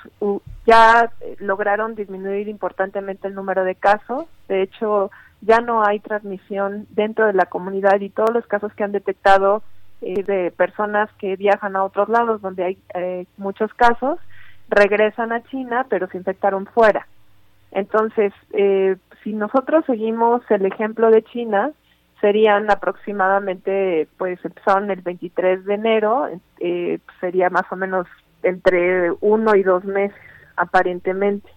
ya 0.65 1.13
lograron 1.41 1.95
disminuir 1.95 2.49
importantemente 2.49 3.29
el 3.29 3.35
número 3.35 3.65
de 3.65 3.75
casos. 3.75 4.25
De 4.49 4.63
hecho, 4.63 5.11
ya 5.43 5.61
no 5.61 5.85
hay 5.85 6.01
transmisión 6.01 6.87
dentro 6.89 7.27
de 7.27 7.35
la 7.35 7.45
comunidad 7.45 8.01
y 8.01 8.09
todos 8.09 8.33
los 8.33 8.47
casos 8.47 8.73
que 8.73 8.85
han 8.85 8.93
detectado 8.93 9.63
eh, 10.01 10.23
de 10.23 10.53
personas 10.53 11.11
que 11.19 11.37
viajan 11.37 11.77
a 11.77 11.85
otros 11.85 12.09
lados 12.09 12.41
donde 12.41 12.65
hay 12.65 12.79
eh, 12.95 13.27
muchos 13.37 13.75
casos 13.75 14.19
regresan 14.71 15.33
a 15.33 15.43
China, 15.45 15.85
pero 15.91 16.09
se 16.09 16.17
infectaron 16.17 16.65
fuera. 16.65 17.07
Entonces, 17.75 18.33
eh, 18.53 18.97
si 19.23 19.35
nosotros 19.35 19.85
seguimos 19.87 20.43
el 20.51 20.65
ejemplo 20.65 21.11
de 21.11 21.23
China, 21.25 21.73
serían 22.21 22.71
aproximadamente, 22.71 24.09
pues 24.17 24.43
empezaron 24.45 24.91
el 24.91 25.03
23 25.03 25.65
de 25.67 25.75
enero, 25.75 26.29
eh, 26.61 26.99
sería 27.21 27.51
más 27.51 27.65
o 27.71 27.77
menos 27.77 28.07
entre 28.43 29.11
uno 29.21 29.55
y 29.55 29.63
dos 29.63 29.85
meses, 29.85 30.17
aparentemente. 30.57 31.51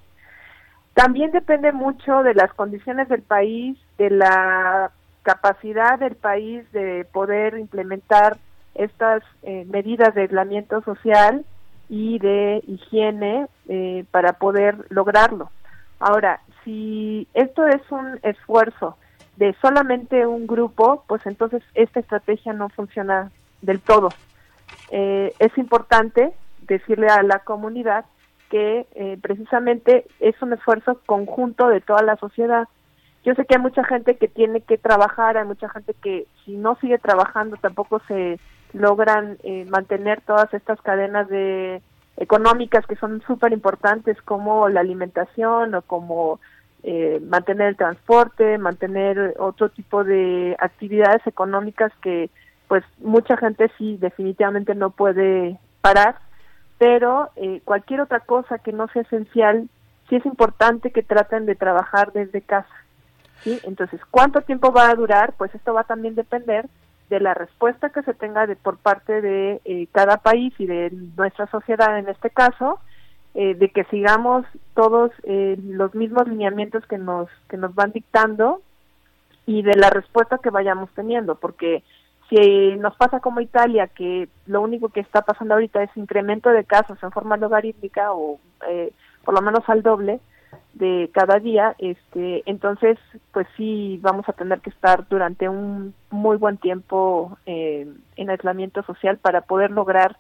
También 0.93 1.32
depende 1.32 1.72
mucho 1.72 2.24
de 2.24 2.34
las 2.34 2.51
condiciones 2.53 3.07
del 3.07 3.22
país, 3.22 3.78
de 3.99 4.09
la 4.09 4.91
capacidad 5.22 5.99
del 5.99 6.15
país 6.15 6.70
de 6.72 7.05
poder 7.13 7.59
implementar 7.59 8.38
estas 8.74 9.22
eh, 9.43 9.65
medidas 9.70 10.15
de 10.15 10.22
aislamiento 10.22 10.82
social 10.82 11.45
y 11.89 12.20
de 12.20 12.63
higiene 12.68 13.47
eh, 13.68 14.05
para 14.11 14.34
poder 14.34 14.86
lograrlo. 14.89 15.51
Ahora, 15.99 16.41
si 16.63 17.27
esto 17.33 17.67
es 17.67 17.81
un 17.89 18.19
esfuerzo 18.23 18.97
de 19.37 19.55
solamente 19.61 20.25
un 20.25 20.47
grupo, 20.47 21.03
pues 21.07 21.25
entonces 21.25 21.63
esta 21.73 21.99
estrategia 21.99 22.53
no 22.53 22.69
funciona 22.69 23.31
del 23.61 23.79
todo. 23.79 24.09
Eh, 24.91 25.33
es 25.39 25.57
importante 25.57 26.33
decirle 26.61 27.07
a 27.07 27.23
la 27.23 27.39
comunidad 27.39 28.05
que 28.49 28.87
eh, 28.95 29.17
precisamente 29.21 30.05
es 30.19 30.41
un 30.41 30.53
esfuerzo 30.53 31.01
conjunto 31.05 31.67
de 31.67 31.81
toda 31.81 32.01
la 32.01 32.15
sociedad. 32.17 32.67
Yo 33.23 33.33
sé 33.33 33.45
que 33.45 33.55
hay 33.55 33.61
mucha 33.61 33.83
gente 33.83 34.17
que 34.17 34.27
tiene 34.27 34.61
que 34.61 34.77
trabajar, 34.77 35.37
hay 35.37 35.45
mucha 35.45 35.69
gente 35.69 35.93
que 36.01 36.27
si 36.45 36.55
no 36.55 36.75
sigue 36.79 36.97
trabajando 36.97 37.57
tampoco 37.57 38.01
se 38.07 38.39
logran 38.73 39.37
eh, 39.43 39.65
mantener 39.69 40.21
todas 40.21 40.53
estas 40.53 40.81
cadenas 40.81 41.27
de 41.27 41.81
económicas 42.18 42.86
que 42.86 42.95
son 42.95 43.22
súper 43.26 43.53
importantes 43.53 44.22
como 44.24 44.70
la 44.70 44.82
alimentación 44.82 45.76
o 45.76 45.82
como 45.84 46.39
eh, 46.84 47.22
mantener 47.26 47.70
el 47.70 47.78
transporte, 47.78 48.57
mantener 48.57 49.36
otro 49.39 49.70
tipo 49.70 50.03
de 50.03 50.55
actividades 50.59 51.26
económicas 51.26 51.91
que 52.01 52.30
pues 52.68 52.84
mucha 52.99 53.38
gente 53.38 53.72
sí 53.78 53.97
definitivamente 53.97 54.76
no 54.76 54.89
puede 54.89 55.57
parar, 55.82 56.18
pero 56.78 57.30
eh, 57.36 57.61
cualquier 57.63 58.01
otra 58.01 58.20
cosa 58.20 58.57
que 58.59 58.74
no 58.74 58.88
sea 58.89 59.03
esencial, 59.03 59.70
sí 60.09 60.18
es 60.18 60.26
importante 60.26 60.91
que 60.91 61.03
traten 61.03 61.45
de 61.45 61.55
trabajar 61.55 62.11
desde 62.11 62.41
casa. 62.41 62.74
¿sí? 63.41 63.59
Entonces, 63.63 64.01
¿cuánto 64.11 64.41
tiempo 64.41 64.72
va 64.72 64.89
a 64.89 64.95
durar? 64.95 65.34
Pues 65.38 65.53
esto 65.55 65.74
va 65.74 65.82
a 65.82 65.86
también 65.86 66.15
depender 66.15 66.68
de 67.10 67.20
la 67.20 67.34
respuesta 67.34 67.89
que 67.89 68.03
se 68.03 68.14
tenga 68.14 68.47
de, 68.47 68.55
por 68.55 68.78
parte 68.78 69.22
de 69.22 69.62
eh, 69.66 69.88
cada 69.91 70.18
país 70.18 70.53
y 70.58 70.66
de 70.66 70.91
nuestra 71.16 71.47
sociedad 71.47 71.97
en 71.97 72.10
este 72.10 72.30
caso, 72.30 72.80
eh, 73.34 73.55
de 73.55 73.70
que 73.70 73.84
sigamos 73.86 74.45
todos 74.74 75.12
eh, 75.24 75.58
los 75.64 75.93
mismos 75.95 76.28
lineamientos 76.28 76.86
que 76.88 76.97
nos, 76.97 77.30
que 77.49 77.58
nos 77.58 77.74
van 77.76 77.91
dictando 77.91 78.62
y 79.45 79.62
de 79.62 79.76
la 79.76 79.89
respuesta 79.89 80.39
que 80.39 80.49
vayamos 80.49 80.89
teniendo, 80.95 81.36
porque 81.36 81.84
si 82.30 82.76
nos 82.76 82.95
pasa 82.97 83.22
como 83.22 83.39
Italia, 83.39 83.88
que 83.88 84.28
lo 84.45 84.62
único 84.62 84.89
que 84.89 84.99
está 84.99 85.22
pasando 85.22 85.53
ahorita 85.53 85.82
es 85.84 85.95
incremento 85.95 86.49
de 86.49 86.66
casos 86.66 87.01
en 87.01 87.12
forma 87.12 87.38
logarítmica 87.38 88.12
o 88.12 88.38
por 89.24 89.34
lo 89.34 89.41
menos 89.41 89.64
al 89.70 89.82
doble, 89.82 90.20
de 90.74 91.09
cada 91.13 91.39
día, 91.39 91.76
este, 91.80 92.43
entonces, 92.45 92.97
pues 93.32 93.47
sí, 93.57 93.99
vamos 94.01 94.28
a 94.30 94.34
tener 94.34 94.61
que 94.61 94.70
estar 94.70 95.07
durante 95.07 95.49
un 95.49 95.93
muy 96.11 96.38
buen 96.38 96.57
tiempo 96.57 97.38
eh, 97.45 97.88
en 98.15 98.30
aislamiento 98.30 98.84
social 98.84 99.18
para 99.18 99.41
poder 99.41 99.72
lograr 99.72 100.18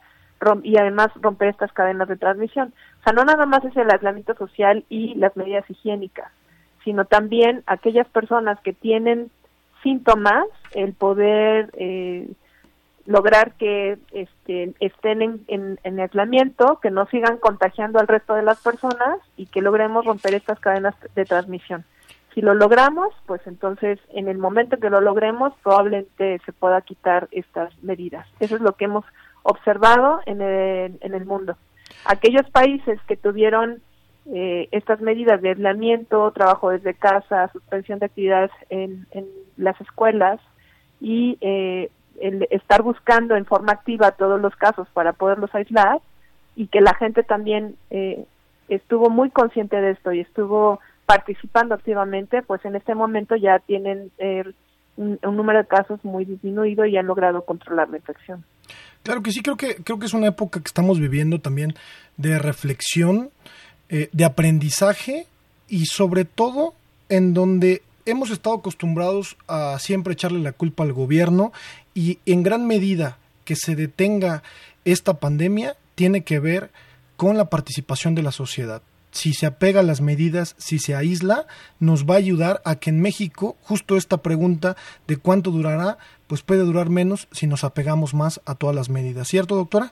y 0.63 0.77
además 0.77 1.09
romper 1.15 1.49
estas 1.49 1.71
cadenas 1.73 2.07
de 2.07 2.17
transmisión. 2.17 2.73
O 2.99 3.03
sea, 3.03 3.13
no 3.13 3.23
nada 3.23 3.45
más 3.45 3.63
es 3.65 3.75
el 3.75 3.89
aislamiento 3.89 4.35
social 4.35 4.85
y 4.89 5.15
las 5.15 5.35
medidas 5.35 5.69
higiénicas, 5.69 6.31
sino 6.83 7.05
también 7.05 7.63
aquellas 7.65 8.07
personas 8.09 8.59
que 8.61 8.73
tienen 8.73 9.31
síntomas, 9.83 10.45
el 10.73 10.93
poder 10.93 11.69
eh, 11.73 12.29
lograr 13.07 13.53
que 13.53 13.97
este, 14.11 14.73
estén 14.81 15.21
en, 15.47 15.79
en, 15.81 15.99
aislamiento, 15.99 16.79
que 16.81 16.91
no 16.91 17.07
sigan 17.07 17.37
contagiando 17.37 17.99
al 17.99 18.07
resto 18.07 18.35
de 18.35 18.43
las 18.43 18.61
personas 18.61 19.19
y 19.37 19.45
que 19.47 19.61
logremos 19.61 20.05
romper 20.05 20.35
estas 20.35 20.59
cadenas 20.59 20.93
de 21.15 21.23
transmisión. 21.23 21.85
Si 22.33 22.41
lo 22.41 22.53
logramos, 22.53 23.15
pues 23.25 23.41
entonces 23.47 23.97
en 24.09 24.27
el 24.27 24.37
momento 24.37 24.77
que 24.77 24.89
lo 24.89 24.99
logremos 24.99 25.53
probablemente 25.63 26.39
se 26.45 26.51
pueda 26.51 26.81
quitar 26.81 27.29
estas 27.31 27.71
medidas. 27.81 28.27
Eso 28.41 28.57
es 28.57 28.61
lo 28.61 28.73
que 28.73 28.85
hemos 28.85 29.05
observado 29.41 30.19
en 30.25 30.41
el, 30.41 30.97
en 30.99 31.13
el 31.13 31.25
mundo. 31.25 31.55
Aquellos 32.05 32.47
países 32.51 32.99
que 33.07 33.15
tuvieron 33.15 33.81
eh, 34.33 34.67
estas 34.71 34.99
medidas 34.99 35.41
de 35.41 35.49
aislamiento, 35.49 36.29
trabajo 36.31 36.71
desde 36.71 36.93
casa, 36.93 37.49
suspensión 37.53 37.99
de 37.99 38.07
actividades 38.07 38.51
en, 38.69 39.07
en 39.11 39.25
las 39.55 39.79
escuelas 39.79 40.41
y 40.99 41.37
eh, 41.39 41.89
el 42.21 42.47
estar 42.49 42.81
buscando 42.81 43.35
en 43.35 43.45
forma 43.45 43.73
activa 43.73 44.11
todos 44.11 44.39
los 44.41 44.55
casos 44.55 44.87
para 44.93 45.13
poderlos 45.13 45.53
aislar 45.53 45.99
y 46.55 46.67
que 46.67 46.81
la 46.81 46.93
gente 46.95 47.23
también 47.23 47.75
eh, 47.89 48.25
estuvo 48.69 49.09
muy 49.09 49.29
consciente 49.29 49.77
de 49.77 49.91
esto 49.91 50.11
y 50.11 50.21
estuvo 50.21 50.79
participando 51.05 51.75
activamente, 51.75 52.41
pues 52.41 52.63
en 52.65 52.75
este 52.75 52.93
momento 52.93 53.35
ya 53.35 53.59
tienen 53.59 54.11
eh, 54.17 54.43
un, 54.97 55.19
número 55.21 55.59
de 55.59 55.67
casos 55.67 56.03
muy 56.03 56.25
disminuido 56.25 56.85
y 56.85 56.97
han 56.97 57.07
logrado 57.07 57.43
controlar 57.45 57.89
la 57.89 57.97
infección. 57.97 58.43
Claro 59.03 59.21
que 59.21 59.31
sí, 59.31 59.41
creo 59.41 59.55
que 59.55 59.75
creo 59.75 59.99
que 59.99 60.07
es 60.07 60.13
una 60.13 60.27
época 60.27 60.59
que 60.59 60.67
estamos 60.67 60.99
viviendo 60.99 61.39
también 61.39 61.75
de 62.17 62.39
reflexión, 62.39 63.29
eh, 63.89 64.09
de 64.11 64.25
aprendizaje 64.25 65.27
y 65.69 65.85
sobre 65.85 66.25
todo 66.25 66.73
en 67.07 67.33
donde 67.33 67.83
hemos 68.07 68.31
estado 68.31 68.55
acostumbrados 68.55 69.37
a 69.47 69.77
siempre 69.79 70.13
echarle 70.13 70.39
la 70.39 70.53
culpa 70.53 70.83
al 70.83 70.93
gobierno 70.93 71.51
y 71.93 72.19
en 72.25 72.41
gran 72.41 72.65
medida 72.65 73.17
que 73.45 73.55
se 73.55 73.75
detenga 73.75 74.43
esta 74.85 75.15
pandemia 75.15 75.75
tiene 75.95 76.23
que 76.23 76.39
ver 76.39 76.71
con 77.17 77.37
la 77.37 77.45
participación 77.45 78.15
de 78.15 78.23
la 78.23 78.31
sociedad. 78.31 78.81
Si 79.11 79.33
se 79.33 79.45
apega 79.45 79.79
a 79.79 79.83
las 79.83 80.01
medidas, 80.01 80.55
si 80.57 80.79
se 80.79 80.95
aísla, 80.95 81.47
nos 81.79 82.05
va 82.05 82.15
a 82.15 82.17
ayudar 82.17 82.61
a 82.65 82.75
que 82.75 82.89
en 82.89 83.01
México 83.01 83.55
justo 83.63 83.97
esta 83.97 84.17
pregunta 84.17 84.75
de 85.07 85.17
cuánto 85.17 85.51
durará, 85.51 85.97
pues 86.27 86.43
puede 86.43 86.61
durar 86.61 86.89
menos 86.89 87.27
si 87.31 87.47
nos 87.47 87.63
apegamos 87.63 88.13
más 88.13 88.41
a 88.45 88.55
todas 88.55 88.75
las 88.75 88.89
medidas. 88.89 89.27
¿Cierto, 89.27 89.55
doctora? 89.55 89.91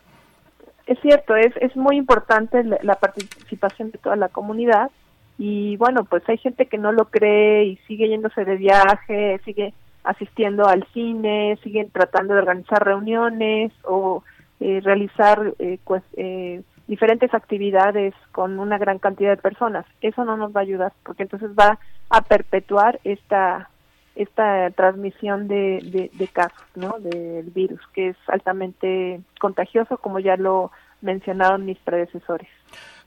Es 0.85 0.99
cierto, 1.01 1.35
es, 1.35 1.53
es 1.61 1.75
muy 1.75 1.97
importante 1.97 2.63
la 2.63 2.95
participación 2.95 3.91
de 3.91 3.97
toda 3.97 4.15
la 4.15 4.29
comunidad 4.29 4.91
y 5.37 5.75
bueno, 5.77 6.05
pues 6.05 6.23
hay 6.29 6.37
gente 6.37 6.67
que 6.67 6.77
no 6.77 6.91
lo 6.91 7.05
cree 7.05 7.65
y 7.65 7.77
sigue 7.87 8.07
yéndose 8.07 8.45
de 8.45 8.55
viaje, 8.55 9.39
sigue 9.43 9.73
asistiendo 10.03 10.67
al 10.67 10.85
cine, 10.93 11.57
siguen 11.63 11.89
tratando 11.89 12.33
de 12.33 12.39
organizar 12.39 12.83
reuniones 12.83 13.71
o 13.83 14.23
eh, 14.59 14.79
realizar 14.83 15.53
eh, 15.59 15.79
pues, 15.83 16.03
eh, 16.15 16.61
diferentes 16.87 17.33
actividades 17.33 18.13
con 18.31 18.59
una 18.59 18.77
gran 18.77 18.99
cantidad 18.99 19.31
de 19.31 19.41
personas. 19.41 19.85
Eso 20.01 20.23
no 20.23 20.37
nos 20.37 20.55
va 20.55 20.61
a 20.61 20.63
ayudar 20.63 20.93
porque 21.03 21.23
entonces 21.23 21.51
va 21.51 21.79
a 22.09 22.21
perpetuar 22.21 22.99
esta 23.03 23.69
esta 24.15 24.69
transmisión 24.71 25.49
de, 25.49 25.81
de, 25.83 26.09
de 26.13 26.27
casos, 26.29 26.65
¿no? 26.75 26.95
Del 26.99 27.49
virus, 27.49 27.81
que 27.93 28.09
es 28.09 28.17
altamente 28.27 29.19
contagioso, 29.41 29.97
como 29.97 30.19
ya 30.19 30.37
lo 30.37 30.71
mencionaron 31.01 31.65
mis 31.65 31.77
predecesores. 31.79 32.47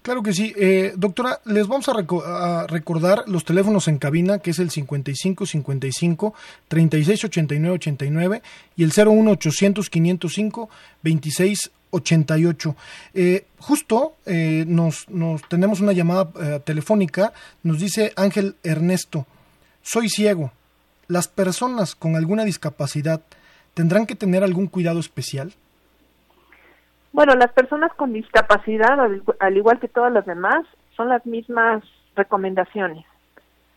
Claro 0.03 0.23
que 0.23 0.33
sí. 0.33 0.55
Eh, 0.57 0.95
doctora, 0.97 1.41
les 1.45 1.67
vamos 1.67 1.89
a, 1.89 2.67
recordar 2.67 3.25
los 3.27 3.45
teléfonos 3.45 3.89
en 3.89 3.99
cabina, 3.99 4.39
que 4.39 4.51
es 4.51 4.59
el 4.59 4.71
55 4.71 5.45
55 5.47 6.35
36 6.69 7.25
89 7.25 7.75
89 7.75 8.43
y 8.77 8.85
el 8.85 8.93
01 8.97 9.31
800 9.31 9.91
505 9.91 10.69
26 11.03 11.71
88. 11.91 12.77
Eh, 13.15 13.47
justo 13.59 14.17
eh, 14.27 14.65
nos, 14.67 15.09
nos, 15.09 15.47
tenemos 15.49 15.81
una 15.81 15.93
llamada 15.93 16.31
eh, 16.41 16.61
telefónica, 16.65 17.33
nos 17.63 17.79
dice 17.79 18.13
Ángel 18.17 18.57
Ernesto, 18.63 19.27
soy 19.83 20.09
ciego. 20.09 20.53
¿Las 21.07 21.29
personas 21.29 21.95
con 21.95 22.17
alguna 22.17 22.45
discapacidad 22.45 23.23
tendrán 23.75 24.07
que 24.07 24.15
tener 24.15 24.45
algún 24.45 24.67
cuidado 24.67 25.01
especial? 25.01 25.55
Bueno, 27.13 27.35
las 27.35 27.53
personas 27.53 27.93
con 27.95 28.13
discapacidad, 28.13 28.99
al 29.41 29.57
igual 29.57 29.81
que 29.81 29.89
todas 29.89 30.13
las 30.13 30.27
demás, 30.27 30.65
son 30.97 31.09
las 31.09 31.25
mismas 31.27 31.83
recomendaciones. 32.15 33.05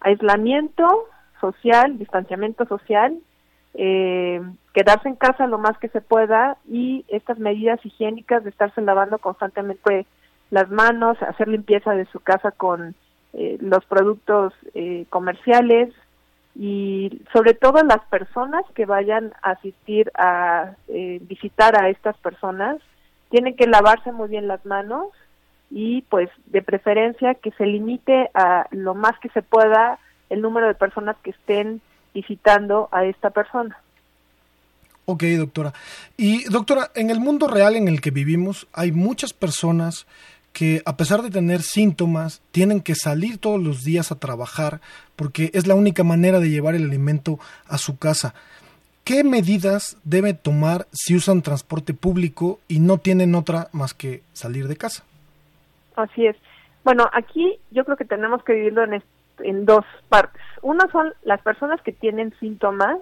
Aislamiento 0.01 1.07
social, 1.39 1.97
distanciamiento 1.97 2.65
social, 2.65 3.17
eh, 3.73 4.41
quedarse 4.73 5.07
en 5.07 5.15
casa 5.15 5.47
lo 5.47 5.57
más 5.57 5.77
que 5.77 5.87
se 5.89 6.01
pueda 6.01 6.57
y 6.67 7.05
estas 7.07 7.39
medidas 7.39 7.79
higiénicas 7.85 8.43
de 8.43 8.49
estarse 8.49 8.81
lavando 8.81 9.17
constantemente 9.19 10.05
las 10.49 10.69
manos, 10.69 11.21
hacer 11.21 11.47
limpieza 11.47 11.91
de 11.91 12.05
su 12.07 12.19
casa 12.19 12.51
con 12.51 12.95
eh, 13.33 13.57
los 13.61 13.85
productos 13.85 14.53
eh, 14.73 15.05
comerciales 15.09 15.93
y 16.53 17.21
sobre 17.31 17.53
todo 17.53 17.81
las 17.83 18.03
personas 18.09 18.65
que 18.75 18.85
vayan 18.85 19.31
a 19.41 19.51
asistir 19.51 20.11
a 20.15 20.73
visitar 21.21 21.81
a 21.81 21.87
estas 21.87 22.17
personas 22.17 22.77
tienen 23.31 23.55
que 23.55 23.65
lavarse 23.65 24.11
muy 24.11 24.29
bien 24.29 24.47
las 24.47 24.63
manos 24.65 25.07
y 25.71 26.03
pues 26.03 26.29
de 26.47 26.61
preferencia 26.61 27.33
que 27.35 27.51
se 27.51 27.65
limite 27.65 28.29
a 28.33 28.67
lo 28.71 28.93
más 28.93 29.17
que 29.19 29.29
se 29.29 29.41
pueda 29.41 29.97
el 30.29 30.41
número 30.41 30.67
de 30.67 30.75
personas 30.75 31.15
que 31.23 31.31
estén 31.31 31.81
visitando 32.13 32.89
a 32.91 33.05
esta 33.05 33.29
persona. 33.31 33.77
Ok, 35.05 35.23
doctora. 35.37 35.73
Y 36.15 36.43
doctora, 36.49 36.91
en 36.93 37.09
el 37.09 37.19
mundo 37.19 37.47
real 37.47 37.75
en 37.75 37.87
el 37.87 38.01
que 38.01 38.11
vivimos 38.11 38.67
hay 38.73 38.91
muchas 38.91 39.33
personas 39.33 40.05
que 40.53 40.81
a 40.85 40.97
pesar 40.97 41.21
de 41.21 41.29
tener 41.29 41.61
síntomas 41.61 42.41
tienen 42.51 42.81
que 42.81 42.95
salir 42.95 43.37
todos 43.37 43.61
los 43.61 43.83
días 43.83 44.11
a 44.11 44.19
trabajar 44.19 44.81
porque 45.15 45.49
es 45.53 45.67
la 45.67 45.75
única 45.75 46.03
manera 46.03 46.39
de 46.39 46.49
llevar 46.49 46.75
el 46.75 46.83
alimento 46.83 47.39
a 47.67 47.77
su 47.77 47.97
casa. 47.97 48.33
¿Qué 49.03 49.23
medidas 49.23 49.97
debe 50.03 50.33
tomar 50.33 50.85
si 50.91 51.15
usan 51.15 51.41
transporte 51.41 51.93
público 51.93 52.59
y 52.67 52.79
no 52.79 52.99
tienen 52.99 53.33
otra 53.35 53.67
más 53.71 53.93
que 53.93 54.21
salir 54.33 54.67
de 54.67 54.77
casa? 54.77 55.03
Así 55.95 56.27
es. 56.27 56.35
Bueno, 56.83 57.09
aquí 57.11 57.59
yo 57.71 57.83
creo 57.83 57.97
que 57.97 58.05
tenemos 58.05 58.43
que 58.43 58.53
dividirlo 58.53 58.83
en, 58.83 59.03
en 59.39 59.65
dos 59.65 59.85
partes. 60.09 60.41
Una 60.61 60.87
son 60.91 61.13
las 61.23 61.41
personas 61.41 61.81
que 61.81 61.91
tienen 61.91 62.33
síntomas. 62.39 62.97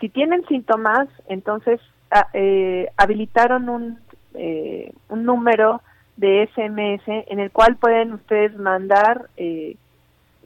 Si 0.00 0.08
tienen 0.08 0.44
síntomas, 0.46 1.08
entonces 1.28 1.80
ah, 2.10 2.28
eh, 2.32 2.90
habilitaron 2.96 3.68
un, 3.68 3.98
eh, 4.34 4.92
un 5.08 5.24
número 5.24 5.82
de 6.16 6.48
SMS 6.52 7.02
en 7.06 7.40
el 7.40 7.50
cual 7.50 7.76
pueden 7.76 8.12
ustedes 8.12 8.56
mandar 8.58 9.28
eh, 9.36 9.76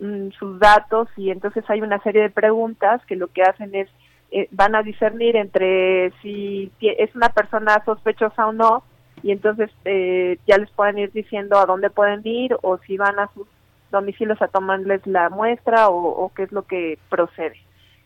mm, 0.01 0.31
sus 0.39 0.59
datos 0.59 1.09
y 1.17 1.31
entonces 1.31 1.65
hay 1.69 1.81
una 1.81 2.01
serie 2.03 2.23
de 2.23 2.31
preguntas 2.31 3.05
que 3.07 3.17
lo 3.17 3.29
que 3.29 3.43
hacen 3.43 3.75
es 3.75 3.89
eh, 4.33 4.49
van 4.53 4.75
a 4.75 4.83
discernir 4.83 5.37
entre 5.37 6.13
si 6.23 6.71
es 6.81 7.15
una 7.17 7.31
persona 7.31 7.83
sospechosa 7.85 8.47
o 8.47 8.53
no 8.53 8.85
y 9.23 9.33
entonces 9.33 9.71
eh, 9.85 10.39
ya 10.47 10.57
les 10.57 10.71
pueden 10.71 10.99
ir 10.99 11.13
diciendo 11.13 11.59
a 11.59 11.67
dónde 11.67 11.91
pueden 11.91 12.21
ir 12.25 12.57
o 12.63 12.79
si 12.79 12.97
van 12.97 13.19
a 13.19 13.29
sus 13.35 13.47
domicilios 13.91 14.41
a 14.41 14.49
tomarles 14.49 15.05
la 15.07 15.31
muestra 15.31 15.89
o, 15.89 16.31
qué 16.35 16.45
es 16.45 16.53
lo 16.53 16.63
que 16.63 16.99
procede. 17.09 17.57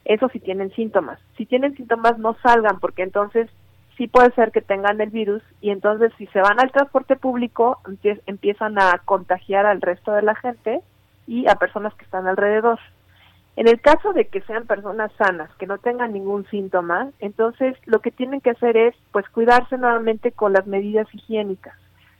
Eso 0.04 0.28
si 0.30 0.40
tienen 0.40 0.72
síntomas. 0.72 1.18
Si 1.36 1.46
tienen 1.46 1.76
síntomas 1.76 2.18
no 2.18 2.36
salgan 2.42 2.80
porque 2.80 3.02
entonces 3.02 3.50
sí 3.96 4.08
puede 4.08 4.32
ser 4.32 4.50
que 4.50 4.62
tengan 4.62 5.00
el 5.00 5.10
virus 5.10 5.42
y 5.60 5.70
entonces 5.70 6.12
si 6.18 6.26
se 6.28 6.40
van 6.40 6.58
al 6.58 6.72
transporte 6.72 7.16
público 7.16 7.78
empiezan 8.26 8.78
a 8.78 8.98
contagiar 9.04 9.66
al 9.66 9.80
resto 9.80 10.12
de 10.12 10.22
la 10.22 10.34
gente 10.34 10.80
y 11.26 11.46
a 11.48 11.56
personas 11.56 11.94
que 11.94 12.04
están 12.04 12.26
alrededor. 12.26 12.78
En 13.56 13.68
el 13.68 13.80
caso 13.80 14.12
de 14.12 14.26
que 14.26 14.40
sean 14.42 14.66
personas 14.66 15.12
sanas, 15.16 15.48
que 15.58 15.66
no 15.66 15.78
tengan 15.78 16.12
ningún 16.12 16.44
síntoma, 16.46 17.10
entonces 17.20 17.76
lo 17.86 18.00
que 18.00 18.10
tienen 18.10 18.40
que 18.40 18.50
hacer 18.50 18.76
es 18.76 18.94
pues 19.12 19.28
cuidarse 19.28 19.78
nuevamente 19.78 20.32
con 20.32 20.52
las 20.52 20.66
medidas 20.66 21.06
higiénicas. 21.12 21.74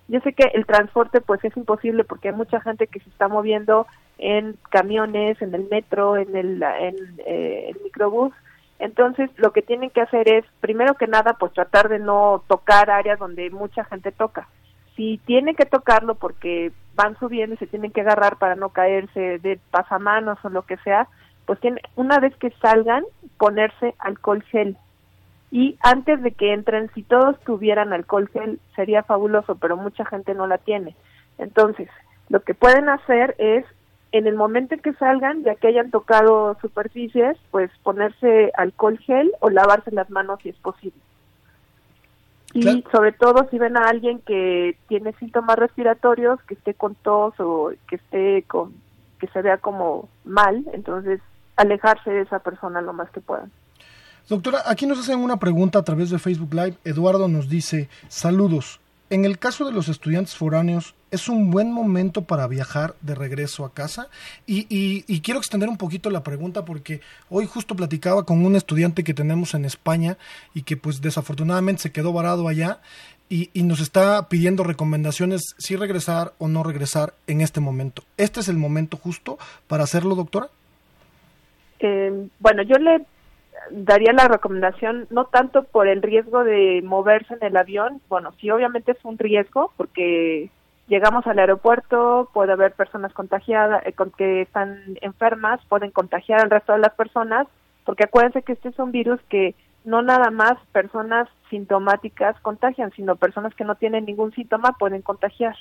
Yo 0.07 0.21
sé 0.21 0.33
que 0.33 0.51
el 0.55 0.67
transporte 0.67 1.21
pues 1.21 1.45
es 1.45 1.57
imposible 1.57 2.05
porque 2.05 2.29
hay 2.29 2.35
mucha 2.35 2.61
gente 2.61 2.87
que 2.87 3.01
se 3.01 3.09
está 3.09 3.27
moviendo 3.27 3.87
en 4.19 4.57
camiones, 4.71 5.41
en 5.43 5.55
el 5.55 5.67
metro, 5.69 6.17
en 6.17 6.37
el, 6.37 6.63
eh, 7.27 7.75
microbús. 7.83 8.33
Entonces, 8.79 9.31
lo 9.37 9.53
que 9.53 9.63
tienen 9.63 9.91
que 9.91 10.03
hacer 10.03 10.29
es, 10.29 10.45
primero 10.61 10.95
que 10.95 11.07
nada, 11.07 11.37
pues 11.39 11.53
tratar 11.53 11.89
de 11.89 11.99
no 11.99 12.43
tocar 12.49 12.91
áreas 12.91 13.19
donde 13.19 13.51
mucha 13.51 13.85
gente 13.85 14.13
toca. 14.13 14.49
Si 14.97 15.19
tienen 15.27 15.55
que 15.55 15.67
tocarlo 15.67 16.15
porque 16.15 16.73
van 16.95 17.19
subiendo 17.19 17.55
y 17.55 17.59
se 17.59 17.67
tienen 17.67 17.91
que 17.91 18.03
agarrar 18.03 18.37
para 18.37 18.55
no 18.55 18.69
caerse 18.69 19.39
de 19.39 19.59
pasamanos 19.71 20.39
o 20.45 20.49
lo 20.49 20.63
que 20.63 20.77
sea, 20.79 21.09
pues 21.47 21.61
tienen, 21.61 21.81
una 21.97 22.19
vez 22.21 22.35
que 22.37 22.51
salgan, 22.63 23.05
ponerse 23.39 23.95
alcohol 23.99 24.43
gel. 24.45 24.77
Y 25.51 25.77
antes 25.81 26.23
de 26.23 26.33
que 26.33 26.53
entren, 26.53 26.91
si 26.95 27.03
todos 27.03 27.39
tuvieran 27.41 27.93
alcohol 27.93 28.29
gel, 28.33 28.61
sería 28.75 29.03
fabuloso, 29.03 29.57
pero 29.57 29.77
mucha 29.77 30.05
gente 30.05 30.35
no 30.35 30.47
la 30.47 30.59
tiene. 30.59 30.97
Entonces, 31.39 31.89
lo 32.29 32.41
que 32.41 32.55
pueden 32.55 32.89
hacer 32.89 33.35
es 33.39 33.65
en 34.13 34.27
el 34.27 34.37
momento 34.37 34.75
en 34.75 34.81
que 34.81 34.93
salgan, 34.95 35.43
ya 35.43 35.57
que 35.57 35.69
hayan 35.69 35.91
tocado 35.91 36.57
superficies, 36.61 37.37
pues 37.51 37.71
ponerse 37.83 38.53
alcohol 38.57 38.99
gel 38.99 39.33
o 39.41 39.51
lavarse 39.51 39.91
las 39.91 40.09
manos 40.11 40.41
si 40.43 40.51
es 40.51 40.57
posible. 40.57 40.99
Y 42.55 42.85
sobre 42.93 43.13
todo 43.13 43.49
si 43.51 43.59
ven 43.59 43.77
a 43.77 43.89
alguien 43.89 44.21
que 44.21 44.79
tiene 44.87 45.13
síntomas 45.15 45.59
respiratorios, 45.59 46.41
que 46.43 46.55
esté 46.55 46.75
con 46.75 46.95
tos 46.95 47.35
o 47.41 47.73
que 47.89 47.97
esté 47.97 48.45
con 48.45 48.73
que 49.19 49.27
se 49.29 49.43
vea 49.43 49.59
como 49.59 50.09
mal, 50.25 50.65
entonces 50.73 51.21
alejarse 51.57 52.11
de 52.11 52.23
esa 52.23 52.39
persona 52.39 52.81
lo 52.81 52.93
más 52.93 53.11
que 53.11 53.21
puedan. 53.21 53.51
Doctora, 54.29 54.63
aquí 54.67 54.87
nos 54.87 54.99
hacen 55.01 55.19
una 55.19 55.39
pregunta 55.39 55.81
a 55.81 55.83
través 55.83 56.11
de 56.11 56.19
Facebook 56.19 56.55
Live. 56.55 56.77
Eduardo 56.85 57.29
nos 57.29 57.49
dice, 57.49 57.89
saludos. 58.09 58.81
En 59.11 59.25
el 59.25 59.39
caso 59.39 59.67
de 59.67 59.73
los 59.73 59.89
estudiantes 59.89 60.35
foráneos, 60.35 60.95
¿es 61.11 61.29
un 61.29 61.51
buen 61.51 61.71
momento 61.71 62.23
para 62.23 62.47
viajar 62.47 62.95
de 63.03 63.15
regreso 63.15 63.65
a 63.65 63.75
casa? 63.75 64.09
Y, 64.47 64.67
y, 64.71 65.21
quiero 65.21 65.39
extender 65.39 65.69
un 65.69 65.77
poquito 65.77 66.09
la 66.09 66.23
pregunta 66.23 66.65
porque 66.65 67.01
hoy 67.29 67.47
justo 67.47 67.77
platicaba 67.77 68.25
con 68.25 68.45
un 68.45 68.57
estudiante 68.57 69.05
que 69.05 69.13
tenemos 69.13 69.55
en 69.55 69.67
España 69.67 70.17
y 70.55 70.63
que 70.63 70.79
pues 70.79 71.03
desafortunadamente 71.03 71.83
se 71.83 71.93
quedó 71.93 72.13
varado 72.15 72.49
allá 72.49 72.81
y, 73.29 73.51
y, 73.53 73.63
nos 73.63 73.81
está 73.81 74.29
pidiendo 74.29 74.65
recomendaciones 74.65 75.55
si 75.59 75.77
regresar 75.77 76.33
o 76.39 76.49
no 76.49 76.63
regresar 76.63 77.13
en 77.27 77.43
este 77.43 77.61
momento. 77.61 78.05
¿Este 78.17 78.41
es 78.41 78.49
el 78.49 78.57
momento 78.57 78.97
justo 78.97 79.39
para 79.69 79.85
hacerlo, 79.85 80.15
doctora? 80.15 80.49
Eh, 81.81 82.29
bueno, 82.39 82.63
yo 82.63 82.77
le 82.79 83.05
daría 83.71 84.13
la 84.13 84.29
recomendación 84.29 85.07
no 85.11 85.27
tanto 85.27 85.65
por 85.65 85.89
el 85.89 86.03
riesgo 86.03 86.45
de 86.45 86.83
moverse 86.85 87.35
en 87.35 87.45
el 87.45 87.57
avión, 87.57 88.01
bueno, 88.09 88.33
sí 88.41 88.51
obviamente 88.51 88.93
es 88.93 89.05
un 89.05 89.19
riesgo 89.19 89.73
porque 89.77 90.51
llegamos 90.89 91.27
al 91.27 91.39
aeropuerto, 91.39 92.29
puede 92.33 92.53
haber 92.53 92.73
personas 92.73 93.13
contagiadas, 93.13 93.85
eh, 93.87 93.95
que 94.17 94.43
están 94.43 94.81
enfermas, 95.01 95.61
pueden 95.69 95.91
contagiar 95.91 96.41
al 96.41 96.51
resto 96.51 96.73
de 96.73 96.81
las 96.81 96.95
personas, 96.95 97.47
porque 97.85 98.05
acuérdense 98.05 98.43
que 98.43 98.53
este 98.53 98.69
es 98.69 98.79
un 98.79 98.93
virus 98.93 99.21
que 99.29 99.55
no 99.85 100.03
nada 100.03 100.31
más 100.31 100.55
personas 100.73 101.29
sintomáticas 101.51 102.39
contagian, 102.41 102.91
sino 102.93 103.17
personas 103.17 103.55
que 103.55 103.65
no 103.65 103.75
tienen 103.75 104.07
ningún 104.07 104.33
síntoma 104.33 104.77
pueden 104.79 105.03
contagiar. 105.03 105.57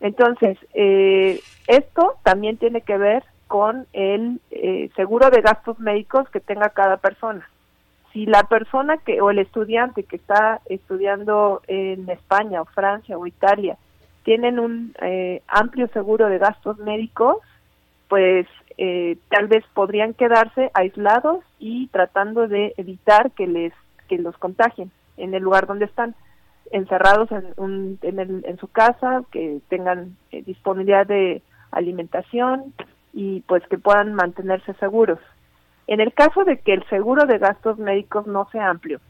Entonces, 0.00 0.58
eh, 0.74 1.40
esto 1.66 2.16
también 2.22 2.56
tiene 2.56 2.82
que 2.82 2.96
ver 2.96 3.24
con 3.50 3.88
el 3.92 4.40
eh, 4.52 4.90
seguro 4.94 5.28
de 5.28 5.40
gastos 5.40 5.76
médicos 5.80 6.30
que 6.30 6.38
tenga 6.38 6.68
cada 6.68 6.98
persona. 6.98 7.50
Si 8.12 8.24
la 8.24 8.44
persona 8.44 8.98
que 8.98 9.20
o 9.20 9.30
el 9.30 9.40
estudiante 9.40 10.04
que 10.04 10.14
está 10.14 10.60
estudiando 10.66 11.60
en 11.66 12.08
España 12.08 12.62
o 12.62 12.66
Francia 12.66 13.18
o 13.18 13.26
Italia 13.26 13.76
tienen 14.22 14.60
un 14.60 14.94
eh, 15.02 15.42
amplio 15.48 15.88
seguro 15.88 16.28
de 16.28 16.38
gastos 16.38 16.78
médicos, 16.78 17.38
pues 18.08 18.46
eh, 18.78 19.18
tal 19.30 19.48
vez 19.48 19.64
podrían 19.74 20.14
quedarse 20.14 20.70
aislados 20.72 21.44
y 21.58 21.88
tratando 21.88 22.46
de 22.46 22.72
evitar 22.76 23.32
que 23.32 23.48
les 23.48 23.72
que 24.06 24.18
los 24.18 24.38
contagien 24.38 24.92
en 25.16 25.34
el 25.34 25.42
lugar 25.42 25.66
donde 25.66 25.86
están 25.86 26.14
encerrados 26.70 27.32
en, 27.32 27.46
un, 27.56 27.98
en, 28.02 28.20
el, 28.20 28.44
en 28.46 28.58
su 28.58 28.68
casa, 28.68 29.24
que 29.32 29.58
tengan 29.68 30.16
disponibilidad 30.30 31.04
de 31.04 31.42
alimentación, 31.72 32.72
y 33.12 33.40
pues 33.42 33.66
que 33.68 33.78
puedan 33.78 34.14
mantenerse 34.14 34.74
seguros. 34.74 35.18
En 35.86 36.00
el 36.00 36.12
caso 36.12 36.44
de 36.44 36.58
que 36.58 36.74
el 36.74 36.84
seguro 36.88 37.26
de 37.26 37.38
gastos 37.38 37.78
médicos 37.78 38.26
no 38.26 38.48
sea 38.52 38.70
amplio, 38.70 39.00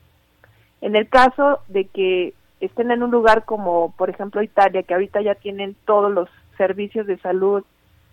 en 0.80 0.96
el 0.96 1.08
caso 1.08 1.60
de 1.68 1.86
que 1.86 2.34
estén 2.60 2.90
en 2.90 3.02
un 3.02 3.10
lugar 3.10 3.44
como 3.44 3.92
por 3.96 4.10
ejemplo 4.10 4.42
Italia, 4.42 4.82
que 4.82 4.94
ahorita 4.94 5.20
ya 5.20 5.34
tienen 5.34 5.76
todos 5.84 6.10
los 6.12 6.28
servicios 6.56 7.06
de 7.06 7.18
salud 7.18 7.64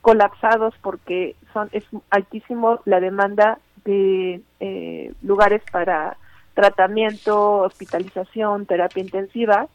colapsados 0.02 0.74
porque 0.82 1.36
son 1.54 1.70
es 1.72 1.84
altísimo 2.10 2.80
la 2.86 3.00
demanda 3.00 3.60
de 3.84 4.42
eh, 4.60 5.14
lugares 5.22 5.62
para 5.72 6.18
tratamiento, 6.54 7.60
hospitalización, 7.60 8.66
terapia 8.66 9.04
intensiva, 9.04 9.68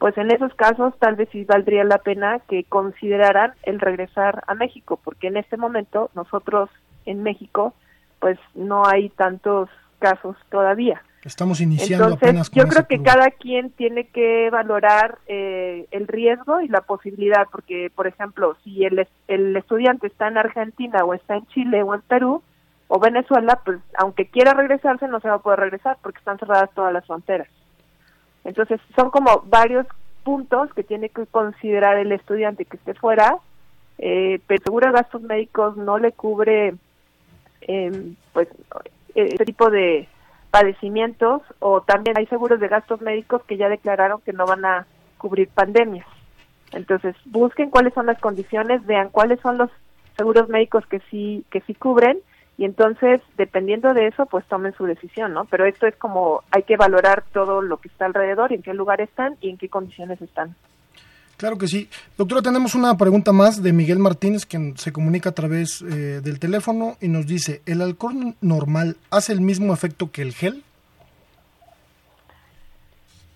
pues 0.00 0.16
en 0.16 0.30
esos 0.30 0.52
casos 0.54 0.94
tal 0.98 1.14
vez 1.14 1.28
sí 1.30 1.44
valdría 1.44 1.84
la 1.84 1.98
pena 1.98 2.40
que 2.48 2.64
consideraran 2.64 3.52
el 3.64 3.78
regresar 3.78 4.42
a 4.46 4.54
México, 4.54 4.98
porque 5.04 5.26
en 5.26 5.36
este 5.36 5.58
momento 5.58 6.10
nosotros 6.14 6.70
en 7.04 7.22
México 7.22 7.74
pues 8.18 8.38
no 8.54 8.86
hay 8.86 9.10
tantos 9.10 9.68
casos 9.98 10.36
todavía. 10.50 11.02
Estamos 11.22 11.60
iniciando 11.60 12.04
Entonces, 12.04 12.28
apenas 12.28 12.50
yo 12.50 12.66
creo 12.66 12.86
que 12.86 13.02
cada 13.02 13.30
quien 13.30 13.72
tiene 13.72 14.06
que 14.06 14.48
valorar 14.48 15.18
eh, 15.26 15.86
el 15.90 16.08
riesgo 16.08 16.62
y 16.62 16.68
la 16.68 16.80
posibilidad, 16.80 17.46
porque, 17.52 17.92
por 17.94 18.06
ejemplo, 18.06 18.56
si 18.64 18.86
el, 18.86 19.06
el 19.28 19.54
estudiante 19.54 20.06
está 20.06 20.28
en 20.28 20.38
Argentina 20.38 21.04
o 21.04 21.12
está 21.12 21.36
en 21.36 21.46
Chile 21.48 21.82
o 21.82 21.94
en 21.94 22.00
Perú 22.00 22.42
o 22.88 22.98
Venezuela, 22.98 23.60
pues 23.66 23.78
aunque 23.98 24.30
quiera 24.30 24.54
regresarse 24.54 25.08
no 25.08 25.20
se 25.20 25.28
va 25.28 25.34
a 25.34 25.42
poder 25.42 25.60
regresar 25.60 25.98
porque 26.02 26.20
están 26.20 26.38
cerradas 26.38 26.70
todas 26.74 26.94
las 26.94 27.06
fronteras. 27.06 27.48
Entonces, 28.44 28.80
son 28.96 29.10
como 29.10 29.42
varios 29.46 29.86
puntos 30.22 30.72
que 30.74 30.82
tiene 30.82 31.08
que 31.08 31.26
considerar 31.26 31.96
el 31.98 32.12
estudiante 32.12 32.64
que 32.64 32.76
esté 32.76 32.94
fuera, 32.94 33.36
eh, 33.98 34.40
pero 34.46 34.62
seguro 34.62 34.92
gastos 34.92 35.22
médicos 35.22 35.76
no 35.76 35.98
le 35.98 36.12
cubre 36.12 36.74
eh, 37.62 38.12
pues 38.32 38.48
este 39.14 39.44
tipo 39.44 39.70
de 39.70 40.08
padecimientos 40.50 41.42
o 41.58 41.82
también 41.82 42.16
hay 42.16 42.26
seguros 42.26 42.60
de 42.60 42.68
gastos 42.68 43.00
médicos 43.00 43.42
que 43.44 43.56
ya 43.56 43.68
declararon 43.68 44.20
que 44.22 44.32
no 44.32 44.46
van 44.46 44.64
a 44.64 44.86
cubrir 45.18 45.48
pandemias. 45.48 46.06
Entonces, 46.72 47.14
busquen 47.26 47.70
cuáles 47.70 47.92
son 47.94 48.06
las 48.06 48.18
condiciones, 48.20 48.84
vean 48.86 49.10
cuáles 49.10 49.40
son 49.40 49.58
los 49.58 49.70
seguros 50.16 50.48
médicos 50.48 50.86
que 50.86 51.00
sí 51.10 51.44
que 51.50 51.60
sí 51.62 51.74
cubren 51.74 52.18
y 52.60 52.66
entonces 52.66 53.22
dependiendo 53.38 53.94
de 53.94 54.08
eso 54.08 54.26
pues 54.26 54.44
tomen 54.44 54.74
su 54.74 54.84
decisión, 54.84 55.32
¿no? 55.32 55.46
Pero 55.46 55.64
esto 55.64 55.86
es 55.86 55.96
como 55.96 56.42
hay 56.50 56.64
que 56.64 56.76
valorar 56.76 57.24
todo 57.32 57.62
lo 57.62 57.78
que 57.78 57.88
está 57.88 58.04
alrededor, 58.04 58.52
en 58.52 58.60
qué 58.60 58.74
lugar 58.74 59.00
están 59.00 59.38
y 59.40 59.48
en 59.48 59.56
qué 59.56 59.70
condiciones 59.70 60.20
están. 60.20 60.54
Claro 61.38 61.56
que 61.56 61.68
sí. 61.68 61.88
Doctora, 62.18 62.42
tenemos 62.42 62.74
una 62.74 62.98
pregunta 62.98 63.32
más 63.32 63.62
de 63.62 63.72
Miguel 63.72 63.98
Martínez, 63.98 64.44
que 64.44 64.74
se 64.76 64.92
comunica 64.92 65.30
a 65.30 65.32
través 65.32 65.80
eh, 65.80 66.20
del 66.20 66.38
teléfono 66.38 66.98
y 67.00 67.08
nos 67.08 67.26
dice, 67.26 67.62
¿el 67.64 67.80
alcohol 67.80 68.34
normal 68.42 68.98
hace 69.10 69.32
el 69.32 69.40
mismo 69.40 69.72
efecto 69.72 70.10
que 70.12 70.20
el 70.20 70.34
gel? 70.34 70.62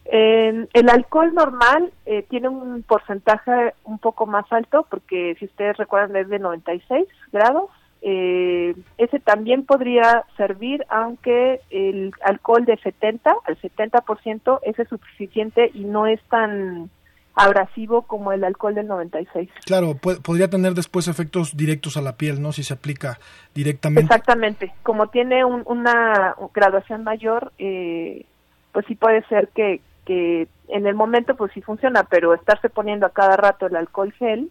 el 0.07 0.89
alcohol 0.91 1.35
normal 1.35 1.93
eh, 2.07 2.25
tiene 2.29 2.49
un 2.49 2.85
porcentaje 2.85 3.75
un 3.85 3.99
poco 3.99 4.27
más 4.27 4.45
alto, 4.53 4.87
porque 4.89 5.35
si 5.41 5.47
ustedes 5.47 5.77
recuerdan 5.77 6.15
es 6.15 6.29
de 6.29 6.39
96 6.39 7.09
grados, 7.33 7.71
eh, 8.07 8.75
ese 8.99 9.19
también 9.19 9.65
podría 9.65 10.25
servir, 10.37 10.85
aunque 10.91 11.63
el 11.71 12.13
alcohol 12.23 12.67
de 12.67 12.77
70 12.77 13.35
al 13.47 13.59
70% 13.59 14.61
ese 14.63 14.83
es 14.83 14.89
suficiente 14.91 15.71
y 15.73 15.85
no 15.85 16.07
es 16.07 16.21
tan 16.29 16.91
abrasivo 17.35 18.03
como 18.03 18.33
el 18.33 18.45
alcohol 18.45 18.75
del 18.75 18.89
96. 18.89 19.49
Claro, 19.65 19.95
podría 19.97 20.51
tener 20.51 20.75
después 20.75 21.09
efectos 21.09 21.57
directos 21.57 21.97
a 21.97 22.03
la 22.03 22.19
piel, 22.19 22.43
¿no? 22.43 22.53
Si 22.53 22.63
se 22.63 22.75
aplica 22.75 23.19
directamente. 23.55 24.03
Exactamente. 24.03 24.75
Como 24.83 25.07
tiene 25.07 25.43
una 25.47 26.37
graduación 26.53 27.05
mayor, 27.05 27.55
eh, 27.59 28.27
pues 28.73 28.85
sí 28.87 28.97
puede 28.97 29.27
ser 29.29 29.49
que, 29.55 29.81
que 30.05 30.47
en 30.69 30.87
el 30.87 30.95
momento 30.95 31.37
pues 31.37 31.53
sí 31.55 31.63
funciona, 31.63 32.05
pero 32.05 32.35
estarse 32.35 32.69
poniendo 32.69 33.07
a 33.07 33.15
cada 33.15 33.39
rato 33.39 33.67
el 33.67 33.77
alcohol 33.77 34.13
gel, 34.13 34.51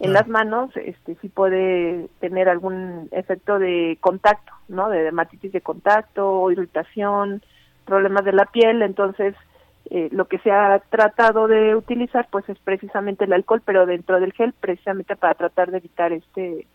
en 0.00 0.12
las 0.12 0.28
manos 0.28 0.70
este 0.76 1.16
sí 1.20 1.28
puede 1.28 2.08
tener 2.20 2.48
algún 2.48 3.08
efecto 3.12 3.58
de 3.58 3.96
contacto, 4.00 4.52
¿no? 4.68 4.88
De 4.88 5.02
dermatitis 5.02 5.52
de 5.52 5.60
contacto, 5.60 6.50
irritación, 6.50 7.42
problemas 7.84 8.24
de 8.24 8.32
la 8.32 8.46
piel, 8.46 8.82
entonces 8.82 9.34
eh, 9.90 10.08
lo 10.12 10.26
que 10.26 10.38
se 10.38 10.50
ha 10.50 10.78
tratado 10.90 11.46
de 11.46 11.74
utilizar 11.74 12.26
pues 12.30 12.48
es 12.48 12.58
precisamente 12.58 13.24
el 13.24 13.32
alcohol, 13.32 13.62
pero 13.64 13.86
dentro 13.86 14.18
del 14.18 14.32
gel 14.32 14.52
precisamente 14.58 15.16
para 15.16 15.34
tratar 15.34 15.70
de 15.70 15.78
evitar 15.78 16.12
este 16.12 16.66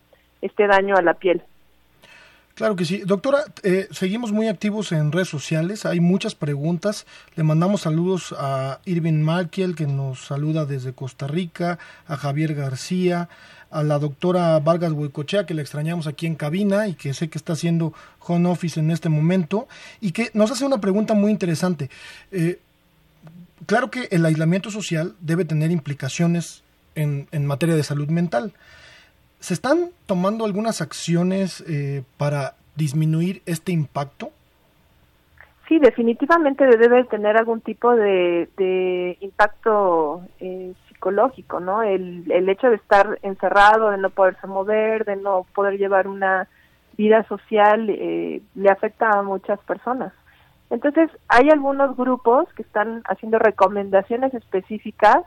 este 0.42 0.68
daño 0.68 0.96
a 0.96 1.02
la 1.02 1.16
piel. 1.16 1.44
Claro 2.60 2.76
que 2.76 2.84
sí. 2.84 3.04
Doctora, 3.06 3.46
eh, 3.64 3.88
seguimos 3.90 4.34
muy 4.34 4.50
activos 4.50 4.92
en 4.92 5.14
redes 5.14 5.30
sociales, 5.30 5.86
hay 5.86 6.02
muchas 6.02 6.36
preguntas. 6.36 7.06
Le 7.38 7.44
mandamos 7.44 7.84
saludos 7.84 8.36
a 8.38 8.82
Irving 8.84 9.22
Markiel, 9.22 9.76
que 9.76 9.88
nos 9.88 10.26
saluda 10.26 10.66
desde 10.66 10.92
Costa 10.92 11.26
Rica, 11.26 11.80
a 12.06 12.18
Javier 12.18 12.56
García, 12.56 13.30
a 13.72 13.82
la 13.82 13.98
doctora 13.98 14.60
Vargas 14.60 14.92
Huicochea, 14.92 15.46
que 15.46 15.54
la 15.54 15.62
extrañamos 15.62 16.06
aquí 16.06 16.28
en 16.28 16.36
cabina 16.36 16.90
y 16.90 16.96
que 16.96 17.14
sé 17.14 17.30
que 17.30 17.38
está 17.38 17.54
haciendo 17.54 17.94
home 18.20 18.50
office 18.50 18.78
en 18.78 18.92
este 18.92 19.08
momento, 19.08 19.70
y 20.02 20.12
que 20.12 20.30
nos 20.34 20.52
hace 20.52 20.66
una 20.66 20.82
pregunta 20.82 21.14
muy 21.14 21.32
interesante. 21.32 21.90
Eh, 22.34 22.60
claro 23.68 23.90
que 23.90 24.10
el 24.12 24.26
aislamiento 24.26 24.70
social 24.70 25.16
debe 25.22 25.46
tener 25.46 25.72
implicaciones 25.72 26.62
en, 26.96 27.30
en 27.32 27.46
materia 27.46 27.78
de 27.78 27.84
salud 27.86 28.10
mental. 28.10 28.52
¿Se 29.40 29.54
están 29.54 29.90
tomando 30.06 30.46
algunas 30.46 30.82
acciones 30.82 31.64
eh, 31.68 32.04
para 32.18 32.56
disminuir 32.76 33.42
este 33.46 33.72
impacto? 33.72 34.32
Sí, 35.68 35.80
definitivamente 35.80 36.66
debe 36.66 37.04
tener 37.06 37.38
algún 37.38 37.62
tipo 37.62 37.96
de, 37.96 39.18
impacto 39.22 40.24
eh, 40.40 40.74
psicológico, 40.88 41.60
¿no? 41.60 41.84
El, 41.84 42.30
el 42.32 42.50
hecho 42.50 42.70
de 42.70 42.76
estar 42.78 43.20
encerrado, 43.22 43.92
de 43.92 43.98
no 43.98 44.10
poderse 44.10 44.48
mover, 44.48 45.06
de 45.06 45.16
no 45.16 45.46
poder 45.54 45.78
llevar 45.78 46.08
una 46.08 46.48
vida 46.98 47.24
social, 47.30 47.90
eh, 47.90 48.42
le 48.56 48.70
afecta 48.70 49.10
a 49.10 49.24
muchas 49.24 49.58
personas. 49.62 50.12
Entonces, 50.70 51.10
hay 51.30 51.50
algunos 51.50 51.96
grupos 51.96 52.52
que 52.56 52.62
están 52.62 53.04
haciendo 53.06 53.40
recomendaciones 53.40 54.34
específicas 54.34 55.24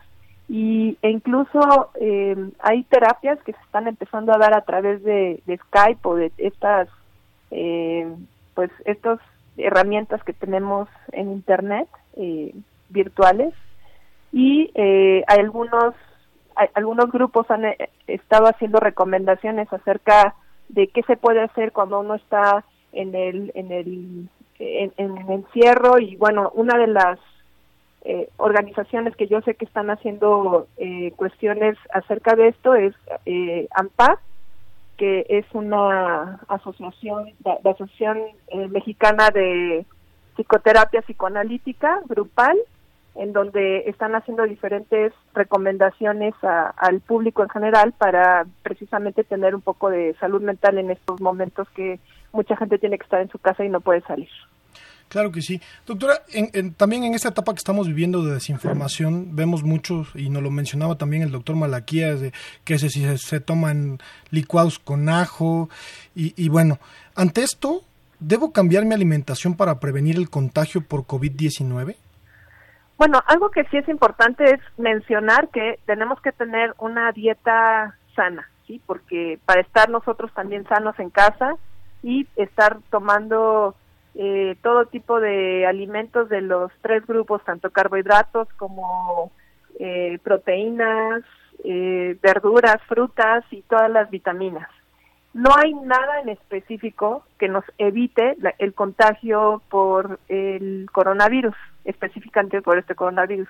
y 0.49 0.99
e 1.03 1.11
incluso 1.11 1.91
eh, 1.95 2.37
hay 2.61 2.83
terapias 2.85 3.43
que 3.43 3.53
se 3.53 3.61
están 3.61 3.87
empezando 3.89 4.35
a 4.35 4.39
dar 4.39 4.55
a 4.55 4.63
través 4.63 5.03
de, 5.03 5.43
Skype 5.47 6.01
o 6.03 6.17
de 6.17 6.33
estas 6.39 6.89
eh, 7.51 8.13
pues 8.55 8.71
estas 8.85 9.19
herramientas 9.57 10.23
que 10.25 10.33
tenemos 10.33 10.89
en 11.13 11.31
internet 11.33 11.89
eh, 12.17 12.55
virtuales. 12.89 13.55
Y 14.33 14.71
hay 14.77 15.39
algunos 15.39 15.95
algunos 16.75 17.11
grupos 17.11 17.51
han 17.51 17.65
estado 18.07 18.47
haciendo 18.47 18.79
recomendaciones 18.79 19.71
acerca 19.73 20.35
de 20.69 20.89
qué 20.89 21.03
se 21.03 21.17
puede 21.17 21.43
hacer 21.43 21.73
cuando 21.73 22.01
uno 22.01 22.15
está 22.15 22.65
en 22.93 23.15
el 23.15 23.53
en 23.55 23.73
el 23.73 24.29
en 24.59 25.19
el 25.19 25.31
encierro. 25.31 25.99
Y 25.99 26.17
bueno 26.17 26.51
una 26.55 26.79
de 26.79 26.87
las 26.87 27.19
eh, 28.05 28.29
organizaciones 28.37 29.15
que 29.17 29.29
yo 29.29 29.41
sé 29.43 29.55
que 29.55 29.65
están 29.65 29.91
haciendo 29.91 30.67
eh, 30.77 31.13
cuestiones 31.17 31.79
acerca 31.93 32.35
de 32.35 32.49
esto 32.49 32.75
es 32.75 32.95
eh, 33.27 33.69
AMPA, 33.75 34.19
que 34.97 35.25
es 35.29 35.47
una 35.53 36.41
asociación, 36.49 37.31
la, 37.45 37.59
Asociación 37.71 38.19
eh, 38.49 38.69
Mexicana 38.69 39.31
de 39.31 39.87
Psicoterapia 40.35 41.03
Psicoanalítica 41.03 42.01
Grupal, 42.07 42.59
en 43.15 43.33
donde 43.33 43.89
están 43.89 44.15
haciendo 44.15 44.45
diferentes 44.45 45.13
recomendaciones 45.35 46.35
al 46.43 47.01
público 47.01 47.43
en 47.43 47.51
general 47.51 47.93
para 47.93 48.47
precisamente 48.63 49.23
tener 49.23 49.55
un 49.55 49.61
poco 49.61 49.91
de 49.91 50.15
salud 50.19 50.41
mental 50.41 50.79
en 50.79 50.91
estos 50.91 51.21
momentos 51.21 51.69
que 51.71 52.01
mucha 52.33 52.57
gente 52.57 52.79
tiene 52.79 52.97
que 52.97 53.05
estar 53.05 53.21
en 53.21 53.29
su 53.29 53.39
casa 53.39 53.65
y 53.65 53.69
no 53.69 53.81
puede 53.81 54.01
salir. 54.03 54.31
Claro 55.13 55.31
que 55.31 55.43
sí. 55.43 55.61
Doctora, 55.87 56.23
también 56.79 57.05
en 57.05 57.13
esta 57.13 57.29
etapa 57.29 57.53
que 57.53 57.59
estamos 57.59 57.87
viviendo 57.87 58.25
de 58.25 58.33
desinformación, 58.33 59.37
vemos 59.37 59.63
muchos, 59.63 60.09
y 60.15 60.31
nos 60.31 60.43
lo 60.43 60.51
mencionaba 60.51 60.97
también 60.97 61.23
el 61.23 61.31
doctor 61.31 61.55
Malaquías, 61.55 62.19
de 62.19 62.33
que 62.65 62.79
se, 62.79 62.89
se, 63.19 63.41
toman 63.41 63.99
licuados 64.31 64.79
con 64.79 65.11
ajo, 65.11 65.69
y, 66.15 66.49
bueno, 66.49 66.79
ante 67.15 67.43
esto, 67.43 67.83
¿debo 68.21 68.55
cambiar 68.55 68.87
mi 68.87 68.95
alimentación 68.95 69.55
para 69.55 69.79
prevenir 69.81 70.17
el 70.17 70.31
contagio 70.31 70.81
por 70.81 71.03
COVID-19? 71.03 71.95
Bueno, 72.97 73.23
algo 73.27 73.51
que 73.51 73.65
sí 73.65 73.77
es 73.77 73.89
importante 73.91 74.45
es 74.45 74.61
mencionar 74.79 75.51
que 75.51 75.79
tenemos 75.85 76.23
que 76.23 76.33
tener 76.33 76.75
una 76.79 77.13
dieta 77.13 77.99
sana, 78.17 78.49
¿sí? 78.67 78.81
Porque 78.87 79.39
para 79.45 79.61
estar 79.61 79.91
nosotros 79.91 80.33
también 80.33 80.67
sanos 80.69 80.99
en 80.99 81.11
casa 81.11 81.57
y 82.03 82.27
estar 82.37 82.79
tomando 82.91 83.77
eh, 84.15 84.57
todo 84.63 84.87
tipo 84.87 85.21
de 85.21 85.67
alimentos 85.67 86.29
de 86.29 86.43
los 86.43 86.71
tres 86.83 87.07
grupos, 87.07 87.43
tanto 87.45 87.71
carbohidratos 87.71 88.49
como 88.59 89.33
eh, 89.79 90.19
proteínas, 90.23 91.23
eh, 91.65 92.17
verduras, 92.23 92.77
frutas 92.89 93.45
y 93.51 93.63
todas 93.63 93.91
las 93.91 94.11
vitaminas. 94.11 94.69
No 95.33 95.51
hay 95.57 95.73
nada 95.73 96.21
en 96.21 96.29
específico 96.29 97.25
que 97.39 97.49
nos 97.49 97.65
evite 97.79 98.37
el 98.59 98.75
contagio 98.75 99.63
por 99.71 100.19
el 100.29 100.87
coronavirus, 100.93 101.55
específicamente 101.87 102.61
por 102.61 102.77
este 102.77 102.95
coronavirus. 102.95 103.49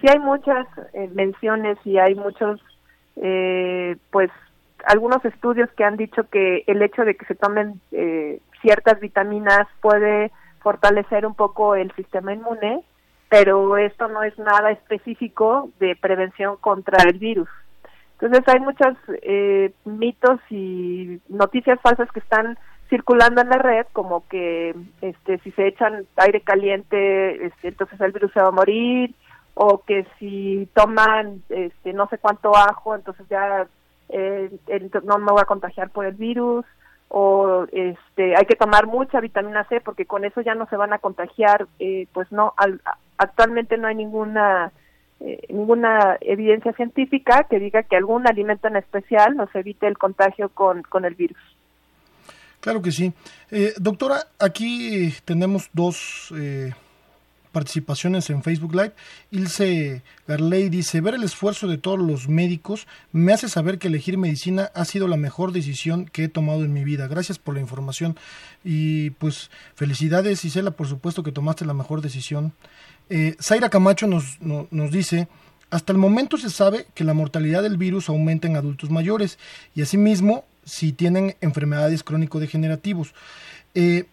Sí 0.00 0.06
hay 0.08 0.18
muchas 0.20 0.66
menciones 1.12 1.76
y 1.84 1.98
hay 1.98 2.14
muchos, 2.14 2.62
pues, 4.10 4.30
algunos 4.86 5.24
estudios 5.24 5.68
que 5.72 5.84
han 5.84 5.96
dicho 5.96 6.28
que 6.30 6.64
el 6.66 6.82
hecho 6.82 7.04
de 7.04 7.16
que 7.16 7.26
se 7.26 7.34
tomen 7.34 7.80
eh, 7.92 8.40
ciertas 8.60 9.00
vitaminas 9.00 9.66
puede 9.80 10.30
fortalecer 10.60 11.26
un 11.26 11.34
poco 11.34 11.74
el 11.74 11.92
sistema 11.92 12.32
inmune, 12.32 12.82
pero 13.28 13.76
esto 13.76 14.08
no 14.08 14.22
es 14.22 14.38
nada 14.38 14.70
específico 14.70 15.70
de 15.78 15.96
prevención 15.96 16.56
contra 16.56 17.02
el 17.04 17.18
virus. 17.18 17.48
Entonces 18.20 18.42
hay 18.48 18.60
muchos 18.60 18.96
eh, 19.22 19.72
mitos 19.84 20.40
y 20.50 21.20
noticias 21.28 21.80
falsas 21.80 22.10
que 22.10 22.20
están 22.20 22.58
circulando 22.88 23.40
en 23.40 23.50
la 23.50 23.58
red, 23.58 23.86
como 23.92 24.26
que 24.28 24.74
este, 25.02 25.38
si 25.38 25.52
se 25.52 25.68
echan 25.68 26.06
aire 26.16 26.40
caliente, 26.40 27.46
este, 27.46 27.68
entonces 27.68 28.00
el 28.00 28.12
virus 28.12 28.32
se 28.32 28.40
va 28.40 28.48
a 28.48 28.52
morir, 28.52 29.14
o 29.54 29.82
que 29.84 30.06
si 30.18 30.68
toman 30.74 31.42
este, 31.48 31.92
no 31.92 32.08
sé 32.08 32.18
cuánto 32.18 32.56
ajo, 32.56 32.94
entonces 32.94 33.26
ya 33.28 33.66
eh, 34.08 34.50
no 35.04 35.18
me 35.18 35.32
voy 35.32 35.42
a 35.42 35.46
contagiar 35.46 35.90
por 35.90 36.06
el 36.06 36.14
virus 36.14 36.64
o 37.08 37.66
este 37.72 38.36
hay 38.36 38.44
que 38.46 38.56
tomar 38.56 38.86
mucha 38.86 39.20
vitamina 39.20 39.64
C 39.68 39.80
porque 39.80 40.04
con 40.04 40.24
eso 40.24 40.40
ya 40.42 40.54
no 40.54 40.66
se 40.66 40.76
van 40.76 40.92
a 40.92 40.98
contagiar 40.98 41.66
eh, 41.78 42.06
pues 42.12 42.30
no 42.30 42.54
actualmente 43.16 43.78
no 43.78 43.88
hay 43.88 43.94
ninguna 43.94 44.72
eh, 45.20 45.46
ninguna 45.48 46.18
evidencia 46.20 46.72
científica 46.74 47.46
que 47.48 47.58
diga 47.58 47.82
que 47.82 47.96
algún 47.96 48.28
alimento 48.28 48.68
en 48.68 48.76
especial 48.76 49.36
nos 49.36 49.52
evite 49.54 49.86
el 49.86 49.98
contagio 49.98 50.48
con, 50.50 50.82
con 50.82 51.04
el 51.04 51.14
virus. 51.14 51.38
Claro 52.60 52.82
que 52.82 52.92
sí. 52.92 53.12
Eh, 53.50 53.72
doctora 53.78 54.18
aquí 54.38 55.12
tenemos 55.24 55.70
dos 55.72 56.32
participaciones 57.58 58.30
en 58.30 58.44
Facebook 58.44 58.72
Live. 58.72 58.92
Ilse 59.32 60.02
Garley 60.28 60.68
dice, 60.68 61.00
ver 61.00 61.14
el 61.14 61.24
esfuerzo 61.24 61.66
de 61.66 61.76
todos 61.76 61.98
los 61.98 62.28
médicos 62.28 62.86
me 63.10 63.32
hace 63.32 63.48
saber 63.48 63.80
que 63.80 63.88
elegir 63.88 64.16
medicina 64.16 64.70
ha 64.76 64.84
sido 64.84 65.08
la 65.08 65.16
mejor 65.16 65.50
decisión 65.50 66.04
que 66.06 66.22
he 66.22 66.28
tomado 66.28 66.64
en 66.64 66.72
mi 66.72 66.84
vida. 66.84 67.08
Gracias 67.08 67.40
por 67.40 67.54
la 67.54 67.60
información. 67.60 68.16
Y 68.62 69.10
pues 69.10 69.50
felicidades, 69.74 70.44
Isela, 70.44 70.70
por 70.70 70.86
supuesto 70.86 71.24
que 71.24 71.32
tomaste 71.32 71.64
la 71.64 71.74
mejor 71.74 72.00
decisión. 72.00 72.52
Eh, 73.10 73.34
Zaira 73.42 73.70
Camacho 73.70 74.06
nos, 74.06 74.38
nos 74.40 74.90
dice, 74.92 75.26
hasta 75.70 75.92
el 75.92 75.98
momento 75.98 76.36
se 76.36 76.50
sabe 76.50 76.86
que 76.94 77.02
la 77.02 77.12
mortalidad 77.12 77.64
del 77.64 77.76
virus 77.76 78.08
aumenta 78.08 78.46
en 78.46 78.54
adultos 78.54 78.90
mayores 78.90 79.36
y 79.74 79.82
asimismo 79.82 80.44
si 80.64 80.92
tienen 80.92 81.34
enfermedades 81.40 82.04
crónico-degenerativos. 82.04 83.14
Eh, 83.74 84.04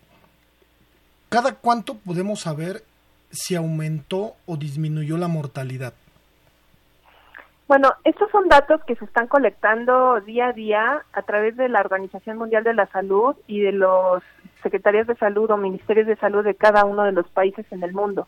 ¿Cada 1.30 1.54
cuánto 1.54 1.94
podemos 1.94 2.40
saber 2.40 2.84
si 3.30 3.56
aumentó 3.56 4.34
o 4.46 4.58
disminuyó 4.58 5.18
la 5.18 5.28
mortalidad? 5.28 5.94
Bueno, 7.68 7.94
estos 8.04 8.30
son 8.30 8.48
datos 8.48 8.84
que 8.86 8.96
se 8.96 9.06
están 9.06 9.28
colectando 9.28 10.22
día 10.22 10.50
a 10.50 10.54
día 10.54 11.04
a 11.14 11.22
través 11.24 11.58
de 11.58 11.68
la 11.68 11.80
Organización 11.80 12.38
Mundial 12.38 12.64
de 12.64 12.76
la 12.76 12.86
Salud 12.88 13.36
y 13.48 13.62
de 13.62 13.72
los 13.72 14.22
secretarios 14.62 15.08
de 15.08 15.16
salud 15.16 15.50
o 15.50 15.58
ministerios 15.58 16.06
de 16.06 16.16
salud 16.18 16.44
de 16.44 16.54
cada 16.54 16.86
uno 16.86 17.04
de 17.04 17.12
los 17.12 17.28
países 17.30 17.66
en 17.72 17.82
el 17.82 17.94
mundo. 17.94 18.28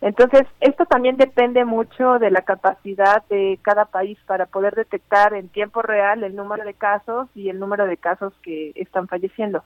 Entonces, 0.00 0.42
esto 0.60 0.84
también 0.84 1.16
depende 1.16 1.64
mucho 1.64 2.18
de 2.18 2.30
la 2.30 2.42
capacidad 2.42 3.24
de 3.28 3.58
cada 3.62 3.86
país 3.86 4.18
para 4.26 4.46
poder 4.46 4.74
detectar 4.74 5.34
en 5.34 5.48
tiempo 5.48 5.82
real 5.82 6.22
el 6.22 6.36
número 6.36 6.64
de 6.64 6.74
casos 6.74 7.28
y 7.34 7.48
el 7.48 7.58
número 7.58 7.86
de 7.86 7.96
casos 7.96 8.32
que 8.42 8.72
están 8.76 9.08
falleciendo. 9.08 9.64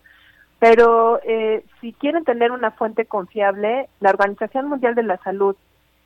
Pero 0.62 1.18
eh, 1.24 1.64
si 1.80 1.92
quieren 1.92 2.22
tener 2.22 2.52
una 2.52 2.70
fuente 2.70 3.04
confiable, 3.04 3.88
la 3.98 4.10
Organización 4.10 4.68
Mundial 4.68 4.94
de 4.94 5.02
la 5.02 5.16
Salud 5.16 5.56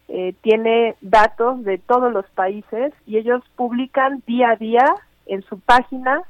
eh, 0.09 0.33
tiene 0.41 0.97
datos 1.03 1.63
de 1.63 1.77
todos 1.77 2.11
los 2.11 2.25
países 2.31 2.95
y 3.05 3.19
ellos 3.19 3.43
publican 3.55 4.23
día 4.27 4.53
a 4.53 4.57
día 4.57 4.95
en 5.27 5.43
su 5.43 5.61
página 5.61 6.23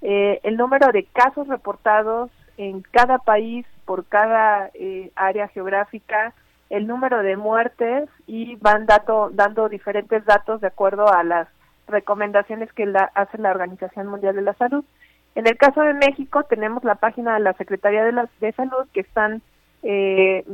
eh, 0.00 0.38
el 0.44 0.58
número 0.58 0.92
de 0.92 1.06
casos 1.06 1.48
reportados 1.48 2.30
en 2.56 2.82
cada 2.82 3.18
país 3.18 3.66
por 3.84 4.04
cada 4.04 4.70
área 5.16 5.48
geográfica, 5.48 6.34
el 6.70 6.86
número 6.86 7.24
de 7.24 7.36
muertes 7.36 8.08
y 8.28 8.54
van 8.60 8.86
dato, 8.86 9.30
dando 9.32 9.68
diferentes 9.68 10.24
datos 10.24 10.60
de 10.60 10.68
acuerdo 10.68 11.12
a 11.12 11.24
las 11.24 11.48
recomendaciones 11.88 12.72
que 12.74 12.86
la, 12.86 13.10
hace 13.16 13.38
la 13.38 13.50
Organización 13.50 14.06
Mundial 14.06 14.36
de 14.36 14.42
la 14.42 14.54
Salud. 14.54 14.84
En 15.34 15.46
el 15.46 15.56
caso 15.56 15.80
de 15.80 15.94
México 15.94 16.44
tenemos 16.44 16.84
la 16.84 16.96
página 16.96 17.34
de 17.34 17.40
la 17.40 17.54
Secretaría 17.54 18.04
de, 18.04 18.12
la, 18.12 18.28
de 18.40 18.52
Salud 18.52 18.86
que 18.92 19.00
están 19.00 19.42
eh, 19.82 20.44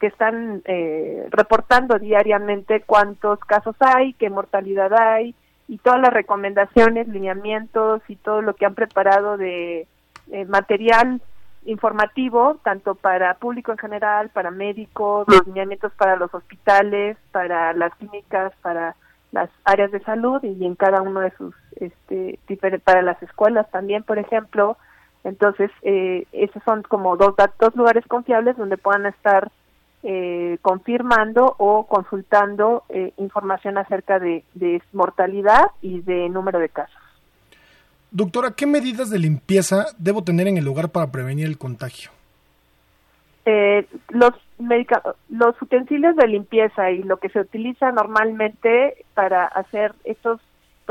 que 0.00 0.06
están 0.06 0.62
eh, 0.64 1.26
reportando 1.30 1.98
diariamente 1.98 2.80
cuántos 2.80 3.38
casos 3.40 3.76
hay, 3.80 4.14
qué 4.14 4.30
mortalidad 4.30 4.92
hay 4.94 5.34
y 5.68 5.78
todas 5.78 6.00
las 6.00 6.12
recomendaciones, 6.12 7.06
lineamientos 7.06 8.02
y 8.08 8.16
todo 8.16 8.40
lo 8.40 8.54
que 8.54 8.64
han 8.64 8.74
preparado 8.74 9.36
de 9.36 9.86
eh, 10.32 10.44
material 10.46 11.20
informativo, 11.66 12.58
tanto 12.64 12.94
para 12.94 13.34
público 13.34 13.72
en 13.72 13.78
general, 13.78 14.30
para 14.30 14.50
médicos, 14.50 15.26
los 15.28 15.46
lineamientos 15.46 15.92
para 15.92 16.16
los 16.16 16.32
hospitales, 16.34 17.18
para 17.30 17.74
las 17.74 17.94
clínicas, 17.96 18.52
para 18.62 18.96
las 19.32 19.50
áreas 19.64 19.92
de 19.92 20.00
salud 20.00 20.42
y 20.42 20.64
en 20.64 20.74
cada 20.74 21.02
uno 21.02 21.20
de 21.20 21.30
sus, 21.32 21.54
este, 21.76 22.38
para 22.84 23.02
las 23.02 23.22
escuelas 23.22 23.70
también, 23.70 24.02
por 24.02 24.18
ejemplo. 24.18 24.76
Entonces, 25.24 25.70
eh, 25.82 26.26
esos 26.32 26.62
son 26.64 26.82
como 26.82 27.16
dos, 27.16 27.34
dos 27.58 27.76
lugares 27.76 28.06
confiables 28.06 28.56
donde 28.56 28.78
puedan 28.78 29.06
estar 29.06 29.50
eh, 30.02 30.56
confirmando 30.62 31.56
o 31.58 31.86
consultando 31.86 32.84
eh, 32.88 33.12
información 33.18 33.76
acerca 33.76 34.18
de, 34.18 34.42
mortalidad 34.94 35.72
y 35.82 36.00
de 36.00 36.30
número 36.30 36.58
de 36.58 36.70
casos. 36.70 36.96
Doctora, 38.10 38.52
¿qué 38.52 38.66
medidas 38.66 39.10
de 39.10 39.18
limpieza 39.18 39.88
debo 39.98 40.24
tener 40.24 40.48
en 40.48 40.56
el 40.56 40.66
hogar 40.66 40.88
para 40.88 41.12
prevenir 41.12 41.46
el 41.46 41.58
contagio? 41.58 42.10
Eh, 43.44 43.86
los, 44.08 44.32
los 45.28 45.60
utensilios 45.60 46.16
de 46.16 46.28
limpieza 46.28 46.90
y 46.90 47.02
lo 47.02 47.18
que 47.18 47.28
se 47.28 47.40
utiliza 47.40 47.92
normalmente 47.92 49.04
para 49.12 49.44
hacer 49.44 49.92
estos 50.04 50.40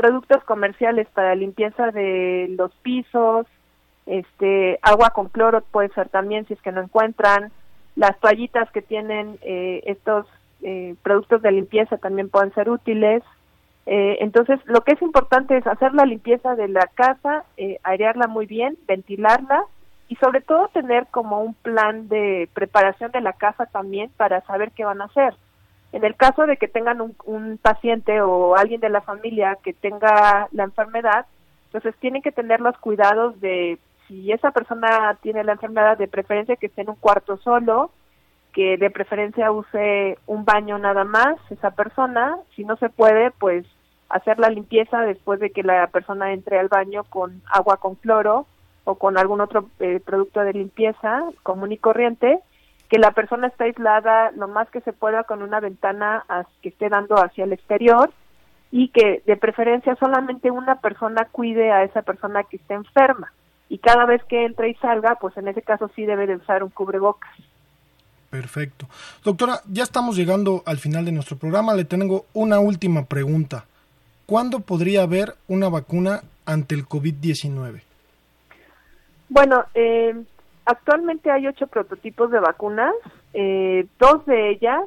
productos 0.00 0.42
comerciales 0.44 1.06
para 1.12 1.34
limpieza 1.34 1.90
de 1.90 2.46
los 2.56 2.72
pisos, 2.76 3.46
este 4.06 4.78
agua 4.80 5.10
con 5.10 5.28
cloro 5.28 5.60
puede 5.60 5.90
ser 5.90 6.08
también 6.08 6.46
si 6.46 6.54
es 6.54 6.62
que 6.62 6.72
no 6.72 6.80
encuentran, 6.80 7.52
las 7.96 8.18
toallitas 8.18 8.70
que 8.70 8.80
tienen 8.80 9.38
eh, 9.42 9.82
estos 9.84 10.26
eh, 10.62 10.94
productos 11.02 11.42
de 11.42 11.52
limpieza 11.52 11.98
también 11.98 12.30
pueden 12.30 12.50
ser 12.54 12.70
útiles. 12.70 13.22
Eh, 13.84 14.16
entonces, 14.20 14.58
lo 14.64 14.80
que 14.80 14.92
es 14.92 15.02
importante 15.02 15.58
es 15.58 15.66
hacer 15.66 15.92
la 15.92 16.06
limpieza 16.06 16.54
de 16.54 16.68
la 16.68 16.88
casa, 16.94 17.44
airearla 17.82 18.26
muy 18.26 18.46
bien, 18.46 18.78
ventilarla 18.88 19.64
y 20.08 20.16
sobre 20.16 20.40
todo 20.40 20.68
tener 20.68 21.08
como 21.08 21.42
un 21.42 21.52
plan 21.52 22.08
de 22.08 22.48
preparación 22.54 23.12
de 23.12 23.20
la 23.20 23.34
casa 23.34 23.66
también 23.66 24.10
para 24.16 24.40
saber 24.46 24.72
qué 24.72 24.86
van 24.86 25.02
a 25.02 25.10
hacer. 25.12 25.34
En 25.92 26.04
el 26.04 26.14
caso 26.16 26.46
de 26.46 26.56
que 26.56 26.68
tengan 26.68 27.00
un, 27.00 27.16
un 27.24 27.58
paciente 27.58 28.20
o 28.20 28.56
alguien 28.56 28.80
de 28.80 28.90
la 28.90 29.00
familia 29.00 29.58
que 29.62 29.72
tenga 29.72 30.48
la 30.52 30.64
enfermedad, 30.64 31.26
entonces 31.66 31.94
tienen 32.00 32.22
que 32.22 32.32
tener 32.32 32.60
los 32.60 32.76
cuidados 32.78 33.40
de 33.40 33.78
si 34.06 34.32
esa 34.32 34.50
persona 34.50 35.16
tiene 35.22 35.44
la 35.44 35.52
enfermedad, 35.52 35.96
de 35.96 36.08
preferencia 36.08 36.56
que 36.56 36.66
esté 36.66 36.82
en 36.82 36.90
un 36.90 36.96
cuarto 36.96 37.36
solo, 37.38 37.92
que 38.52 38.76
de 38.76 38.90
preferencia 38.90 39.52
use 39.52 40.18
un 40.26 40.44
baño 40.44 40.78
nada 40.78 41.04
más 41.04 41.36
esa 41.50 41.70
persona, 41.70 42.36
si 42.56 42.64
no 42.64 42.76
se 42.76 42.88
puede, 42.88 43.30
pues 43.30 43.64
hacer 44.08 44.40
la 44.40 44.50
limpieza 44.50 45.02
después 45.02 45.38
de 45.38 45.50
que 45.50 45.62
la 45.62 45.86
persona 45.86 46.32
entre 46.32 46.58
al 46.58 46.66
baño 46.66 47.04
con 47.04 47.40
agua 47.46 47.76
con 47.76 47.94
cloro 47.94 48.46
o 48.82 48.96
con 48.96 49.16
algún 49.16 49.40
otro 49.40 49.68
eh, 49.78 50.00
producto 50.04 50.40
de 50.40 50.52
limpieza 50.52 51.22
común 51.44 51.70
y 51.70 51.78
corriente, 51.78 52.40
que 52.90 52.98
la 52.98 53.12
persona 53.12 53.46
esté 53.46 53.64
aislada 53.64 54.32
lo 54.32 54.48
más 54.48 54.68
que 54.70 54.80
se 54.80 54.92
pueda 54.92 55.22
con 55.22 55.42
una 55.42 55.60
ventana 55.60 56.24
que 56.60 56.70
esté 56.70 56.88
dando 56.88 57.14
hacia 57.14 57.44
el 57.44 57.52
exterior 57.52 58.12
y 58.72 58.88
que 58.88 59.22
de 59.26 59.36
preferencia 59.36 59.96
solamente 59.96 60.50
una 60.50 60.80
persona 60.80 61.26
cuide 61.30 61.70
a 61.70 61.84
esa 61.84 62.02
persona 62.02 62.42
que 62.42 62.56
esté 62.56 62.74
enferma 62.74 63.32
y 63.68 63.78
cada 63.78 64.04
vez 64.04 64.22
que 64.24 64.44
entre 64.44 64.70
y 64.70 64.74
salga, 64.74 65.14
pues 65.20 65.36
en 65.36 65.46
ese 65.46 65.62
caso 65.62 65.88
sí 65.94 66.04
debe 66.04 66.26
de 66.26 66.36
usar 66.36 66.64
un 66.64 66.70
cubrebocas. 66.70 67.30
Perfecto. 68.28 68.86
Doctora, 69.24 69.60
ya 69.68 69.84
estamos 69.84 70.16
llegando 70.16 70.62
al 70.66 70.78
final 70.78 71.04
de 71.04 71.12
nuestro 71.12 71.36
programa. 71.36 71.74
Le 71.74 71.84
tengo 71.84 72.26
una 72.32 72.58
última 72.58 73.04
pregunta. 73.04 73.64
¿Cuándo 74.26 74.60
podría 74.60 75.02
haber 75.02 75.34
una 75.46 75.68
vacuna 75.68 76.22
ante 76.46 76.74
el 76.74 76.86
COVID-19? 76.86 77.82
Bueno, 79.28 79.64
eh, 79.74 80.24
actualmente 80.70 81.30
hay 81.30 81.46
ocho 81.46 81.66
prototipos 81.66 82.30
de 82.30 82.40
vacunas. 82.40 82.94
Eh, 83.32 83.86
dos 83.98 84.24
de 84.26 84.50
ellas, 84.50 84.82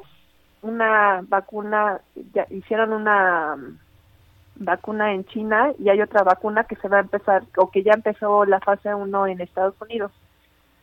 una 0.62 1.22
vacuna, 1.28 2.00
ya 2.32 2.46
hicieron 2.50 2.92
una 2.92 3.56
vacuna 4.56 5.12
en 5.12 5.24
China 5.24 5.72
y 5.78 5.88
hay 5.88 6.00
otra 6.00 6.22
vacuna 6.22 6.64
que 6.64 6.76
se 6.76 6.88
va 6.88 6.98
a 6.98 7.00
empezar 7.00 7.42
o 7.56 7.70
que 7.70 7.82
ya 7.82 7.92
empezó 7.92 8.44
la 8.44 8.60
fase 8.60 8.94
1 8.94 9.26
en 9.26 9.40
Estados 9.40 9.74
Unidos. 9.80 10.12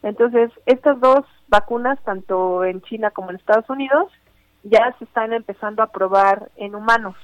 Entonces, 0.03 0.51
estas 0.65 0.99
dos 0.99 1.25
vacunas, 1.47 1.99
tanto 2.03 2.63
en 2.63 2.81
China 2.81 3.11
como 3.11 3.29
en 3.29 3.35
Estados 3.35 3.69
Unidos, 3.69 4.11
ya 4.63 4.95
se 4.97 5.05
están 5.05 5.33
empezando 5.33 5.83
a 5.83 5.91
probar 5.91 6.49
en 6.55 6.75
humanos. 6.75 7.15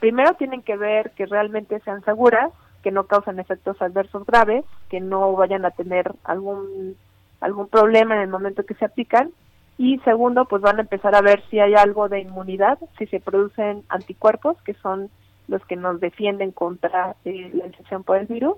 Primero 0.00 0.34
tienen 0.34 0.62
que 0.62 0.76
ver 0.76 1.10
que 1.12 1.26
realmente 1.26 1.80
sean 1.80 2.04
seguras, 2.04 2.52
que 2.82 2.90
no 2.90 3.04
causan 3.04 3.38
efectos 3.38 3.80
adversos 3.80 4.26
graves, 4.26 4.64
que 4.90 5.00
no 5.00 5.32
vayan 5.32 5.64
a 5.64 5.70
tener 5.70 6.12
algún 6.24 6.96
algún 7.44 7.68
problema 7.68 8.16
en 8.16 8.22
el 8.22 8.28
momento 8.28 8.64
que 8.64 8.74
se 8.74 8.84
aplican. 8.84 9.30
Y 9.76 9.98
segundo, 10.00 10.44
pues 10.44 10.62
van 10.62 10.78
a 10.78 10.82
empezar 10.82 11.14
a 11.14 11.20
ver 11.20 11.42
si 11.50 11.58
hay 11.58 11.74
algo 11.74 12.08
de 12.08 12.20
inmunidad, 12.20 12.78
si 12.98 13.06
se 13.06 13.20
producen 13.20 13.82
anticuerpos, 13.88 14.56
que 14.62 14.74
son 14.74 15.10
los 15.48 15.64
que 15.66 15.76
nos 15.76 16.00
defienden 16.00 16.52
contra 16.52 17.16
eh, 17.24 17.50
la 17.52 17.66
infección 17.66 18.04
por 18.04 18.18
el 18.18 18.26
virus. 18.26 18.56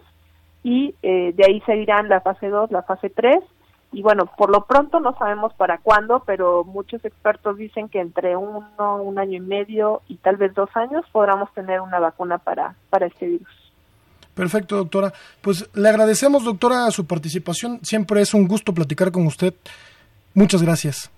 Y 0.62 0.94
eh, 1.02 1.32
de 1.34 1.44
ahí 1.46 1.60
seguirán 1.62 2.08
la 2.08 2.20
fase 2.20 2.48
2, 2.48 2.70
la 2.70 2.82
fase 2.82 3.10
3 3.10 3.42
y 3.92 4.02
bueno, 4.02 4.26
por 4.26 4.50
lo 4.50 4.66
pronto 4.66 5.00
no 5.00 5.16
sabemos 5.16 5.54
para 5.54 5.78
cuándo, 5.78 6.22
pero 6.26 6.64
muchos 6.64 7.04
expertos 7.04 7.56
dicen 7.56 7.88
que 7.88 8.00
entre 8.00 8.36
uno, 8.36 9.02
un 9.02 9.18
año 9.18 9.38
y 9.38 9.40
medio 9.40 10.02
y 10.08 10.16
tal 10.16 10.36
vez 10.36 10.52
dos 10.54 10.68
años 10.74 11.04
podamos 11.12 11.52
tener 11.54 11.80
una 11.80 11.98
vacuna 11.98 12.38
para, 12.38 12.74
para 12.90 13.06
este 13.06 13.26
virus. 13.26 13.65
Perfecto, 14.36 14.76
doctora. 14.76 15.14
Pues 15.40 15.66
le 15.74 15.88
agradecemos, 15.88 16.44
doctora, 16.44 16.90
su 16.90 17.06
participación. 17.06 17.80
Siempre 17.82 18.20
es 18.20 18.34
un 18.34 18.46
gusto 18.46 18.74
platicar 18.74 19.10
con 19.10 19.26
usted. 19.26 19.54
Muchas 20.34 20.62
gracias. 20.62 21.10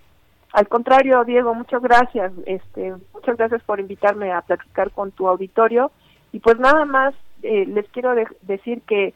Al 0.52 0.68
contrario, 0.68 1.24
Diego, 1.24 1.52
muchas 1.52 1.82
gracias. 1.82 2.32
Este, 2.46 2.94
muchas 3.12 3.36
gracias 3.36 3.60
por 3.64 3.80
invitarme 3.80 4.30
a 4.32 4.42
platicar 4.42 4.92
con 4.92 5.10
tu 5.10 5.26
auditorio. 5.26 5.90
Y 6.32 6.38
pues 6.38 6.60
nada 6.60 6.84
más 6.84 7.12
eh, 7.42 7.66
les 7.66 7.88
quiero 7.88 8.14
decir 8.42 8.82
que 8.82 9.14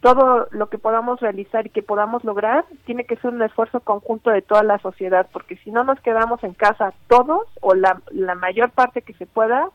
todo 0.00 0.46
lo 0.52 0.68
que 0.68 0.78
podamos 0.78 1.18
realizar 1.18 1.66
y 1.66 1.70
que 1.70 1.82
podamos 1.82 2.22
lograr 2.22 2.64
tiene 2.86 3.04
que 3.04 3.16
ser 3.16 3.32
un 3.32 3.42
esfuerzo 3.42 3.80
conjunto 3.80 4.30
de 4.30 4.42
toda 4.42 4.62
la 4.62 4.78
sociedad, 4.78 5.26
porque 5.32 5.56
si 5.56 5.72
no 5.72 5.82
nos 5.82 6.00
quedamos 6.00 6.42
en 6.44 6.54
casa 6.54 6.94
todos 7.08 7.48
o 7.60 7.74
la, 7.74 8.00
la 8.12 8.36
mayor 8.36 8.70
parte 8.70 9.02
que 9.02 9.12
se 9.14 9.26
pueda, 9.26 9.68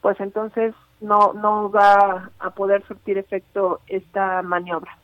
pues 0.00 0.20
entonces 0.20 0.72
no, 1.02 1.32
no 1.32 1.70
va 1.70 2.30
a 2.38 2.50
poder 2.50 2.84
surtir 2.86 3.18
efecto 3.18 3.80
esta 3.86 4.42
maniobra. 4.42 4.96